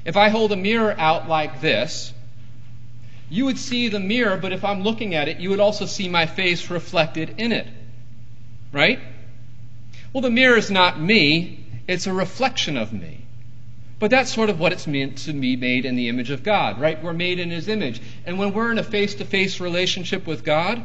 If 0.06 0.18
I 0.18 0.30
hold 0.30 0.52
a 0.52 0.56
mirror 0.56 0.96
out 0.98 1.30
like 1.30 1.62
this, 1.62 2.14
you 3.30 3.46
would 3.46 3.58
see 3.58 3.88
the 3.88 4.00
mirror, 4.00 4.38
but 4.38 4.52
if 4.52 4.64
I'm 4.64 4.82
looking 4.82 5.16
at 5.16 5.28
it, 5.28 5.38
you 5.38 5.50
would 5.50 5.60
also 5.60 5.86
see 5.86 6.10
my 6.10 6.26
face 6.26 6.70
reflected 6.70 7.36
in 7.38 7.52
it. 7.52 7.68
Right? 8.72 9.00
Well, 10.14 10.22
the 10.22 10.30
mirror 10.30 10.58
is 10.58 10.72
not 10.72 11.00
me, 11.00 11.66
it's 11.88 12.08
a 12.08 12.14
reflection 12.14 12.78
of 12.78 12.94
me. 12.94 13.25
But 13.98 14.12
that's 14.12 14.34
sort 14.34 14.50
of 14.50 14.60
what 14.60 14.74
it's 14.74 14.88
meant 14.88 15.20
to 15.20 15.34
be 15.34 15.56
made 15.56 15.86
in 15.86 15.96
the 15.96 16.10
image 16.10 16.30
of 16.30 16.44
God, 16.44 16.80
right? 16.82 17.02
We're 17.02 17.14
made 17.14 17.40
in 17.40 17.50
His 17.50 17.68
image. 17.68 18.02
And 18.26 18.38
when 18.38 18.54
we're 18.54 18.72
in 18.72 18.78
a 18.78 18.84
face 18.84 19.16
to 19.16 19.26
face 19.26 19.60
relationship 19.60 20.28
with 20.28 20.44
God, 20.44 20.84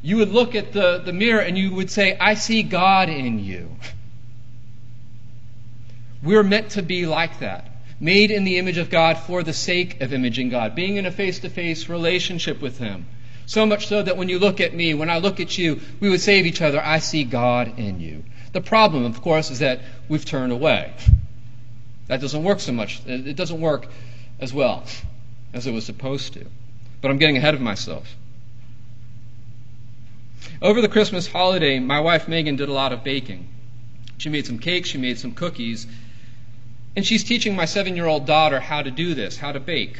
you 0.00 0.18
would 0.18 0.28
look 0.28 0.54
at 0.54 0.72
the, 0.72 0.98
the 0.98 1.12
mirror 1.12 1.40
and 1.40 1.58
you 1.58 1.74
would 1.74 1.90
say, 1.90 2.16
I 2.18 2.34
see 2.34 2.62
God 2.62 3.08
in 3.08 3.38
you. 3.38 3.74
We're 6.22 6.42
meant 6.42 6.70
to 6.70 6.82
be 6.82 7.06
like 7.06 7.40
that. 7.40 7.70
Made 8.00 8.30
in 8.30 8.44
the 8.44 8.58
image 8.58 8.78
of 8.78 8.90
God 8.90 9.18
for 9.18 9.42
the 9.42 9.52
sake 9.52 10.00
of 10.00 10.12
imaging 10.12 10.50
God, 10.50 10.74
being 10.74 10.96
in 10.96 11.06
a 11.06 11.10
face 11.10 11.40
to 11.40 11.48
face 11.48 11.88
relationship 11.88 12.60
with 12.60 12.78
Him. 12.78 13.06
So 13.46 13.66
much 13.66 13.88
so 13.88 14.02
that 14.02 14.16
when 14.16 14.28
you 14.28 14.38
look 14.38 14.60
at 14.60 14.74
me, 14.74 14.94
when 14.94 15.10
I 15.10 15.18
look 15.18 15.40
at 15.40 15.58
you, 15.58 15.80
we 16.00 16.08
would 16.08 16.20
say 16.20 16.40
of 16.40 16.46
each 16.46 16.62
other, 16.62 16.80
I 16.82 16.98
see 16.98 17.24
God 17.24 17.78
in 17.78 18.00
you. 18.00 18.24
The 18.52 18.60
problem, 18.60 19.04
of 19.04 19.20
course, 19.20 19.50
is 19.50 19.58
that 19.58 19.80
we've 20.08 20.24
turned 20.24 20.52
away. 20.52 20.92
That 22.06 22.20
doesn't 22.20 22.42
work 22.42 22.60
so 22.60 22.72
much. 22.72 23.00
It 23.06 23.36
doesn't 23.36 23.60
work 23.60 23.86
as 24.38 24.52
well 24.52 24.84
as 25.52 25.66
it 25.66 25.72
was 25.72 25.86
supposed 25.86 26.34
to. 26.34 26.46
But 27.00 27.10
I'm 27.10 27.18
getting 27.18 27.36
ahead 27.36 27.54
of 27.54 27.60
myself. 27.60 28.14
Over 30.60 30.80
the 30.80 30.88
Christmas 30.88 31.26
holiday, 31.26 31.78
my 31.78 32.00
wife 32.00 32.28
Megan 32.28 32.56
did 32.56 32.68
a 32.68 32.72
lot 32.72 32.92
of 32.92 33.04
baking. 33.04 33.48
She 34.18 34.28
made 34.28 34.46
some 34.46 34.58
cakes, 34.58 34.88
she 34.88 34.98
made 34.98 35.18
some 35.18 35.32
cookies, 35.32 35.86
and 36.96 37.04
she's 37.04 37.24
teaching 37.24 37.56
my 37.56 37.64
seven 37.64 37.96
year 37.96 38.06
old 38.06 38.26
daughter 38.26 38.60
how 38.60 38.82
to 38.82 38.90
do 38.90 39.14
this, 39.14 39.36
how 39.36 39.52
to 39.52 39.60
bake. 39.60 39.98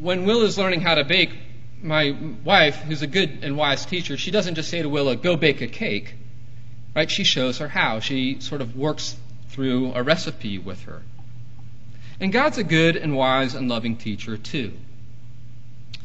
When 0.00 0.24
Willa 0.24 0.44
is 0.44 0.58
learning 0.58 0.82
how 0.82 0.94
to 0.94 1.04
bake, 1.04 1.30
my 1.82 2.16
wife, 2.44 2.76
who's 2.76 3.02
a 3.02 3.06
good 3.06 3.40
and 3.42 3.56
wise 3.56 3.86
teacher, 3.86 4.16
she 4.16 4.30
doesn't 4.30 4.54
just 4.54 4.68
say 4.68 4.82
to 4.82 4.88
Willa, 4.88 5.16
go 5.16 5.36
bake 5.36 5.60
a 5.60 5.66
cake. 5.66 6.14
Right? 6.94 7.10
She 7.10 7.24
shows 7.24 7.58
her 7.58 7.68
how. 7.68 8.00
She 8.00 8.40
sort 8.40 8.60
of 8.60 8.76
works 8.76 9.16
through 9.48 9.92
a 9.94 10.02
recipe 10.02 10.58
with 10.58 10.82
her. 10.84 11.02
And 12.20 12.32
God's 12.32 12.58
a 12.58 12.64
good 12.64 12.96
and 12.96 13.16
wise 13.16 13.54
and 13.54 13.68
loving 13.68 13.96
teacher, 13.96 14.36
too. 14.36 14.72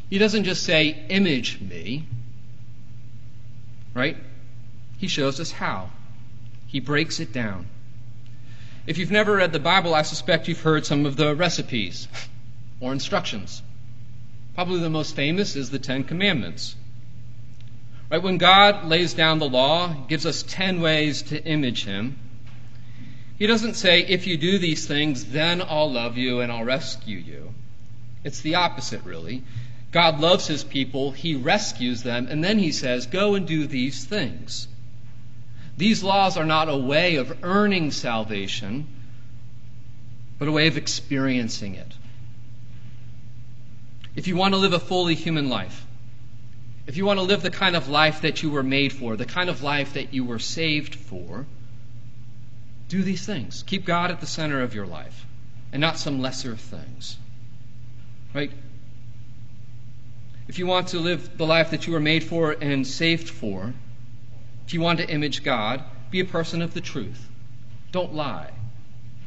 He 0.10 0.20
doesn't 0.20 0.44
just 0.44 0.64
say, 0.64 1.06
image 1.10 1.60
me, 1.60 2.06
right? 3.94 4.18
He 4.98 5.08
shows 5.08 5.40
us 5.40 5.52
how. 5.52 5.90
He 6.68 6.80
breaks 6.80 7.20
it 7.20 7.34
down. 7.34 7.68
If 8.86 8.98
you've 8.98 9.12
never 9.12 9.36
read 9.36 9.54
the 9.54 9.60
Bible, 9.60 9.96
I 9.96 10.02
suspect 10.02 10.48
you've 10.48 10.62
heard 10.62 10.86
some 10.86 11.06
of 11.06 11.16
the 11.16 11.36
recipes 11.36 12.08
or 12.80 12.92
instructions. 12.92 13.62
Probably 14.56 14.80
the 14.80 14.90
most 14.90 15.16
famous 15.16 15.56
is 15.56 15.70
the 15.70 15.80
Ten 15.80 16.04
Commandments. 16.04 16.76
Right? 18.12 18.22
When 18.22 18.38
God 18.38 18.86
lays 18.86 19.14
down 19.14 19.40
the 19.40 19.50
law, 19.50 19.88
He 19.88 20.08
gives 20.08 20.26
us 20.26 20.44
ten 20.44 20.82
ways 20.82 21.24
to 21.24 21.44
image 21.44 21.86
Him. 21.86 22.20
He 23.38 23.48
doesn't 23.48 23.76
say, 23.76 24.02
if 24.02 24.28
you 24.28 24.38
do 24.38 24.58
these 24.58 24.88
things, 24.88 25.26
then 25.26 25.62
I'll 25.62 25.92
love 25.92 26.18
you 26.18 26.42
and 26.42 26.52
I'll 26.52 26.64
rescue 26.64 27.18
you. 27.18 27.54
It's 28.24 28.42
the 28.42 28.56
opposite, 28.56 29.04
really. 29.04 29.44
God 29.92 30.20
loves 30.20 30.48
His 30.48 30.64
people, 30.64 31.12
He 31.12 31.36
rescues 31.36 32.04
them, 32.04 32.28
and 32.30 32.44
then 32.44 32.58
He 32.60 32.72
says, 32.72 33.06
go 33.06 33.36
and 33.36 33.48
do 33.48 33.68
these 33.68 34.04
things. 34.06 34.68
These 35.78 36.04
laws 36.04 36.38
are 36.38 36.46
not 36.46 36.70
a 36.70 36.78
way 36.78 37.16
of 37.16 37.44
earning 37.44 37.92
salvation, 37.92 38.88
but 40.38 40.48
a 40.48 40.52
way 40.52 40.68
of 40.68 40.78
experiencing 40.78 41.76
it. 41.76 41.92
If 44.16 44.28
you 44.28 44.36
want 44.36 44.54
to 44.54 44.60
live 44.60 44.74
a 44.74 44.80
fully 44.80 45.16
human 45.16 45.50
life, 45.50 45.86
if 46.86 46.98
you 46.98 47.06
want 47.06 47.20
to 47.20 47.24
live 47.24 47.42
the 47.42 47.50
kind 47.50 47.76
of 47.76 47.88
life 47.88 48.22
that 48.22 48.44
you 48.44 48.52
were 48.52 48.64
made 48.64 48.94
for, 48.94 49.16
the 49.16 49.26
kind 49.26 49.50
of 49.50 49.64
life 49.64 49.94
that 49.94 50.14
you 50.14 50.24
were 50.24 50.40
saved 50.40 50.96
for, 50.96 51.46
do 52.94 53.02
these 53.02 53.26
things. 53.26 53.64
Keep 53.66 53.86
God 53.86 54.12
at 54.12 54.20
the 54.20 54.28
center 54.28 54.62
of 54.62 54.76
your 54.76 54.86
life 54.86 55.26
and 55.72 55.82
not 55.82 55.98
some 55.98 56.22
lesser 56.22 56.56
things. 56.56 57.18
Right? 58.36 58.52
If 60.48 60.60
you 60.60 60.68
want 60.68 60.90
to 60.90 61.00
live 61.00 61.36
the 61.36 61.48
life 61.48 61.72
that 61.72 61.88
you 61.88 61.94
were 61.94 62.00
made 62.00 62.24
for 62.24 62.52
and 62.52 62.86
saved 62.86 63.28
for, 63.28 63.74
if 64.68 64.76
you 64.76 64.82
want 64.82 65.00
to 65.00 65.10
image 65.10 65.44
God, 65.44 65.84
be 66.12 66.20
a 66.20 66.26
person 66.26 66.62
of 66.62 66.76
the 66.76 66.82
truth. 66.82 67.28
Don't 67.92 68.14
lie. 68.14 68.52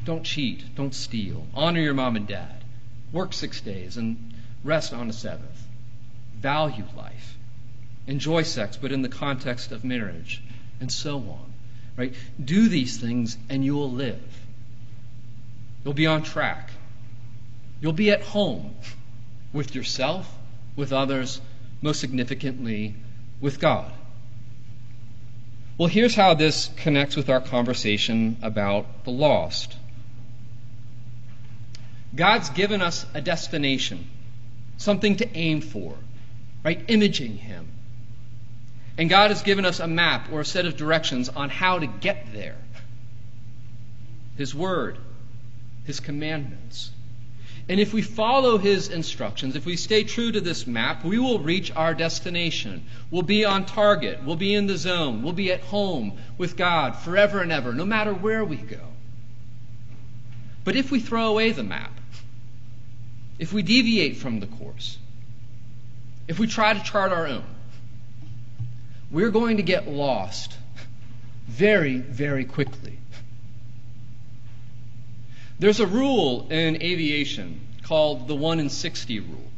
Don't 0.04 0.22
cheat. 0.22 0.76
Don't 0.76 0.94
steal. 0.94 1.44
Honor 1.52 1.80
your 1.80 1.94
mom 1.94 2.14
and 2.14 2.28
dad. 2.28 2.62
Work 3.10 3.32
six 3.32 3.60
days 3.60 3.96
and 3.96 4.32
rest 4.62 4.92
on 4.92 5.08
the 5.08 5.12
seventh. 5.12 5.60
Value 6.36 6.84
life. 6.96 7.36
Enjoy 8.06 8.42
sex, 8.42 8.76
but 8.76 8.92
in 8.92 9.02
the 9.02 9.08
context 9.08 9.72
of 9.72 9.82
marriage, 9.82 10.40
and 10.78 10.92
so 10.92 11.16
on. 11.18 11.55
Right? 11.96 12.14
Do 12.42 12.68
these 12.68 12.98
things 12.98 13.38
and 13.48 13.64
you 13.64 13.74
will 13.74 13.90
live. 13.90 14.22
You'll 15.84 15.94
be 15.94 16.06
on 16.06 16.22
track. 16.22 16.70
You'll 17.80 17.92
be 17.92 18.10
at 18.10 18.22
home 18.22 18.74
with 19.52 19.74
yourself, 19.74 20.32
with 20.74 20.92
others, 20.92 21.40
most 21.80 22.00
significantly 22.00 22.94
with 23.40 23.60
God. 23.60 23.92
Well, 25.78 25.88
here's 25.88 26.14
how 26.14 26.34
this 26.34 26.70
connects 26.76 27.16
with 27.16 27.28
our 27.28 27.40
conversation 27.40 28.38
about 28.42 29.04
the 29.04 29.10
lost. 29.10 29.76
God's 32.14 32.48
given 32.50 32.80
us 32.80 33.04
a 33.12 33.20
destination, 33.20 34.08
something 34.78 35.16
to 35.16 35.36
aim 35.36 35.60
for, 35.60 35.94
right? 36.64 36.82
Imaging 36.88 37.36
Him. 37.36 37.68
And 38.98 39.10
God 39.10 39.30
has 39.30 39.42
given 39.42 39.64
us 39.64 39.80
a 39.80 39.86
map 39.86 40.32
or 40.32 40.40
a 40.40 40.44
set 40.44 40.64
of 40.64 40.76
directions 40.76 41.28
on 41.28 41.50
how 41.50 41.78
to 41.78 41.86
get 41.86 42.32
there 42.32 42.56
His 44.36 44.54
Word, 44.54 44.98
His 45.84 46.00
commandments. 46.00 46.90
And 47.68 47.80
if 47.80 47.92
we 47.92 48.00
follow 48.00 48.58
His 48.58 48.88
instructions, 48.88 49.56
if 49.56 49.66
we 49.66 49.76
stay 49.76 50.04
true 50.04 50.30
to 50.30 50.40
this 50.40 50.66
map, 50.66 51.04
we 51.04 51.18
will 51.18 51.40
reach 51.40 51.72
our 51.74 51.94
destination. 51.94 52.84
We'll 53.10 53.22
be 53.22 53.44
on 53.44 53.66
target. 53.66 54.22
We'll 54.24 54.36
be 54.36 54.54
in 54.54 54.66
the 54.66 54.76
zone. 54.76 55.22
We'll 55.22 55.32
be 55.32 55.52
at 55.52 55.60
home 55.60 56.18
with 56.38 56.56
God 56.56 56.96
forever 56.96 57.40
and 57.40 57.50
ever, 57.50 57.72
no 57.72 57.84
matter 57.84 58.14
where 58.14 58.44
we 58.44 58.56
go. 58.56 58.80
But 60.64 60.76
if 60.76 60.90
we 60.90 61.00
throw 61.00 61.28
away 61.28 61.52
the 61.52 61.62
map, 61.62 61.92
if 63.38 63.52
we 63.52 63.62
deviate 63.62 64.16
from 64.16 64.40
the 64.40 64.46
course, 64.46 64.96
if 66.28 66.38
we 66.38 66.46
try 66.46 66.72
to 66.72 66.82
chart 66.82 67.12
our 67.12 67.26
own, 67.26 67.44
we're 69.10 69.30
going 69.30 69.58
to 69.58 69.62
get 69.62 69.88
lost 69.88 70.56
very, 71.46 71.98
very 71.98 72.44
quickly. 72.44 72.98
There's 75.58 75.80
a 75.80 75.86
rule 75.86 76.48
in 76.50 76.82
aviation 76.82 77.60
called 77.82 78.28
the 78.28 78.34
1 78.34 78.60
in 78.60 78.68
60 78.68 79.20
rule. 79.20 79.50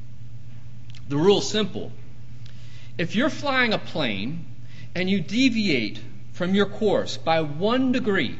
The 1.09 1.16
rule's 1.16 1.51
simple. 1.51 1.90
If 2.99 3.16
you're 3.16 3.30
flying 3.30 3.72
a 3.72 3.78
plane 3.78 4.44
and 4.94 5.09
you 5.09 5.20
deviate 5.20 6.01
from 6.32 6.55
your 6.55 6.66
course 6.66 7.16
by 7.16 7.40
one 7.40 7.92
degree, 7.92 8.38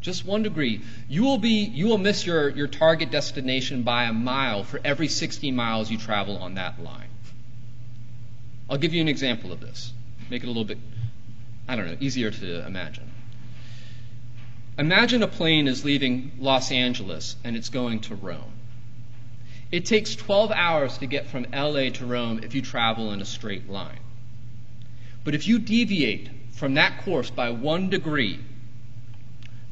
just 0.00 0.24
one 0.24 0.42
degree, 0.42 0.82
you 1.08 1.22
will 1.22 1.38
be 1.38 1.64
you 1.64 1.86
will 1.86 1.98
miss 1.98 2.26
your, 2.26 2.48
your 2.50 2.66
target 2.66 3.10
destination 3.10 3.82
by 3.82 4.04
a 4.04 4.12
mile 4.12 4.64
for 4.64 4.80
every 4.84 5.08
60 5.08 5.50
miles 5.52 5.90
you 5.90 5.98
travel 5.98 6.38
on 6.38 6.54
that 6.54 6.82
line. 6.82 7.08
I'll 8.68 8.78
give 8.78 8.94
you 8.94 9.00
an 9.00 9.08
example 9.08 9.52
of 9.52 9.60
this. 9.60 9.92
Make 10.30 10.42
it 10.42 10.46
a 10.46 10.48
little 10.48 10.64
bit 10.64 10.78
I 11.66 11.76
don't 11.76 11.86
know, 11.86 11.96
easier 12.00 12.30
to 12.30 12.66
imagine. 12.66 13.10
Imagine 14.76 15.22
a 15.22 15.28
plane 15.28 15.66
is 15.68 15.84
leaving 15.84 16.32
Los 16.38 16.70
Angeles 16.70 17.36
and 17.44 17.56
it's 17.56 17.68
going 17.68 18.00
to 18.00 18.14
Rome. 18.14 18.52
It 19.70 19.86
takes 19.86 20.14
12 20.14 20.52
hours 20.52 20.98
to 20.98 21.06
get 21.06 21.26
from 21.28 21.46
LA 21.52 21.90
to 21.90 22.06
Rome 22.06 22.40
if 22.42 22.54
you 22.54 22.62
travel 22.62 23.12
in 23.12 23.20
a 23.20 23.24
straight 23.24 23.68
line. 23.68 24.00
But 25.24 25.34
if 25.34 25.48
you 25.48 25.58
deviate 25.58 26.28
from 26.52 26.74
that 26.74 27.04
course 27.04 27.30
by 27.30 27.50
one 27.50 27.88
degree, 27.88 28.40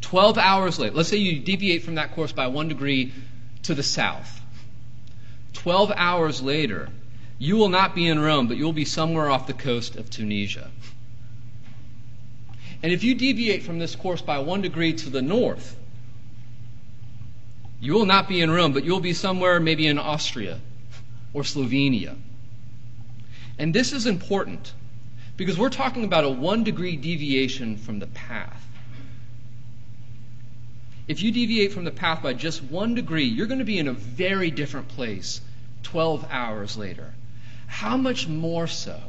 12 0.00 0.38
hours 0.38 0.78
later, 0.78 0.96
let's 0.96 1.08
say 1.08 1.18
you 1.18 1.40
deviate 1.40 1.82
from 1.82 1.96
that 1.96 2.12
course 2.14 2.32
by 2.32 2.46
one 2.46 2.68
degree 2.68 3.12
to 3.64 3.74
the 3.74 3.82
south. 3.82 4.40
12 5.52 5.92
hours 5.94 6.40
later, 6.42 6.88
you 7.42 7.56
will 7.56 7.70
not 7.70 7.92
be 7.96 8.06
in 8.06 8.20
Rome, 8.20 8.46
but 8.46 8.56
you'll 8.56 8.72
be 8.72 8.84
somewhere 8.84 9.28
off 9.28 9.48
the 9.48 9.52
coast 9.52 9.96
of 9.96 10.08
Tunisia. 10.08 10.70
And 12.84 12.92
if 12.92 13.02
you 13.02 13.16
deviate 13.16 13.64
from 13.64 13.80
this 13.80 13.96
course 13.96 14.22
by 14.22 14.38
one 14.38 14.62
degree 14.62 14.92
to 14.92 15.10
the 15.10 15.22
north, 15.22 15.74
you 17.80 17.94
will 17.94 18.06
not 18.06 18.28
be 18.28 18.40
in 18.40 18.48
Rome, 18.52 18.72
but 18.72 18.84
you'll 18.84 19.00
be 19.00 19.12
somewhere 19.12 19.58
maybe 19.58 19.88
in 19.88 19.98
Austria 19.98 20.60
or 21.34 21.42
Slovenia. 21.42 22.14
And 23.58 23.74
this 23.74 23.92
is 23.92 24.06
important 24.06 24.72
because 25.36 25.58
we're 25.58 25.68
talking 25.68 26.04
about 26.04 26.22
a 26.22 26.30
one 26.30 26.62
degree 26.62 26.94
deviation 26.94 27.76
from 27.76 27.98
the 27.98 28.06
path. 28.06 28.64
If 31.08 31.24
you 31.24 31.32
deviate 31.32 31.72
from 31.72 31.82
the 31.82 31.90
path 31.90 32.22
by 32.22 32.34
just 32.34 32.62
one 32.62 32.94
degree, 32.94 33.24
you're 33.24 33.48
going 33.48 33.58
to 33.58 33.64
be 33.64 33.80
in 33.80 33.88
a 33.88 33.92
very 33.92 34.52
different 34.52 34.86
place 34.86 35.40
12 35.82 36.24
hours 36.30 36.76
later. 36.76 37.12
How 37.72 37.96
much 37.96 38.28
more 38.28 38.66
so 38.66 39.00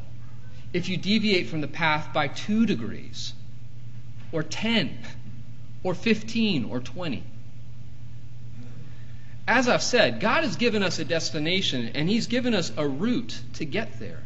if 0.74 0.90
you 0.90 0.98
deviate 0.98 1.48
from 1.48 1.62
the 1.62 1.68
path 1.68 2.14
by 2.14 2.28
two 2.28 2.66
degrees? 2.66 3.34
or 4.34 4.44
10 4.44 4.98
or 5.84 5.94
15 5.94 6.66
or 6.66 6.80
20. 6.82 7.24
As 9.48 9.70
I've 9.70 9.84
said, 9.84 10.20
God 10.20 10.44
has 10.44 10.56
given 10.56 10.84
us 10.84 11.00
a 11.00 11.06
destination 11.06 11.92
and 11.94 12.10
He's 12.10 12.28
given 12.28 12.54
us 12.54 12.72
a 12.76 12.88
route 12.88 13.40
to 13.54 13.66
get 13.66 14.00
there. 14.00 14.24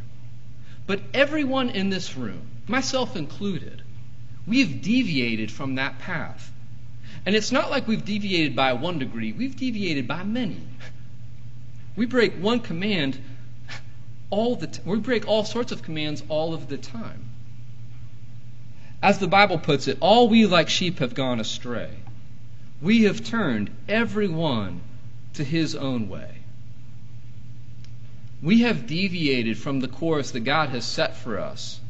But 0.86 1.00
everyone 1.12 1.70
in 1.70 1.90
this 1.90 2.16
room, 2.16 2.42
myself 2.66 3.14
included, 3.14 3.82
we've 4.46 4.80
deviated 4.80 5.50
from 5.50 5.74
that 5.74 5.98
path. 5.98 6.50
And 7.26 7.36
it's 7.36 7.52
not 7.52 7.70
like 7.70 7.86
we've 7.86 8.04
deviated 8.04 8.56
by 8.56 8.72
one 8.72 8.98
degree, 8.98 9.32
we've 9.32 9.56
deviated 9.56 10.08
by 10.08 10.22
many. 10.22 10.62
We 11.96 12.06
break 12.06 12.34
one 12.34 12.60
command, 12.60 13.18
all 14.30 14.56
the 14.56 14.66
t- 14.66 14.82
we 14.84 14.98
break 14.98 15.26
all 15.26 15.44
sorts 15.44 15.72
of 15.72 15.82
commands 15.82 16.22
all 16.28 16.54
of 16.54 16.68
the 16.68 16.76
time. 16.76 17.24
As 19.02 19.18
the 19.18 19.28
Bible 19.28 19.58
puts 19.58 19.88
it, 19.88 19.98
all 20.00 20.28
we 20.28 20.46
like 20.46 20.68
sheep 20.68 20.98
have 20.98 21.14
gone 21.14 21.40
astray. 21.40 21.90
We 22.80 23.04
have 23.04 23.24
turned 23.24 23.70
every 23.88 24.28
one 24.28 24.80
to 25.34 25.44
his 25.44 25.74
own 25.74 26.08
way. 26.08 26.38
We 28.42 28.60
have 28.62 28.86
deviated 28.86 29.58
from 29.58 29.80
the 29.80 29.88
course 29.88 30.30
that 30.32 30.40
God 30.40 30.68
has 30.70 30.84
set 30.84 31.16
for 31.16 31.38
us 31.38 31.80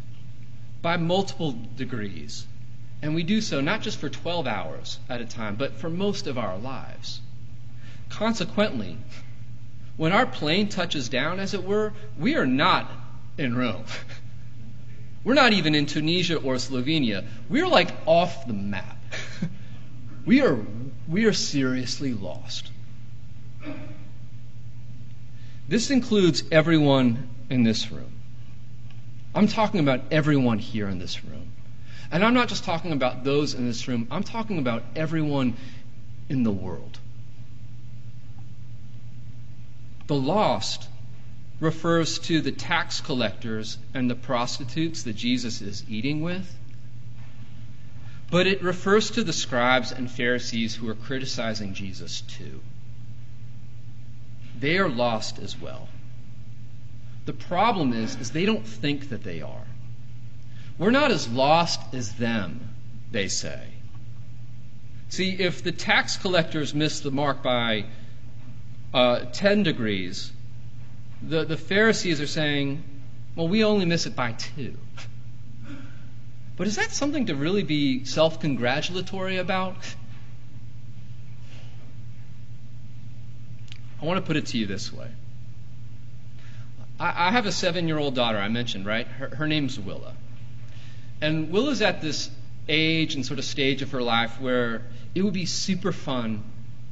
by 0.80 0.97
multiple 0.97 1.55
degrees. 1.76 2.47
And 3.03 3.14
we 3.14 3.22
do 3.22 3.41
so 3.41 3.61
not 3.61 3.82
just 3.82 3.99
for 3.99 4.09
12 4.09 4.47
hours 4.47 4.99
at 5.09 5.20
a 5.20 5.26
time, 5.26 5.57
but 5.57 5.74
for 5.74 5.91
most 5.91 6.26
of 6.26 6.39
our 6.39 6.59
lives. 6.59 7.20
Consequently, 8.09 8.97
when 9.99 10.12
our 10.12 10.24
plane 10.24 10.68
touches 10.68 11.11
down, 11.11 11.40
as 11.40 11.53
it 11.53 11.64
were, 11.64 11.92
we 12.18 12.36
are 12.36 12.46
not 12.46 12.90
in 13.36 13.55
Rome. 13.55 13.84
We're 15.24 15.34
not 15.34 15.53
even 15.53 15.74
in 15.74 15.84
Tunisia 15.84 16.36
or 16.36 16.55
Slovenia. 16.55 17.26
We're 17.51 17.66
like 17.66 17.90
off 18.07 18.46
the 18.46 18.55
map. 18.55 18.96
we 20.24 20.40
are 20.40 20.64
we 21.09 21.26
are 21.26 21.32
seriously 21.32 22.14
lost. 22.14 22.70
This 25.66 25.90
includes 25.90 26.44
everyone 26.51 27.28
in 27.51 27.62
this 27.64 27.90
room. 27.90 28.12
I'm 29.34 29.49
talking 29.49 29.80
about 29.80 30.01
everyone 30.11 30.59
here 30.59 30.88
in 30.88 30.99
this 30.99 31.24
room. 31.24 31.53
And 32.11 32.24
I'm 32.24 32.34
not 32.34 32.49
just 32.49 32.64
talking 32.64 32.92
about 32.92 33.24
those 33.24 33.53
in 33.53 33.66
this 33.66 33.86
room, 33.86 34.09
I'm 34.11 34.22
talking 34.22 34.59
about 34.59 34.82
everyone 34.96 35.57
in 36.28 36.42
the 36.42 36.53
world. 36.53 36.99
The 40.09 40.16
lost 40.16 40.88
refers 41.61 42.18
to 42.20 42.40
the 42.40 42.52
tax 42.52 43.00
collectors 43.00 43.78
and 43.94 44.11
the 44.11 44.14
prostitutes 44.14 45.02
that 45.04 45.16
Jesus 45.16 45.61
is 45.61 45.84
eating 45.88 46.22
with. 46.22 46.56
But 48.30 48.46
it 48.46 48.62
refers 48.62 49.11
to 49.12 49.22
the 49.22 49.32
scribes 49.32 49.92
and 49.92 50.11
Pharisees 50.11 50.74
who 50.74 50.88
are 50.88 50.94
criticizing 50.94 51.74
Jesus 51.74 52.22
too. 52.22 52.61
They 54.59 54.78
are 54.78 54.88
lost 54.88 55.38
as 55.38 55.59
well. 55.61 55.88
The 57.26 57.32
problem 57.32 57.92
is, 57.92 58.16
is 58.16 58.30
they 58.30 58.46
don't 58.46 58.66
think 58.66 59.11
that 59.11 59.24
they 59.24 59.42
are. 59.42 59.66
We're 60.78 60.90
not 60.90 61.11
as 61.11 61.28
lost 61.28 61.80
as 61.94 62.14
them, 62.14 62.61
they 63.11 63.28
say. 63.28 63.61
See, 65.11 65.32
if 65.32 65.62
the 65.62 65.72
tax 65.72 66.16
collectors 66.16 66.74
miss 66.74 67.00
the 67.00 67.11
mark 67.11 67.42
by 67.42 67.86
uh, 68.95 69.20
10 69.32 69.62
degrees, 69.62 70.32
the, 71.22 71.45
the 71.45 71.57
Pharisees 71.57 72.20
are 72.20 72.26
saying, 72.26 72.82
well, 73.36 73.49
we 73.49 73.64
only 73.64 73.84
miss 73.84 74.07
it 74.07 74.16
by 74.16 74.32
two. 74.32 74.76
But 76.57 76.66
is 76.66 76.76
that 76.76 76.91
something 76.91 77.26
to 77.26 77.36
really 77.36 77.62
be 77.62 78.05
self 78.05 78.41
congratulatory 78.41 79.36
about? 79.36 79.76
I 84.03 84.05
want 84.05 84.18
to 84.18 84.26
put 84.26 84.36
it 84.36 84.47
to 84.47 84.59
you 84.59 84.66
this 84.66 84.93
way. 84.93 85.09
I, 86.99 87.28
I 87.28 87.30
have 87.30 87.47
a 87.47 87.53
seven 87.53 87.86
year 87.86 87.99
old 87.99 88.14
daughter, 88.14 88.39
I 88.39 88.49
mentioned, 88.49 88.86
right? 88.86 89.07
Her, 89.07 89.28
her 89.28 89.47
name's 89.47 89.78
Willa. 89.78 90.14
And 91.20 91.51
Willa's 91.51 91.82
at 91.82 92.01
this 92.01 92.30
age 92.68 93.14
and 93.14 93.24
sort 93.24 93.39
of 93.39 93.45
stage 93.45 93.82
of 93.82 93.93
her 93.93 94.03
life 94.03 94.41
where 94.41 94.82
it 95.14 95.22
would 95.22 95.34
be 95.34 95.47
super 95.47 95.93
fun 95.93 96.43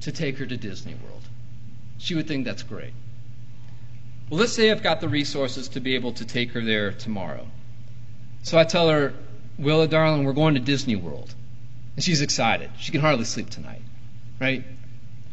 to 0.02 0.12
take 0.12 0.38
her 0.38 0.46
to 0.46 0.56
Disney 0.56 0.94
World. 0.94 1.25
She 1.98 2.14
would 2.14 2.28
think 2.28 2.44
that's 2.44 2.62
great. 2.62 2.92
Well, 4.28 4.40
let's 4.40 4.52
say 4.52 4.70
I've 4.70 4.82
got 4.82 5.00
the 5.00 5.08
resources 5.08 5.68
to 5.70 5.80
be 5.80 5.94
able 5.94 6.12
to 6.14 6.24
take 6.24 6.52
her 6.52 6.60
there 6.60 6.92
tomorrow. 6.92 7.46
So 8.42 8.58
I 8.58 8.64
tell 8.64 8.88
her, 8.88 9.14
Willa, 9.58 9.88
darling, 9.88 10.24
we're 10.24 10.32
going 10.32 10.54
to 10.54 10.60
Disney 10.60 10.96
World. 10.96 11.34
And 11.94 12.04
she's 12.04 12.20
excited. 12.20 12.70
She 12.78 12.92
can 12.92 13.00
hardly 13.00 13.24
sleep 13.24 13.50
tonight, 13.50 13.82
right? 14.40 14.64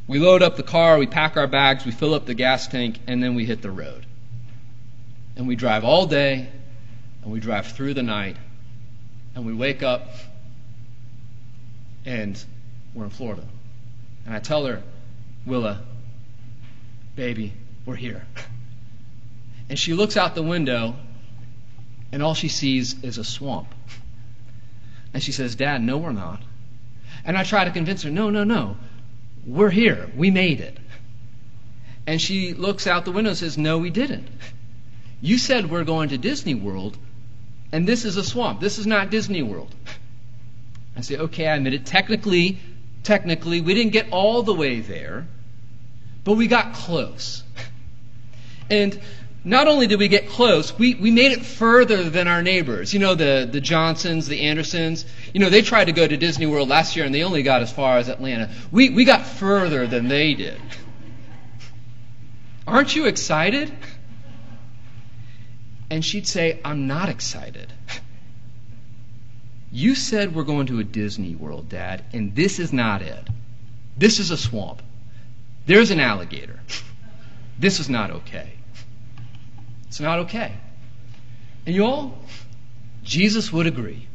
We 0.07 0.19
load 0.19 0.43
up 0.43 0.57
the 0.57 0.63
car, 0.63 0.97
we 0.97 1.07
pack 1.07 1.37
our 1.37 1.47
bags, 1.47 1.85
we 1.85 1.91
fill 1.91 2.13
up 2.13 2.25
the 2.25 2.33
gas 2.33 2.67
tank, 2.67 2.99
and 3.07 3.21
then 3.21 3.35
we 3.35 3.45
hit 3.45 3.61
the 3.61 3.71
road. 3.71 4.05
And 5.35 5.47
we 5.47 5.55
drive 5.55 5.83
all 5.83 6.05
day, 6.05 6.47
and 7.23 7.31
we 7.31 7.39
drive 7.39 7.67
through 7.67 7.93
the 7.95 8.03
night, 8.03 8.37
and 9.35 9.45
we 9.45 9.53
wake 9.53 9.81
up, 9.81 10.09
and 12.05 12.43
we're 12.93 13.05
in 13.05 13.09
Florida. 13.09 13.43
And 14.25 14.35
I 14.35 14.39
tell 14.39 14.65
her, 14.65 14.83
Willa, 15.45 15.81
baby, 17.15 17.53
we're 17.85 17.95
here. 17.95 18.25
And 19.69 19.77
she 19.77 19.93
looks 19.93 20.17
out 20.17 20.35
the 20.35 20.43
window, 20.43 20.95
and 22.11 22.21
all 22.21 22.33
she 22.33 22.49
sees 22.49 23.01
is 23.03 23.17
a 23.17 23.23
swamp. 23.23 23.67
And 25.13 25.21
she 25.21 25.31
says, 25.31 25.55
Dad, 25.55 25.81
no, 25.81 25.97
we're 25.97 26.11
not. 26.11 26.41
And 27.25 27.37
I 27.37 27.43
try 27.43 27.65
to 27.65 27.71
convince 27.71 28.03
her, 28.03 28.09
no, 28.09 28.29
no, 28.29 28.43
no. 28.43 28.77
We're 29.45 29.69
here. 29.69 30.09
We 30.15 30.31
made 30.31 30.61
it. 30.61 30.77
And 32.05 32.21
she 32.21 32.53
looks 32.53 32.87
out 32.87 33.05
the 33.05 33.11
window 33.11 33.29
and 33.29 33.37
says, 33.37 33.57
No, 33.57 33.77
we 33.77 33.89
didn't. 33.89 34.27
You 35.21 35.37
said 35.37 35.69
we're 35.69 35.85
going 35.85 36.09
to 36.09 36.17
Disney 36.17 36.53
World, 36.53 36.97
and 37.71 37.87
this 37.87 38.03
is 38.03 38.17
a 38.17 38.23
swamp. 38.23 38.59
This 38.59 38.77
is 38.77 38.85
not 38.85 39.09
Disney 39.09 39.41
World. 39.41 39.73
I 40.97 41.01
say, 41.01 41.17
Okay, 41.17 41.47
I 41.47 41.55
admit 41.55 41.73
it. 41.73 41.85
Technically, 41.85 42.59
technically, 43.03 43.61
we 43.61 43.73
didn't 43.73 43.93
get 43.93 44.11
all 44.11 44.43
the 44.43 44.53
way 44.53 44.81
there, 44.81 45.27
but 46.23 46.33
we 46.33 46.47
got 46.47 46.73
close. 46.73 47.43
And 48.69 48.99
not 49.43 49.67
only 49.67 49.87
did 49.87 49.99
we 49.99 50.07
get 50.07 50.29
close, 50.29 50.77
we, 50.77 50.95
we 50.95 51.11
made 51.11 51.33
it 51.33 51.45
further 51.45 52.09
than 52.09 52.27
our 52.27 52.41
neighbors. 52.41 52.93
You 52.93 52.99
know, 52.99 53.13
the, 53.13 53.47
the 53.51 53.59
Johnsons, 53.59 54.27
the 54.27 54.41
Andersons. 54.41 55.05
You 55.33 55.41
know, 55.41 55.49
they 55.49 55.61
tried 55.61 55.85
to 55.85 55.91
go 55.91 56.07
to 56.07 56.15
Disney 56.15 56.45
World 56.45 56.69
last 56.69 56.95
year 56.95 57.05
and 57.05 57.13
they 57.13 57.23
only 57.23 57.43
got 57.43 57.61
as 57.61 57.71
far 57.71 57.97
as 57.97 58.07
Atlanta. 58.07 58.49
We, 58.71 58.89
we 58.89 59.03
got 59.03 59.25
further 59.25 59.85
than 59.85 60.07
they 60.07 60.33
did. 60.33 60.61
Aren't 62.65 62.95
you 62.95 63.05
excited? 63.05 63.71
And 65.89 66.05
she'd 66.05 66.27
say, 66.27 66.61
I'm 66.63 66.87
not 66.87 67.09
excited. 67.09 67.71
You 69.71 69.95
said 69.95 70.33
we're 70.33 70.43
going 70.43 70.67
to 70.67 70.79
a 70.79 70.83
Disney 70.83 71.35
World, 71.35 71.67
Dad, 71.67 72.05
and 72.13 72.33
this 72.33 72.59
is 72.59 72.71
not 72.71 73.01
it. 73.01 73.27
This 73.97 74.19
is 74.19 74.31
a 74.31 74.37
swamp. 74.37 74.81
There's 75.65 75.91
an 75.91 75.99
alligator. 75.99 76.59
This 77.57 77.79
is 77.79 77.89
not 77.89 78.11
okay. 78.11 78.53
It's 79.87 79.99
not 79.99 80.19
okay. 80.19 80.53
And 81.65 81.75
you 81.75 81.85
all, 81.85 82.17
Jesus 83.03 83.51
would 83.53 83.67
agree. 83.67 84.07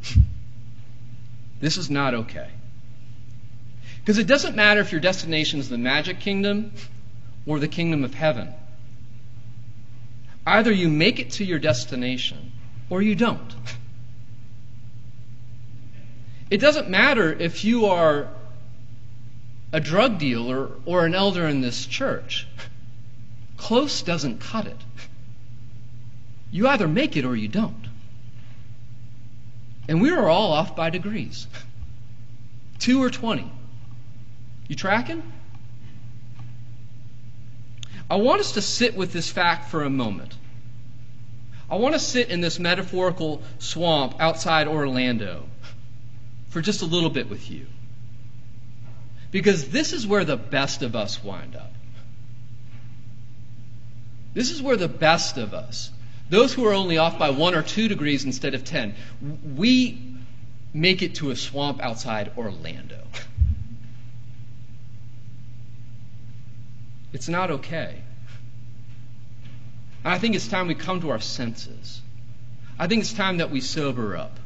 This 1.61 1.77
is 1.77 1.91
not 1.91 2.15
okay. 2.15 2.49
Because 4.01 4.19
it 4.19 4.27
doesn't 4.27 4.57
matter 4.57 4.81
if 4.81 4.93
your 4.93 5.01
destination 5.01 5.61
is 5.61 5.69
the 5.69 5.79
magic 5.79 6.21
kingdom 6.21 6.73
or 7.47 7.59
the 7.59 7.69
kingdom 7.69 8.05
of 8.05 8.15
heaven. 8.15 8.53
Either 10.47 10.73
you 10.73 10.89
make 10.89 11.19
it 11.19 11.33
to 11.33 11.45
your 11.45 11.59
destination 11.59 12.53
or 12.91 13.03
you 13.03 13.15
don't. 13.15 13.55
It 16.51 16.59
doesn't 16.59 16.89
matter 16.89 17.33
if 17.33 17.65
you 17.65 17.87
are 17.87 18.29
a 19.73 19.81
drug 19.81 20.19
dealer 20.19 20.71
or 20.87 21.05
an 21.05 21.15
elder 21.15 21.47
in 21.47 21.61
this 21.61 21.87
church. 21.87 22.47
Close 23.57 24.03
doesn't 24.03 24.41
cut 24.41 24.67
it. 24.67 24.81
You 26.51 26.69
either 26.69 26.89
make 26.89 27.17
it 27.17 27.25
or 27.25 27.37
you 27.37 27.49
don't. 27.49 27.89
And 29.89 30.01
we 30.01 30.11
are 30.11 30.29
all 30.29 30.53
off 30.53 30.77
by 30.77 30.91
degrees. 30.91 31.47
Two 32.79 33.03
or 33.03 33.11
20. 33.11 33.51
You 34.69 34.77
tracking? 34.77 35.23
I 38.11 38.17
want 38.17 38.41
us 38.41 38.53
to 38.53 38.63
sit 38.63 38.97
with 38.97 39.13
this 39.13 39.31
fact 39.31 39.71
for 39.71 39.83
a 39.83 39.91
moment. 39.91 40.35
I 41.71 41.77
want 41.77 41.95
to 41.95 41.99
sit 41.99 42.31
in 42.31 42.41
this 42.41 42.59
metaphorical 42.59 43.43
swamp 43.59 44.15
outside 44.21 44.67
Orlando 44.67 45.47
for 46.49 46.63
just 46.63 46.81
a 46.81 46.87
little 46.87 47.11
bit 47.11 47.29
with 47.29 47.51
you. 47.51 47.67
Because 49.31 49.69
this 49.71 49.93
is 49.93 50.07
where 50.07 50.25
the 50.25 50.37
best 50.37 50.83
of 50.83 50.97
us 50.97 51.23
wind 51.23 51.55
up. 51.57 51.73
This 54.35 54.51
is 54.51 54.63
where 54.63 54.77
the 54.77 54.89
best 54.89 55.37
of 55.37 55.55
us 55.55 55.91
those 56.31 56.53
who 56.53 56.67
are 56.67 56.75
only 56.75 56.99
off 56.99 57.19
by 57.19 57.31
one 57.31 57.55
or 57.55 57.63
two 57.63 57.89
degrees 57.89 58.25
instead 58.25 58.55
of 58.55 58.65
10, 58.65 58.95
we 59.57 59.99
make 60.75 61.03
it 61.03 61.17
to 61.17 61.31
a 61.31 61.37
swamp 61.37 61.81
outside 61.83 62.33
Orlando. 62.37 63.03
It's 67.13 67.29
not 67.29 67.51
okay. 67.51 68.03
I 70.05 70.19
think 70.19 70.35
it's 70.35 70.47
time 70.47 70.69
we 70.69 70.75
come 70.75 71.01
to 71.01 71.11
our 71.11 71.21
senses. 71.21 72.03
I 72.79 72.87
think 72.87 73.01
it's 73.01 73.15
time 73.15 73.39
that 73.39 73.51
we 73.51 73.61
sober 73.63 74.17
up. 74.17 74.39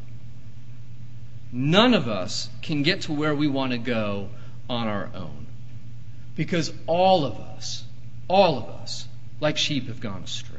None 1.50 1.94
of 1.94 2.08
us 2.08 2.48
can 2.62 2.82
get 2.82 3.02
to 3.02 3.12
where 3.12 3.34
we 3.34 3.48
want 3.48 3.72
to 3.72 3.78
go 3.78 4.28
on 4.72 4.88
our 4.88 5.10
own. 5.14 5.46
Because 6.34 6.72
all 6.86 7.26
of 7.26 7.34
us, 7.38 7.84
all 8.26 8.56
of 8.56 8.64
us, 8.64 9.06
like 9.38 9.58
sheep, 9.58 9.88
have 9.88 10.00
gone 10.00 10.22
astray. 10.22 10.58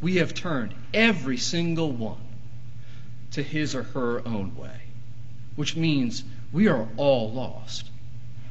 we 0.00 0.16
have 0.16 0.34
turned 0.34 0.74
every 0.92 1.36
single 1.36 1.90
one 1.90 2.20
to 3.32 3.42
his 3.42 3.74
or 3.74 3.82
her 3.82 4.26
own 4.26 4.54
way, 4.56 4.80
which 5.56 5.76
means 5.76 6.24
we 6.52 6.68
are 6.68 6.88
all 6.96 7.30
lost, 7.32 7.90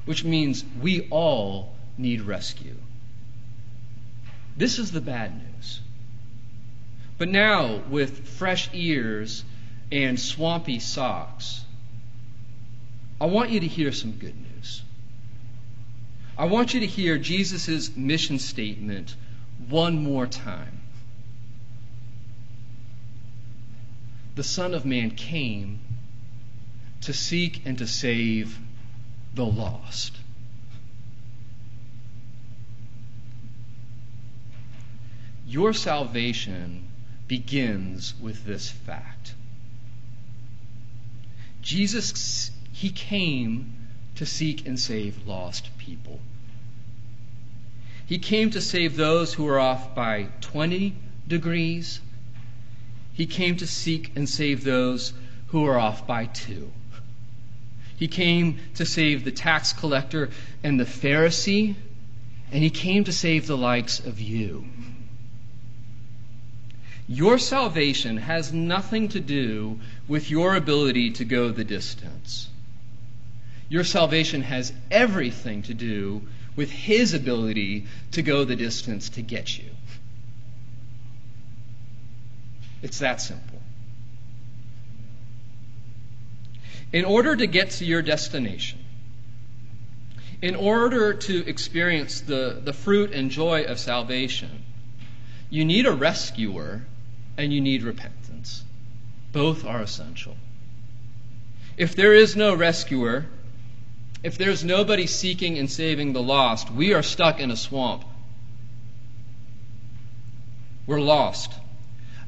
which 0.05 0.23
means 0.23 0.63
we 0.81 1.07
all 1.09 1.75
need 1.97 2.21
rescue. 2.21 2.75
This 4.57 4.79
is 4.79 4.91
the 4.91 5.01
bad 5.01 5.33
news. 5.35 5.81
But 7.17 7.29
now, 7.29 7.77
with 7.89 8.27
fresh 8.27 8.69
ears 8.73 9.43
and 9.91 10.19
swampy 10.19 10.79
socks, 10.79 11.64
I 13.19 13.25
want 13.25 13.49
you 13.49 13.61
to 13.61 13.67
hear 13.67 13.91
some 13.91 14.11
good 14.13 14.35
news. 14.35 14.81
I 16.37 16.45
want 16.45 16.73
you 16.73 16.81
to 16.81 16.85
hear 16.85 17.17
Jesus' 17.17 17.95
mission 17.95 18.39
statement 18.39 19.15
one 19.69 20.03
more 20.03 20.27
time. 20.27 20.81
The 24.35 24.43
Son 24.43 24.73
of 24.73 24.85
Man 24.85 25.11
came 25.11 25.79
to 27.01 27.13
seek 27.13 27.65
and 27.65 27.77
to 27.77 27.87
save 27.87 28.59
the 29.33 29.45
lost. 29.45 30.17
Your 35.47 35.71
salvation 35.71 36.89
begins 37.27 38.13
with 38.19 38.43
this 38.45 38.69
fact. 38.69 39.35
Jesus, 41.61 42.51
he 42.75 42.89
came 42.89 43.73
to 44.15 44.25
seek 44.25 44.67
and 44.67 44.77
save 44.77 45.25
lost 45.25 45.69
people. 45.77 46.19
He 48.05 48.17
came 48.17 48.49
to 48.49 48.59
save 48.59 48.97
those 48.97 49.33
who 49.33 49.45
were 49.45 49.61
off 49.61 49.95
by 49.95 50.27
20 50.41 50.93
degrees. 51.25 52.01
He 53.13 53.27
came 53.27 53.55
to 53.57 53.65
seek 53.65 54.11
and 54.17 54.27
save 54.27 54.65
those 54.65 55.13
who 55.47 55.61
were 55.61 55.79
off 55.79 56.05
by 56.05 56.25
two. 56.25 56.69
He 57.95 58.09
came 58.09 58.59
to 58.75 58.85
save 58.85 59.23
the 59.23 59.31
tax 59.31 59.71
collector 59.71 60.29
and 60.61 60.77
the 60.77 60.83
Pharisee, 60.83 61.75
and 62.51 62.61
he 62.61 62.69
came 62.69 63.05
to 63.05 63.13
save 63.13 63.47
the 63.47 63.55
likes 63.55 63.99
of 64.01 64.19
you. 64.19 64.65
Your 67.07 67.37
salvation 67.37 68.17
has 68.17 68.51
nothing 68.51 69.07
to 69.09 69.21
do 69.21 69.79
with 70.09 70.29
your 70.29 70.57
ability 70.57 71.11
to 71.11 71.23
go 71.23 71.51
the 71.51 71.63
distance. 71.63 72.49
Your 73.67 73.83
salvation 73.83 74.41
has 74.43 74.71
everything 74.91 75.63
to 75.63 75.73
do 75.73 76.27
with 76.55 76.71
His 76.71 77.13
ability 77.13 77.85
to 78.11 78.21
go 78.21 78.43
the 78.43 78.55
distance 78.55 79.09
to 79.09 79.21
get 79.21 79.57
you. 79.57 79.69
It's 82.81 82.99
that 82.99 83.21
simple. 83.21 83.59
In 86.93 87.03
order 87.03 87.35
to 87.35 87.47
get 87.47 87.71
to 87.71 87.85
your 87.85 88.01
destination, 88.01 88.79
in 90.41 90.55
order 90.55 91.13
to 91.13 91.47
experience 91.47 92.21
the, 92.21 92.61
the 92.63 92.73
fruit 92.73 93.11
and 93.11 93.31
joy 93.31 93.63
of 93.63 93.79
salvation, 93.79 94.63
you 95.49 95.65
need 95.65 95.87
a 95.87 95.91
rescuer 95.91 96.85
and 97.37 97.51
you 97.51 97.61
need 97.61 97.83
repentance. 97.83 98.63
Both 99.31 99.65
are 99.65 99.81
essential. 99.81 100.37
If 101.77 101.95
there 101.95 102.13
is 102.13 102.35
no 102.35 102.53
rescuer, 102.53 103.25
if 104.25 104.39
there's 104.39 104.65
nobody 104.65 105.05
seeking 105.05 105.59
and 105.59 105.69
saving 105.69 106.13
the 106.13 106.21
lost, 106.21 106.71
we 106.71 106.95
are 106.95 107.03
stuck 107.03 107.39
in 107.39 107.51
a 107.51 107.55
swamp. 107.55 108.03
We're 110.87 110.99
lost. 110.99 111.53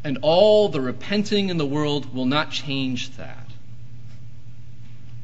And 0.03 0.19
all 0.21 0.69
the 0.69 0.79
repenting 0.79 1.49
in 1.49 1.57
the 1.57 1.65
world 1.65 2.13
will 2.13 2.27
not 2.27 2.51
change 2.51 3.17
that. 3.17 3.49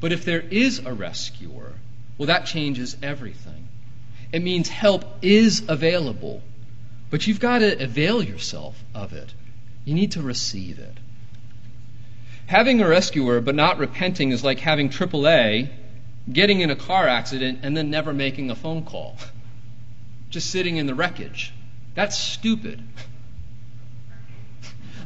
But 0.00 0.10
if 0.10 0.24
there 0.24 0.40
is 0.40 0.80
a 0.80 0.92
rescuer, 0.92 1.74
well, 2.18 2.26
that 2.26 2.46
changes 2.46 2.96
everything. 3.04 3.68
It 4.32 4.42
means 4.42 4.68
help 4.68 5.04
is 5.22 5.62
available, 5.68 6.42
but 7.08 7.28
you've 7.28 7.38
got 7.38 7.60
to 7.60 7.84
avail 7.84 8.20
yourself 8.20 8.82
of 8.96 9.12
it. 9.12 9.32
You 9.84 9.94
need 9.94 10.10
to 10.12 10.22
receive 10.22 10.80
it. 10.80 10.96
Having 12.46 12.80
a 12.80 12.88
rescuer 12.88 13.40
but 13.40 13.54
not 13.54 13.78
repenting 13.78 14.32
is 14.32 14.42
like 14.42 14.58
having 14.58 14.88
AAA, 14.88 15.70
getting 16.32 16.60
in 16.60 16.70
a 16.70 16.76
car 16.76 17.06
accident, 17.06 17.60
and 17.62 17.76
then 17.76 17.90
never 17.90 18.12
making 18.12 18.50
a 18.50 18.54
phone 18.54 18.84
call. 18.84 19.16
Just 20.30 20.50
sitting 20.50 20.78
in 20.78 20.86
the 20.86 20.94
wreckage. 20.94 21.52
That's 21.94 22.18
stupid. 22.18 22.82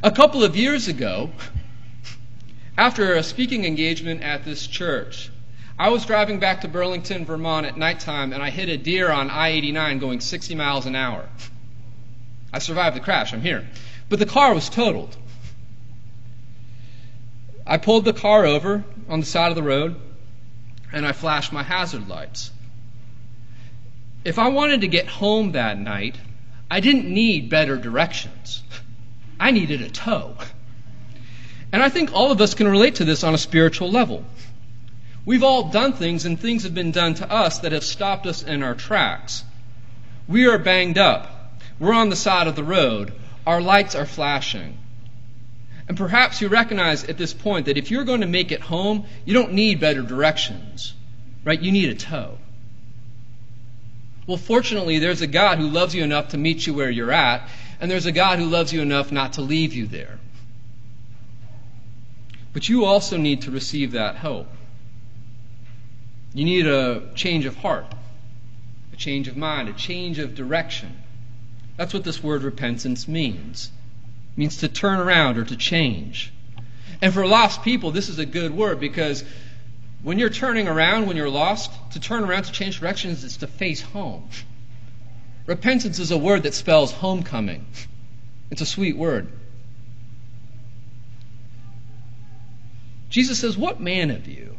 A 0.02 0.12
couple 0.12 0.44
of 0.44 0.56
years 0.56 0.86
ago, 0.86 1.30
after 2.78 3.14
a 3.14 3.22
speaking 3.24 3.64
engagement 3.64 4.22
at 4.22 4.44
this 4.44 4.64
church, 4.64 5.28
I 5.76 5.90
was 5.90 6.06
driving 6.06 6.38
back 6.38 6.60
to 6.60 6.68
Burlington, 6.68 7.24
Vermont 7.24 7.66
at 7.66 7.76
nighttime, 7.76 8.32
and 8.32 8.40
I 8.40 8.50
hit 8.50 8.68
a 8.68 8.76
deer 8.76 9.10
on 9.10 9.28
I 9.28 9.48
89 9.48 9.98
going 9.98 10.20
60 10.20 10.54
miles 10.54 10.86
an 10.86 10.94
hour. 10.94 11.28
I 12.52 12.60
survived 12.60 12.96
the 12.96 13.00
crash. 13.00 13.32
I'm 13.32 13.42
here. 13.42 13.66
But 14.08 14.20
the 14.20 14.26
car 14.26 14.54
was 14.54 14.68
totaled. 14.68 15.16
I 17.66 17.76
pulled 17.76 18.04
the 18.04 18.12
car 18.12 18.46
over 18.46 18.84
on 19.08 19.20
the 19.20 19.26
side 19.26 19.50
of 19.50 19.56
the 19.56 19.62
road 19.62 20.00
and 20.92 21.06
I 21.06 21.12
flashed 21.12 21.52
my 21.52 21.62
hazard 21.62 22.08
lights. 22.08 22.50
If 24.24 24.38
I 24.38 24.48
wanted 24.48 24.82
to 24.82 24.88
get 24.88 25.06
home 25.06 25.52
that 25.52 25.78
night, 25.78 26.16
I 26.70 26.80
didn't 26.80 27.12
need 27.12 27.50
better 27.50 27.76
directions. 27.76 28.62
I 29.40 29.50
needed 29.50 29.82
a 29.82 29.88
tow. 29.88 30.36
And 31.72 31.82
I 31.82 31.88
think 31.88 32.12
all 32.12 32.30
of 32.30 32.40
us 32.40 32.54
can 32.54 32.68
relate 32.68 32.96
to 32.96 33.04
this 33.04 33.24
on 33.24 33.34
a 33.34 33.38
spiritual 33.38 33.90
level. 33.90 34.24
We've 35.24 35.44
all 35.44 35.70
done 35.70 35.92
things, 35.92 36.24
and 36.24 36.40
things 36.40 36.62
have 36.62 36.74
been 36.74 36.90
done 36.90 37.14
to 37.14 37.30
us 37.30 37.58
that 37.60 37.72
have 37.72 37.84
stopped 37.84 38.26
us 38.26 38.42
in 38.42 38.62
our 38.62 38.74
tracks. 38.74 39.44
We 40.26 40.46
are 40.46 40.58
banged 40.58 40.98
up. 40.98 41.52
We're 41.78 41.92
on 41.92 42.08
the 42.08 42.16
side 42.16 42.46
of 42.46 42.56
the 42.56 42.64
road. 42.64 43.12
Our 43.46 43.60
lights 43.60 43.94
are 43.94 44.06
flashing. 44.06 44.78
And 45.88 45.96
perhaps 45.96 46.42
you 46.42 46.48
recognize 46.48 47.04
at 47.04 47.16
this 47.16 47.32
point 47.32 47.66
that 47.66 47.78
if 47.78 47.90
you're 47.90 48.04
going 48.04 48.20
to 48.20 48.26
make 48.26 48.52
it 48.52 48.60
home, 48.60 49.06
you 49.24 49.32
don't 49.32 49.54
need 49.54 49.80
better 49.80 50.02
directions, 50.02 50.94
right? 51.44 51.60
You 51.60 51.72
need 51.72 51.88
a 51.88 51.94
tow. 51.94 52.36
Well, 54.26 54.36
fortunately, 54.36 54.98
there's 54.98 55.22
a 55.22 55.26
God 55.26 55.56
who 55.56 55.68
loves 55.68 55.94
you 55.94 56.04
enough 56.04 56.28
to 56.28 56.36
meet 56.36 56.66
you 56.66 56.74
where 56.74 56.90
you're 56.90 57.10
at, 57.10 57.48
and 57.80 57.90
there's 57.90 58.04
a 58.04 58.12
God 58.12 58.38
who 58.38 58.44
loves 58.44 58.70
you 58.70 58.82
enough 58.82 59.10
not 59.10 59.34
to 59.34 59.40
leave 59.40 59.72
you 59.72 59.86
there. 59.86 60.18
But 62.52 62.68
you 62.68 62.84
also 62.84 63.16
need 63.16 63.42
to 63.42 63.50
receive 63.50 63.92
that 63.92 64.16
help. 64.16 64.48
You 66.34 66.44
need 66.44 66.66
a 66.66 67.14
change 67.14 67.46
of 67.46 67.56
heart, 67.56 67.86
a 68.92 68.96
change 68.96 69.28
of 69.28 69.38
mind, 69.38 69.70
a 69.70 69.72
change 69.72 70.18
of 70.18 70.34
direction. 70.34 70.94
That's 71.78 71.94
what 71.94 72.04
this 72.04 72.22
word 72.22 72.42
repentance 72.42 73.08
means. 73.08 73.70
Means 74.38 74.58
to 74.58 74.68
turn 74.68 75.00
around 75.00 75.36
or 75.36 75.44
to 75.44 75.56
change. 75.56 76.32
And 77.02 77.12
for 77.12 77.26
lost 77.26 77.64
people, 77.64 77.90
this 77.90 78.08
is 78.08 78.20
a 78.20 78.24
good 78.24 78.56
word 78.56 78.78
because 78.78 79.24
when 80.00 80.20
you're 80.20 80.30
turning 80.30 80.68
around, 80.68 81.08
when 81.08 81.16
you're 81.16 81.28
lost, 81.28 81.72
to 81.94 82.00
turn 82.00 82.22
around 82.22 82.44
to 82.44 82.52
change 82.52 82.78
directions 82.78 83.24
is 83.24 83.38
to 83.38 83.48
face 83.48 83.80
home. 83.80 84.28
Repentance 85.46 85.98
is 85.98 86.12
a 86.12 86.16
word 86.16 86.44
that 86.44 86.54
spells 86.54 86.92
homecoming. 86.92 87.66
It's 88.48 88.60
a 88.60 88.66
sweet 88.66 88.96
word. 88.96 89.26
Jesus 93.10 93.40
says, 93.40 93.58
What 93.58 93.80
man 93.80 94.12
of 94.12 94.28
you, 94.28 94.56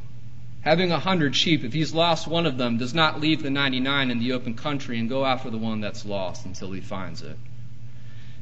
having 0.60 0.92
a 0.92 1.00
hundred 1.00 1.38
sheep, 1.38 1.64
if 1.64 1.72
he's 1.72 1.94
lost 1.94 2.28
one 2.28 2.46
of 2.46 2.58
them, 2.58 2.80
does 2.80 2.94
not 2.94 3.22
leave 3.22 3.42
the 3.42 3.50
99 3.50 4.12
in 4.12 4.20
the 4.20 4.34
open 4.34 4.56
country 4.56 5.00
and 5.00 5.08
go 5.08 5.26
after 5.26 5.50
the 5.50 5.58
one 5.58 5.80
that's 5.80 6.04
lost 6.06 6.46
until 6.46 6.70
he 6.74 6.82
finds 6.82 7.22
it. 7.22 7.38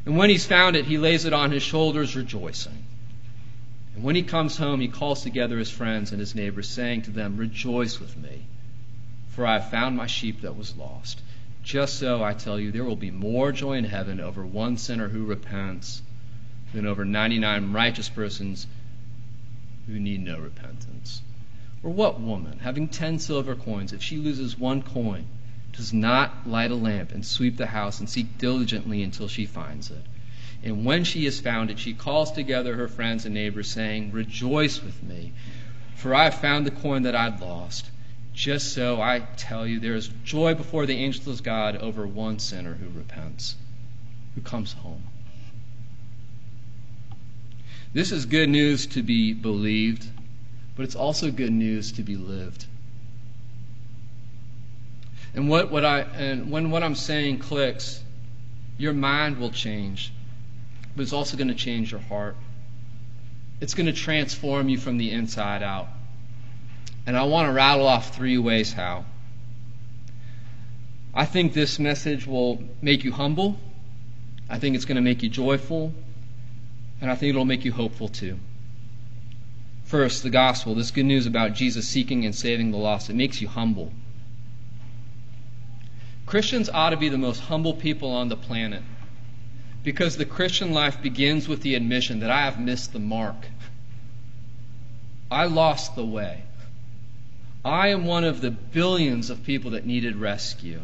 And 0.08 0.16
when 0.16 0.30
he's 0.30 0.46
found 0.46 0.78
it, 0.78 0.86
he 0.86 0.98
lays 0.98 1.26
it 1.26 1.34
on 1.34 1.52
his 1.52 1.62
shoulders, 1.62 2.16
rejoicing. 2.16 2.86
And 3.94 4.06
when 4.06 4.16
he 4.16 4.24
comes 4.24 4.56
home, 4.56 4.80
he 4.80 4.88
calls 4.88 5.22
together 5.22 5.58
his 5.58 5.70
friends 5.70 6.12
and 6.12 6.20
his 6.22 6.34
neighbors, 6.34 6.70
saying 6.70 7.02
to 7.02 7.12
them, 7.12 7.36
Rejoice 7.36 8.00
with 8.00 8.16
me, 8.16 8.46
for 9.32 9.46
I 9.46 9.60
have 9.60 9.70
found 9.70 9.98
my 9.98 10.08
sheep 10.08 10.44
that 10.44 10.56
was 10.56 10.78
lost. 10.78 11.22
Just 11.62 12.00
so, 12.00 12.24
I 12.24 12.34
tell 12.34 12.58
you, 12.58 12.72
there 12.72 12.86
will 12.86 12.96
be 12.96 13.12
more 13.12 13.52
joy 13.52 13.74
in 13.74 13.84
heaven 13.84 14.22
over 14.22 14.46
one 14.46 14.78
sinner 14.78 15.10
who 15.10 15.26
repents 15.26 16.02
than 16.74 16.86
over 16.86 17.04
99 17.04 17.74
righteous 17.74 18.08
persons 18.08 18.66
who 19.88 20.00
need 20.00 20.24
no 20.24 20.40
repentance. 20.40 21.22
Or 21.84 21.92
what 21.92 22.22
woman, 22.22 22.60
having 22.60 22.88
ten 22.88 23.20
silver 23.20 23.56
coins, 23.56 23.92
if 23.92 24.02
she 24.02 24.16
loses 24.16 24.58
one 24.58 24.84
coin, 24.84 25.26
does 25.78 25.94
not 25.94 26.48
light 26.48 26.72
a 26.72 26.76
lamp 26.76 27.12
and 27.12 27.24
sweep 27.24 27.56
the 27.56 27.68
house 27.68 28.00
and 28.00 28.10
seek 28.10 28.40
diligently 28.40 29.04
until 29.04 29.28
she 29.28 29.46
finds 29.46 29.92
it? 29.92 30.04
And 30.64 30.84
when 30.84 31.04
she 31.04 31.26
has 31.26 31.40
found 31.40 31.70
it, 31.70 31.78
she 31.78 31.94
calls 31.94 32.32
together 32.32 32.76
her 32.76 32.88
friends 32.88 33.26
and 33.26 33.36
neighbors, 33.36 33.70
saying, 33.70 34.12
Rejoice 34.12 34.82
with 34.82 35.04
me, 35.04 35.34
for 35.96 36.16
I 36.16 36.26
have 36.26 36.42
found 36.42 36.66
the 36.66 36.72
coin 36.72 37.04
that 37.04 37.16
I'd 37.16 37.40
lost. 37.40 37.92
Just 38.34 38.74
so, 38.74 39.00
I 39.00 39.20
tell 39.38 39.68
you, 39.68 39.80
there 39.80 39.94
is 39.94 40.10
joy 40.24 40.56
before 40.56 40.88
the 40.88 40.96
angels 40.96 41.28
of 41.28 41.44
God 41.44 41.76
over 41.78 42.08
one 42.08 42.40
sinner 42.40 42.74
who 42.74 42.90
repents, 42.90 43.56
who 44.34 44.42
comes 44.42 44.74
home. 44.74 45.04
This 47.94 48.12
is 48.12 48.26
good 48.26 48.50
news 48.50 48.88
to 48.88 49.04
be 49.04 49.34
believed, 49.34 50.08
but 50.76 50.84
it's 50.84 50.96
also 50.96 51.32
good 51.32 51.54
news 51.54 51.92
to 51.94 52.04
be 52.04 52.16
lived. 52.16 52.66
And 55.38 55.48
what, 55.48 55.70
what 55.70 55.86
I 55.86 56.00
and 56.00 56.50
when 56.50 56.72
what 56.72 56.82
I'm 56.82 56.96
saying 56.96 57.38
clicks, 57.38 58.04
your 58.80 58.92
mind 58.92 59.38
will 59.38 59.52
change, 59.52 60.12
but 60.96 61.04
it's 61.04 61.14
also 61.14 61.38
going 61.38 61.50
to 61.50 61.54
change 61.54 61.92
your 61.92 62.02
heart. 62.02 62.36
It's 63.62 63.76
going 63.76 63.86
to 63.86 63.94
transform 63.94 64.68
you 64.68 64.80
from 64.80 64.98
the 64.98 65.12
inside 65.12 65.62
out. 65.62 65.90
And 67.06 67.16
I 67.16 67.26
want 67.26 67.50
to 67.50 67.54
rattle 67.54 67.86
off 67.86 68.16
three 68.16 68.40
ways 68.40 68.74
how. 68.74 69.06
I 71.14 71.26
think 71.26 71.54
this 71.54 71.78
message 71.78 72.26
will 72.26 72.64
make 72.82 73.04
you 73.04 73.12
humble. 73.12 73.60
I 74.50 74.58
think 74.58 74.76
it's 74.76 74.86
going 74.86 74.96
to 74.96 75.04
make 75.04 75.22
you 75.22 75.30
joyful. 75.30 75.94
And 77.00 77.12
I 77.12 77.16
think 77.16 77.30
it'll 77.30 77.46
make 77.46 77.64
you 77.64 77.74
hopeful 77.74 78.08
too. 78.08 78.40
First, 79.84 80.24
the 80.24 80.32
gospel, 80.32 80.74
this 80.74 80.90
good 80.90 81.06
news 81.06 81.28
about 81.28 81.54
Jesus 81.54 81.88
seeking 81.88 82.26
and 82.26 82.34
saving 82.34 82.72
the 82.72 82.78
lost, 82.78 83.12
it 83.12 83.16
makes 83.16 83.40
you 83.40 83.48
humble. 83.48 83.94
Christians 86.28 86.70
ought 86.70 86.90
to 86.90 86.98
be 86.98 87.08
the 87.08 87.18
most 87.18 87.40
humble 87.40 87.74
people 87.74 88.12
on 88.12 88.28
the 88.28 88.36
planet 88.36 88.84
because 89.82 90.18
the 90.18 90.26
Christian 90.26 90.74
life 90.74 91.02
begins 91.02 91.48
with 91.48 91.62
the 91.62 91.76
admission 91.76 92.20
that 92.20 92.30
I 92.30 92.42
have 92.42 92.60
missed 92.60 92.92
the 92.92 93.00
mark. 93.00 93.48
I 95.32 95.46
lost 95.46 95.96
the 95.96 96.06
way. 96.06 96.44
I 97.64 97.90
am 97.90 98.06
one 98.06 98.26
of 98.26 98.42
the 98.42 98.52
billions 98.52 99.30
of 99.30 99.44
people 99.46 99.72
that 99.72 99.86
needed 99.86 100.18
rescue. 100.18 100.82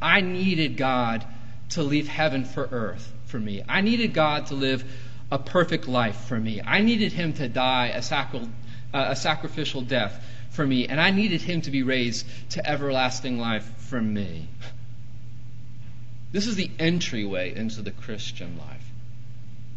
I 0.00 0.20
needed 0.20 0.76
God 0.76 1.24
to 1.70 1.82
leave 1.82 2.06
heaven 2.06 2.44
for 2.44 2.68
earth 2.70 3.10
for 3.26 3.40
me. 3.40 3.62
I 3.66 3.80
needed 3.80 4.12
God 4.12 4.46
to 4.48 4.54
live 4.54 4.84
a 5.30 5.38
perfect 5.38 5.88
life 5.88 6.16
for 6.26 6.38
me. 6.38 6.60
I 6.62 6.82
needed 6.82 7.12
Him 7.12 7.32
to 7.34 7.48
die 7.48 7.88
a, 7.88 8.02
sacri- 8.02 8.48
uh, 8.92 9.06
a 9.08 9.16
sacrificial 9.16 9.80
death 9.80 10.22
for 10.52 10.66
me, 10.66 10.86
and 10.86 11.00
I 11.00 11.10
needed 11.10 11.42
Him 11.42 11.62
to 11.62 11.70
be 11.70 11.82
raised 11.82 12.26
to 12.50 12.66
everlasting 12.66 13.38
life 13.38 13.64
for 13.78 14.00
me. 14.00 14.48
This 16.30 16.46
is 16.46 16.56
the 16.56 16.70
entryway 16.78 17.54
into 17.54 17.82
the 17.82 17.90
Christian 17.90 18.56
life. 18.58 18.84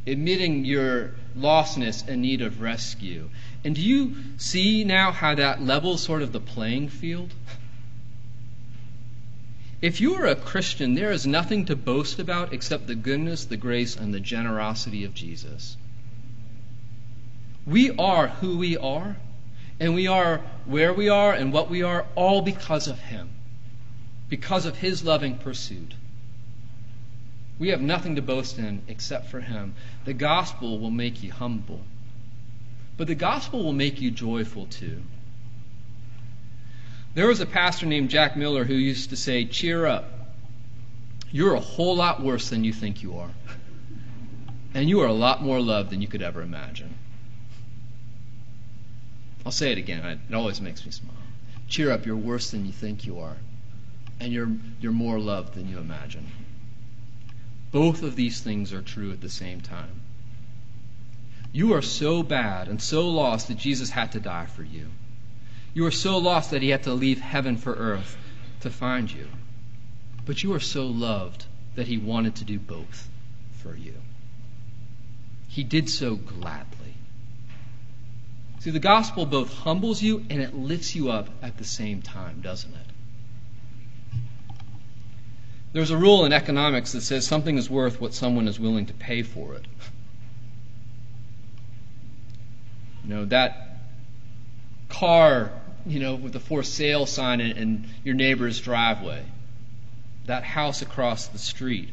Admitting 0.07 0.65
your 0.65 1.15
lostness 1.37 2.07
and 2.07 2.21
need 2.21 2.41
of 2.41 2.61
rescue. 2.61 3.29
And 3.63 3.75
do 3.75 3.81
you 3.81 4.15
see 4.37 4.83
now 4.83 5.11
how 5.11 5.35
that 5.35 5.61
levels 5.61 6.03
sort 6.03 6.21
of 6.21 6.31
the 6.31 6.39
playing 6.39 6.89
field? 6.89 7.33
If 9.81 9.99
you 9.99 10.15
are 10.15 10.25
a 10.25 10.35
Christian, 10.35 10.93
there 10.93 11.11
is 11.11 11.27
nothing 11.27 11.65
to 11.65 11.75
boast 11.75 12.19
about 12.19 12.53
except 12.53 12.87
the 12.87 12.95
goodness, 12.95 13.45
the 13.45 13.57
grace, 13.57 13.95
and 13.95 14.13
the 14.13 14.19
generosity 14.19 15.03
of 15.03 15.13
Jesus. 15.13 15.75
We 17.65 17.91
are 17.97 18.27
who 18.27 18.57
we 18.57 18.77
are, 18.77 19.17
and 19.79 19.93
we 19.93 20.07
are 20.07 20.41
where 20.65 20.93
we 20.93 21.09
are 21.09 21.33
and 21.33 21.51
what 21.51 21.69
we 21.69 21.83
are, 21.83 22.05
all 22.15 22.41
because 22.41 22.87
of 22.87 22.99
Him, 22.99 23.29
because 24.29 24.65
of 24.65 24.77
His 24.77 25.03
loving 25.03 25.37
pursuit. 25.37 25.93
We 27.57 27.69
have 27.69 27.81
nothing 27.81 28.15
to 28.15 28.21
boast 28.21 28.57
in 28.57 28.81
except 28.87 29.27
for 29.27 29.39
Him. 29.39 29.75
The 30.05 30.13
gospel 30.13 30.79
will 30.79 30.91
make 30.91 31.23
you 31.23 31.31
humble, 31.31 31.81
but 32.97 33.07
the 33.07 33.15
gospel 33.15 33.63
will 33.63 33.73
make 33.73 34.01
you 34.01 34.11
joyful 34.11 34.65
too. 34.65 35.01
There 37.13 37.27
was 37.27 37.39
a 37.39 37.45
pastor 37.45 37.85
named 37.85 38.09
Jack 38.09 38.35
Miller 38.35 38.65
who 38.65 38.73
used 38.73 39.11
to 39.11 39.15
say, 39.15 39.45
Cheer 39.45 39.85
up. 39.85 40.05
You're 41.31 41.55
a 41.55 41.61
whole 41.61 41.95
lot 41.95 42.21
worse 42.21 42.49
than 42.49 42.63
you 42.63 42.73
think 42.73 43.03
you 43.03 43.17
are. 43.17 43.29
And 44.73 44.89
you 44.89 44.99
are 45.01 45.07
a 45.07 45.13
lot 45.13 45.41
more 45.41 45.61
loved 45.61 45.89
than 45.89 46.01
you 46.01 46.07
could 46.09 46.21
ever 46.21 46.41
imagine. 46.41 46.93
I'll 49.45 49.51
say 49.51 49.71
it 49.71 49.77
again. 49.77 50.19
It 50.29 50.33
always 50.33 50.59
makes 50.59 50.85
me 50.85 50.91
smile. 50.91 51.15
Cheer 51.67 51.91
up. 51.91 52.05
You're 52.05 52.15
worse 52.15 52.51
than 52.51 52.65
you 52.65 52.71
think 52.71 53.05
you 53.05 53.19
are. 53.19 53.37
And 54.19 54.33
you're, 54.33 54.49
you're 54.79 54.91
more 54.91 55.19
loved 55.19 55.53
than 55.53 55.69
you 55.69 55.77
imagine. 55.77 56.27
Both 57.71 58.03
of 58.03 58.15
these 58.15 58.39
things 58.41 58.73
are 58.73 58.81
true 58.81 59.11
at 59.11 59.21
the 59.21 59.29
same 59.29 59.61
time. 59.61 60.01
You 61.51 61.73
are 61.73 61.81
so 61.81 62.23
bad 62.23 62.67
and 62.67 62.81
so 62.81 63.09
lost 63.09 63.49
that 63.49 63.57
Jesus 63.57 63.89
had 63.89 64.13
to 64.13 64.19
die 64.19 64.45
for 64.45 64.63
you. 64.63 64.87
You 65.73 65.85
are 65.85 65.91
so 65.91 66.17
lost 66.17 66.51
that 66.51 66.61
he 66.61 66.69
had 66.69 66.83
to 66.83 66.93
leave 66.93 67.19
heaven 67.19 67.57
for 67.57 67.73
earth 67.73 68.17
to 68.61 68.69
find 68.69 69.11
you. 69.11 69.27
But 70.25 70.41
you 70.41 70.53
are 70.53 70.59
so 70.59 70.87
loved 70.87 71.45
that 71.75 71.87
he 71.87 71.97
wanted 71.97 72.35
to 72.35 72.45
do 72.45 72.59
both 72.59 73.09
for 73.61 73.75
you. 73.75 73.95
He 75.49 75.63
did 75.63 75.89
so 75.89 76.15
gladly. 76.15 76.84
See, 78.65 78.71
the 78.71 78.79
gospel 78.79 79.27
both 79.27 79.53
humbles 79.53 80.01
you 80.01 80.25
and 80.27 80.41
it 80.41 80.55
lifts 80.55 80.95
you 80.95 81.11
up 81.11 81.29
at 81.43 81.55
the 81.55 81.63
same 81.63 82.01
time, 82.01 82.41
doesn't 82.41 82.73
it? 82.73 84.17
There's 85.71 85.91
a 85.91 85.97
rule 85.97 86.25
in 86.25 86.33
economics 86.33 86.93
that 86.93 87.01
says 87.01 87.27
something 87.27 87.59
is 87.59 87.69
worth 87.69 88.01
what 88.01 88.15
someone 88.15 88.47
is 88.47 88.59
willing 88.59 88.87
to 88.87 88.93
pay 88.95 89.21
for 89.21 89.53
it. 89.53 89.67
You 93.03 93.13
know, 93.13 93.25
that 93.25 93.81
car, 94.89 95.51
you 95.85 95.99
know, 95.99 96.15
with 96.15 96.33
the 96.33 96.39
for 96.39 96.63
sale 96.63 97.05
sign 97.05 97.41
in, 97.41 97.57
in 97.57 97.87
your 98.03 98.15
neighbor's 98.15 98.59
driveway, 98.59 99.23
that 100.25 100.43
house 100.43 100.81
across 100.81 101.27
the 101.27 101.37
street, 101.37 101.89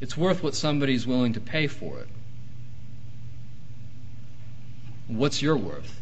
it's 0.00 0.16
worth 0.16 0.42
what 0.42 0.56
somebody's 0.56 1.06
willing 1.06 1.34
to 1.34 1.40
pay 1.40 1.68
for 1.68 2.00
it. 2.00 2.08
What's 5.06 5.42
your 5.42 5.56
worth? 5.56 6.00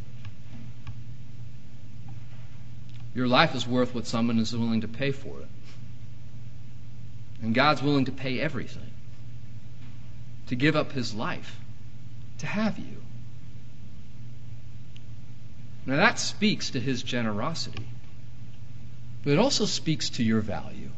Your 3.15 3.29
life 3.29 3.55
is 3.55 3.67
worth 3.67 3.95
what 3.95 4.07
someone 4.07 4.39
is 4.39 4.57
willing 4.57 4.83
to 4.83 4.89
pay 4.89 5.11
for 5.11 5.41
it. 5.41 5.49
And 7.43 7.55
God's 7.55 7.83
willing 7.83 8.05
to 8.07 8.13
pay 8.13 8.41
everything, 8.41 8.91
to 10.47 10.55
give 10.55 10.77
up 10.77 10.93
his 10.93 11.13
life, 11.13 11.59
to 12.39 12.47
have 12.47 12.79
you. 12.79 13.03
Now 15.85 15.97
that 15.97 16.19
speaks 16.21 16.71
to 16.71 16.81
his 16.81 17.03
generosity, 17.03 17.87
but 19.25 19.33
it 19.33 19.39
also 19.39 19.67
speaks 19.67 20.11
to 20.11 20.23
your 20.23 20.41
value. 20.41 20.91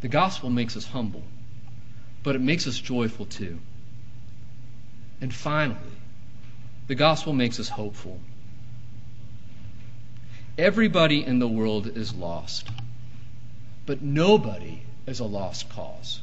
The 0.00 0.08
gospel 0.08 0.48
makes 0.48 0.76
us 0.76 0.86
humble, 0.86 1.24
but 2.22 2.36
it 2.36 2.40
makes 2.40 2.66
us 2.66 2.78
joyful 2.78 3.26
too. 3.26 3.58
And 5.20 5.32
finally, 5.32 5.78
the 6.86 6.94
gospel 6.94 7.32
makes 7.32 7.60
us 7.60 7.68
hopeful. 7.68 8.20
Everybody 10.58 11.24
in 11.24 11.38
the 11.38 11.48
world 11.48 11.86
is 11.86 12.14
lost, 12.14 12.68
but 13.86 14.02
nobody 14.02 14.82
is 15.06 15.20
a 15.20 15.24
lost 15.24 15.68
cause. 15.70 16.20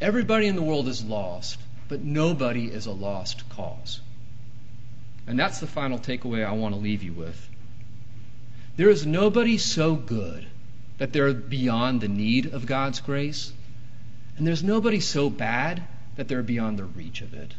Everybody 0.00 0.46
in 0.46 0.56
the 0.56 0.62
world 0.62 0.88
is 0.88 1.04
lost, 1.04 1.58
but 1.88 2.02
nobody 2.02 2.66
is 2.66 2.86
a 2.86 2.92
lost 2.92 3.48
cause. 3.50 4.00
And 5.26 5.38
that's 5.38 5.60
the 5.60 5.66
final 5.66 5.98
takeaway 5.98 6.44
I 6.44 6.52
want 6.52 6.74
to 6.74 6.80
leave 6.80 7.02
you 7.02 7.12
with. 7.12 7.48
There 8.76 8.90
is 8.90 9.06
nobody 9.06 9.56
so 9.56 9.94
good 9.94 10.46
that 10.98 11.12
they're 11.12 11.32
beyond 11.32 12.00
the 12.00 12.08
need 12.08 12.52
of 12.52 12.66
God's 12.66 13.00
grace, 13.00 13.52
and 14.36 14.46
there's 14.46 14.62
nobody 14.62 15.00
so 15.00 15.30
bad 15.30 15.82
that 16.16 16.28
they're 16.28 16.42
beyond 16.42 16.78
the 16.78 16.84
reach 16.84 17.20
of 17.20 17.34
it. 17.34 17.54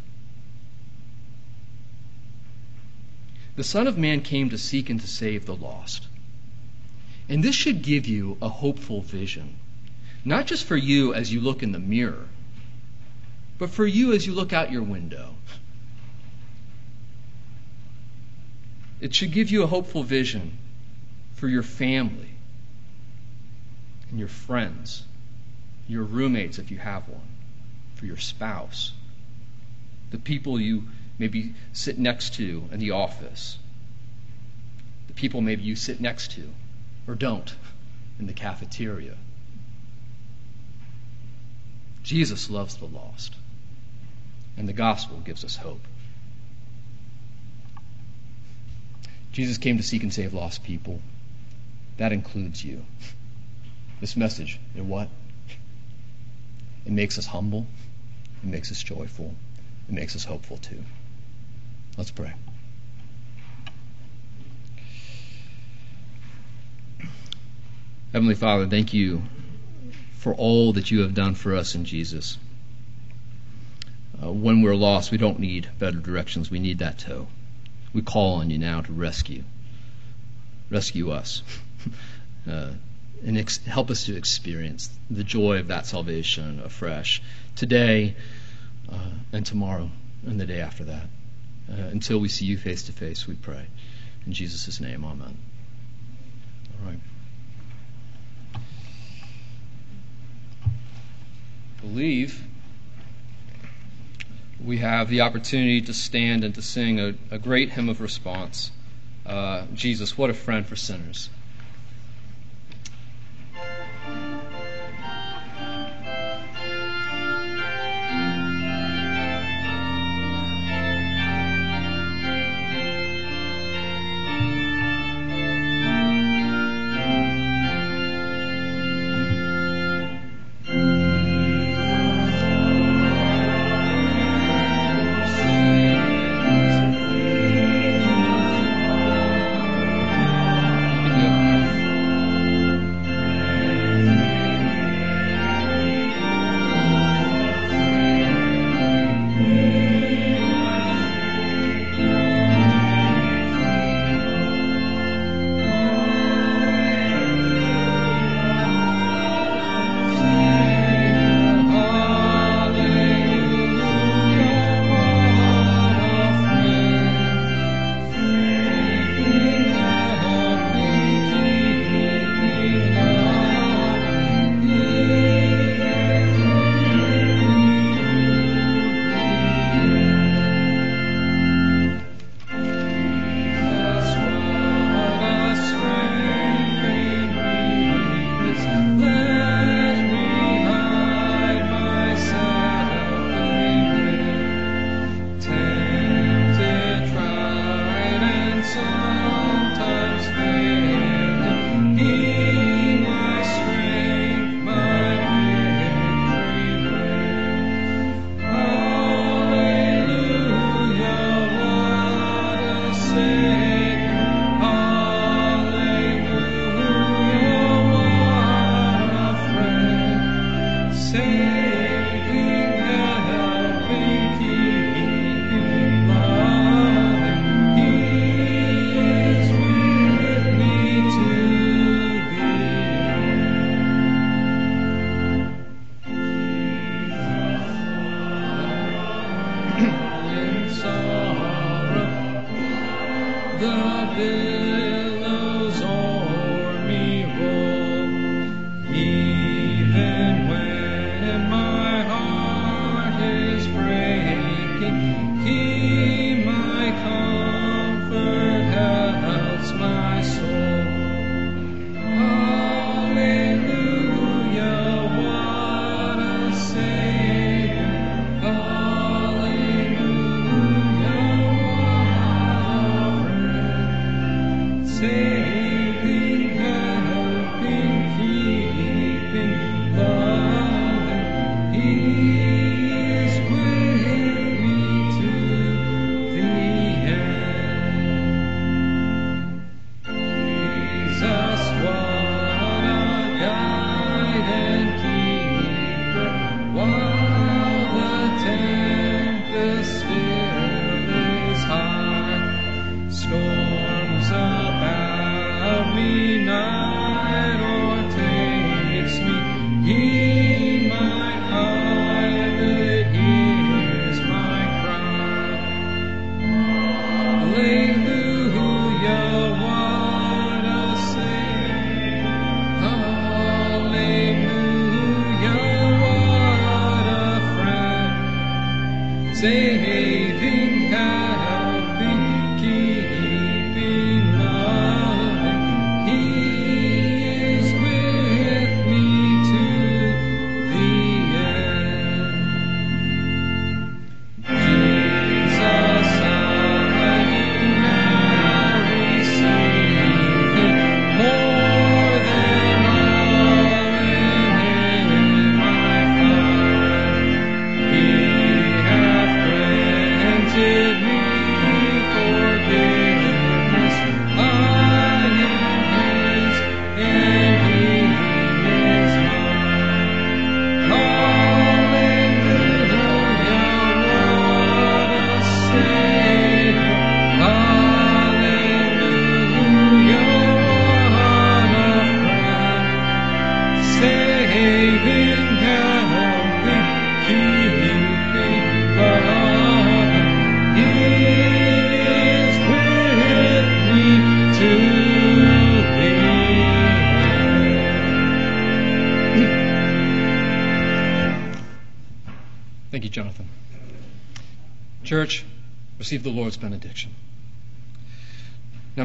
The 3.55 3.63
Son 3.63 3.87
of 3.87 3.97
Man 3.97 4.21
came 4.21 4.49
to 4.49 4.57
seek 4.57 4.89
and 4.89 4.99
to 4.99 5.07
save 5.07 5.45
the 5.45 5.55
lost. 5.55 6.07
And 7.29 7.43
this 7.43 7.55
should 7.55 7.81
give 7.81 8.07
you 8.07 8.37
a 8.41 8.49
hopeful 8.49 9.01
vision, 9.01 9.55
not 10.25 10.45
just 10.45 10.65
for 10.65 10.75
you 10.75 11.13
as 11.13 11.31
you 11.31 11.39
look 11.39 11.63
in 11.63 11.71
the 11.71 11.79
mirror, 11.79 12.27
but 13.57 13.69
for 13.69 13.85
you 13.85 14.13
as 14.13 14.27
you 14.27 14.33
look 14.33 14.51
out 14.51 14.71
your 14.71 14.83
window. 14.83 15.35
It 18.99 19.15
should 19.15 19.31
give 19.31 19.51
you 19.51 19.63
a 19.63 19.67
hopeful 19.67 20.03
vision 20.03 20.57
for 21.35 21.47
your 21.47 21.63
family 21.63 22.29
and 24.09 24.19
your 24.19 24.27
friends, 24.27 25.03
your 25.87 26.03
roommates 26.03 26.59
if 26.59 26.71
you 26.71 26.77
have 26.77 27.07
one, 27.07 27.27
for 27.95 28.05
your 28.05 28.17
spouse, 28.17 28.93
the 30.11 30.17
people 30.17 30.59
you 30.59 30.83
maybe 31.17 31.53
sit 31.73 31.97
next 31.97 32.35
to 32.35 32.63
in 32.71 32.79
the 32.79 32.91
office, 32.91 33.57
the 35.07 35.13
people 35.13 35.41
maybe 35.41 35.63
you 35.63 35.75
sit 35.75 35.99
next 36.01 36.31
to 36.31 36.49
or 37.07 37.15
don't 37.15 37.55
in 38.19 38.27
the 38.27 38.33
cafeteria. 38.33 39.15
Jesus 42.03 42.49
loves 42.49 42.77
the 42.77 42.85
lost, 42.85 43.35
and 44.57 44.69
the 44.69 44.73
gospel 44.73 45.17
gives 45.17 45.43
us 45.43 45.55
hope. 45.55 45.81
Jesus 49.31 49.57
came 49.57 49.77
to 49.77 49.83
seek 49.83 50.03
and 50.03 50.13
save 50.13 50.33
lost 50.33 50.63
people. 50.63 51.01
That 51.97 52.13
includes 52.13 52.63
you. 52.63 52.85
This 53.99 54.15
message, 54.15 54.59
know 54.75 54.83
what? 54.83 55.09
It 56.85 56.91
makes 56.91 57.17
us 57.17 57.25
humble. 57.25 57.65
It 58.43 58.47
makes 58.49 58.71
us 58.71 58.81
joyful. 58.81 59.33
It 59.87 59.93
makes 59.93 60.15
us 60.15 60.23
hopeful 60.23 60.57
too. 60.57 60.83
Let's 61.97 62.11
pray. 62.11 62.33
Heavenly 68.13 68.35
Father, 68.35 68.67
thank 68.67 68.93
you 68.93 69.23
for 70.19 70.33
all 70.33 70.73
that 70.73 70.89
you 70.89 71.01
have 71.01 71.13
done 71.13 71.35
for 71.35 71.55
us 71.55 71.75
in 71.75 71.85
Jesus. 71.85 72.37
Uh, 74.23 74.31
when 74.31 74.61
we're 74.61 74.75
lost, 74.75 75.11
we 75.11 75.17
don't 75.17 75.39
need 75.39 75.69
better 75.77 75.97
directions. 75.97 76.49
We 76.49 76.59
need 76.59 76.79
that 76.79 76.97
tow. 76.97 77.27
We 77.93 78.01
call 78.01 78.35
on 78.35 78.49
you 78.49 78.57
now 78.57 78.81
to 78.81 78.91
rescue. 78.93 79.43
Rescue 80.69 81.11
us. 81.11 81.43
uh, 82.49 82.71
and 83.23 83.37
ex- 83.37 83.63
help 83.65 83.89
us 83.89 84.05
to 84.05 84.15
experience 84.15 84.89
the 85.09 85.23
joy 85.23 85.59
of 85.59 85.67
that 85.67 85.85
salvation 85.85 86.61
afresh 86.63 87.21
today 87.55 88.15
uh, 88.91 89.09
and 89.31 89.45
tomorrow 89.45 89.89
and 90.25 90.39
the 90.39 90.45
day 90.45 90.61
after 90.61 90.85
that. 90.85 91.07
Uh, 91.69 91.75
until 91.91 92.19
we 92.19 92.27
see 92.27 92.45
you 92.45 92.57
face 92.57 92.83
to 92.83 92.91
face, 92.91 93.27
we 93.27 93.35
pray. 93.35 93.65
In 94.25 94.33
Jesus' 94.33 94.79
name, 94.79 95.03
amen. 95.03 95.37
All 96.79 96.87
right. 96.89 96.99
believe 101.85 102.43
we 104.63 104.77
have 104.77 105.09
the 105.09 105.21
opportunity 105.21 105.81
to 105.81 105.93
stand 105.93 106.43
and 106.43 106.55
to 106.55 106.61
sing 106.61 106.99
a, 106.99 107.13
a 107.29 107.37
great 107.37 107.69
hymn 107.69 107.89
of 107.89 108.01
response. 108.01 108.71
Uh, 109.25 109.65
Jesus, 109.73 110.17
what 110.17 110.29
a 110.29 110.33
friend 110.33 110.65
for 110.65 110.75
sinners. 110.75 111.29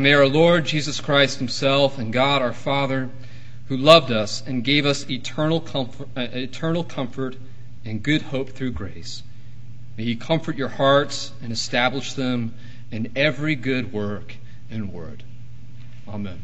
Now 0.01 0.05
may 0.05 0.15
our 0.15 0.27
Lord 0.27 0.65
Jesus 0.65 0.99
Christ 0.99 1.41
Himself 1.41 1.99
and 1.99 2.11
God 2.11 2.41
our 2.41 2.55
Father, 2.55 3.11
who 3.69 3.77
loved 3.77 4.11
us 4.11 4.43
and 4.47 4.65
gave 4.65 4.87
us 4.87 5.07
eternal 5.11 5.61
comfort, 5.61 6.09
uh, 6.17 6.23
eternal 6.33 6.85
comfort 6.85 7.37
and 7.85 8.03
good 8.03 8.23
hope 8.23 8.49
through 8.49 8.71
grace, 8.71 9.23
may 9.99 10.05
He 10.05 10.17
comfort 10.17 10.57
your 10.57 10.71
hearts 10.71 11.33
and 11.43 11.53
establish 11.53 12.15
them 12.15 12.55
in 12.91 13.13
every 13.15 13.55
good 13.55 13.93
work 13.93 14.37
and 14.71 14.91
word. 14.91 15.23
Amen. 16.09 16.41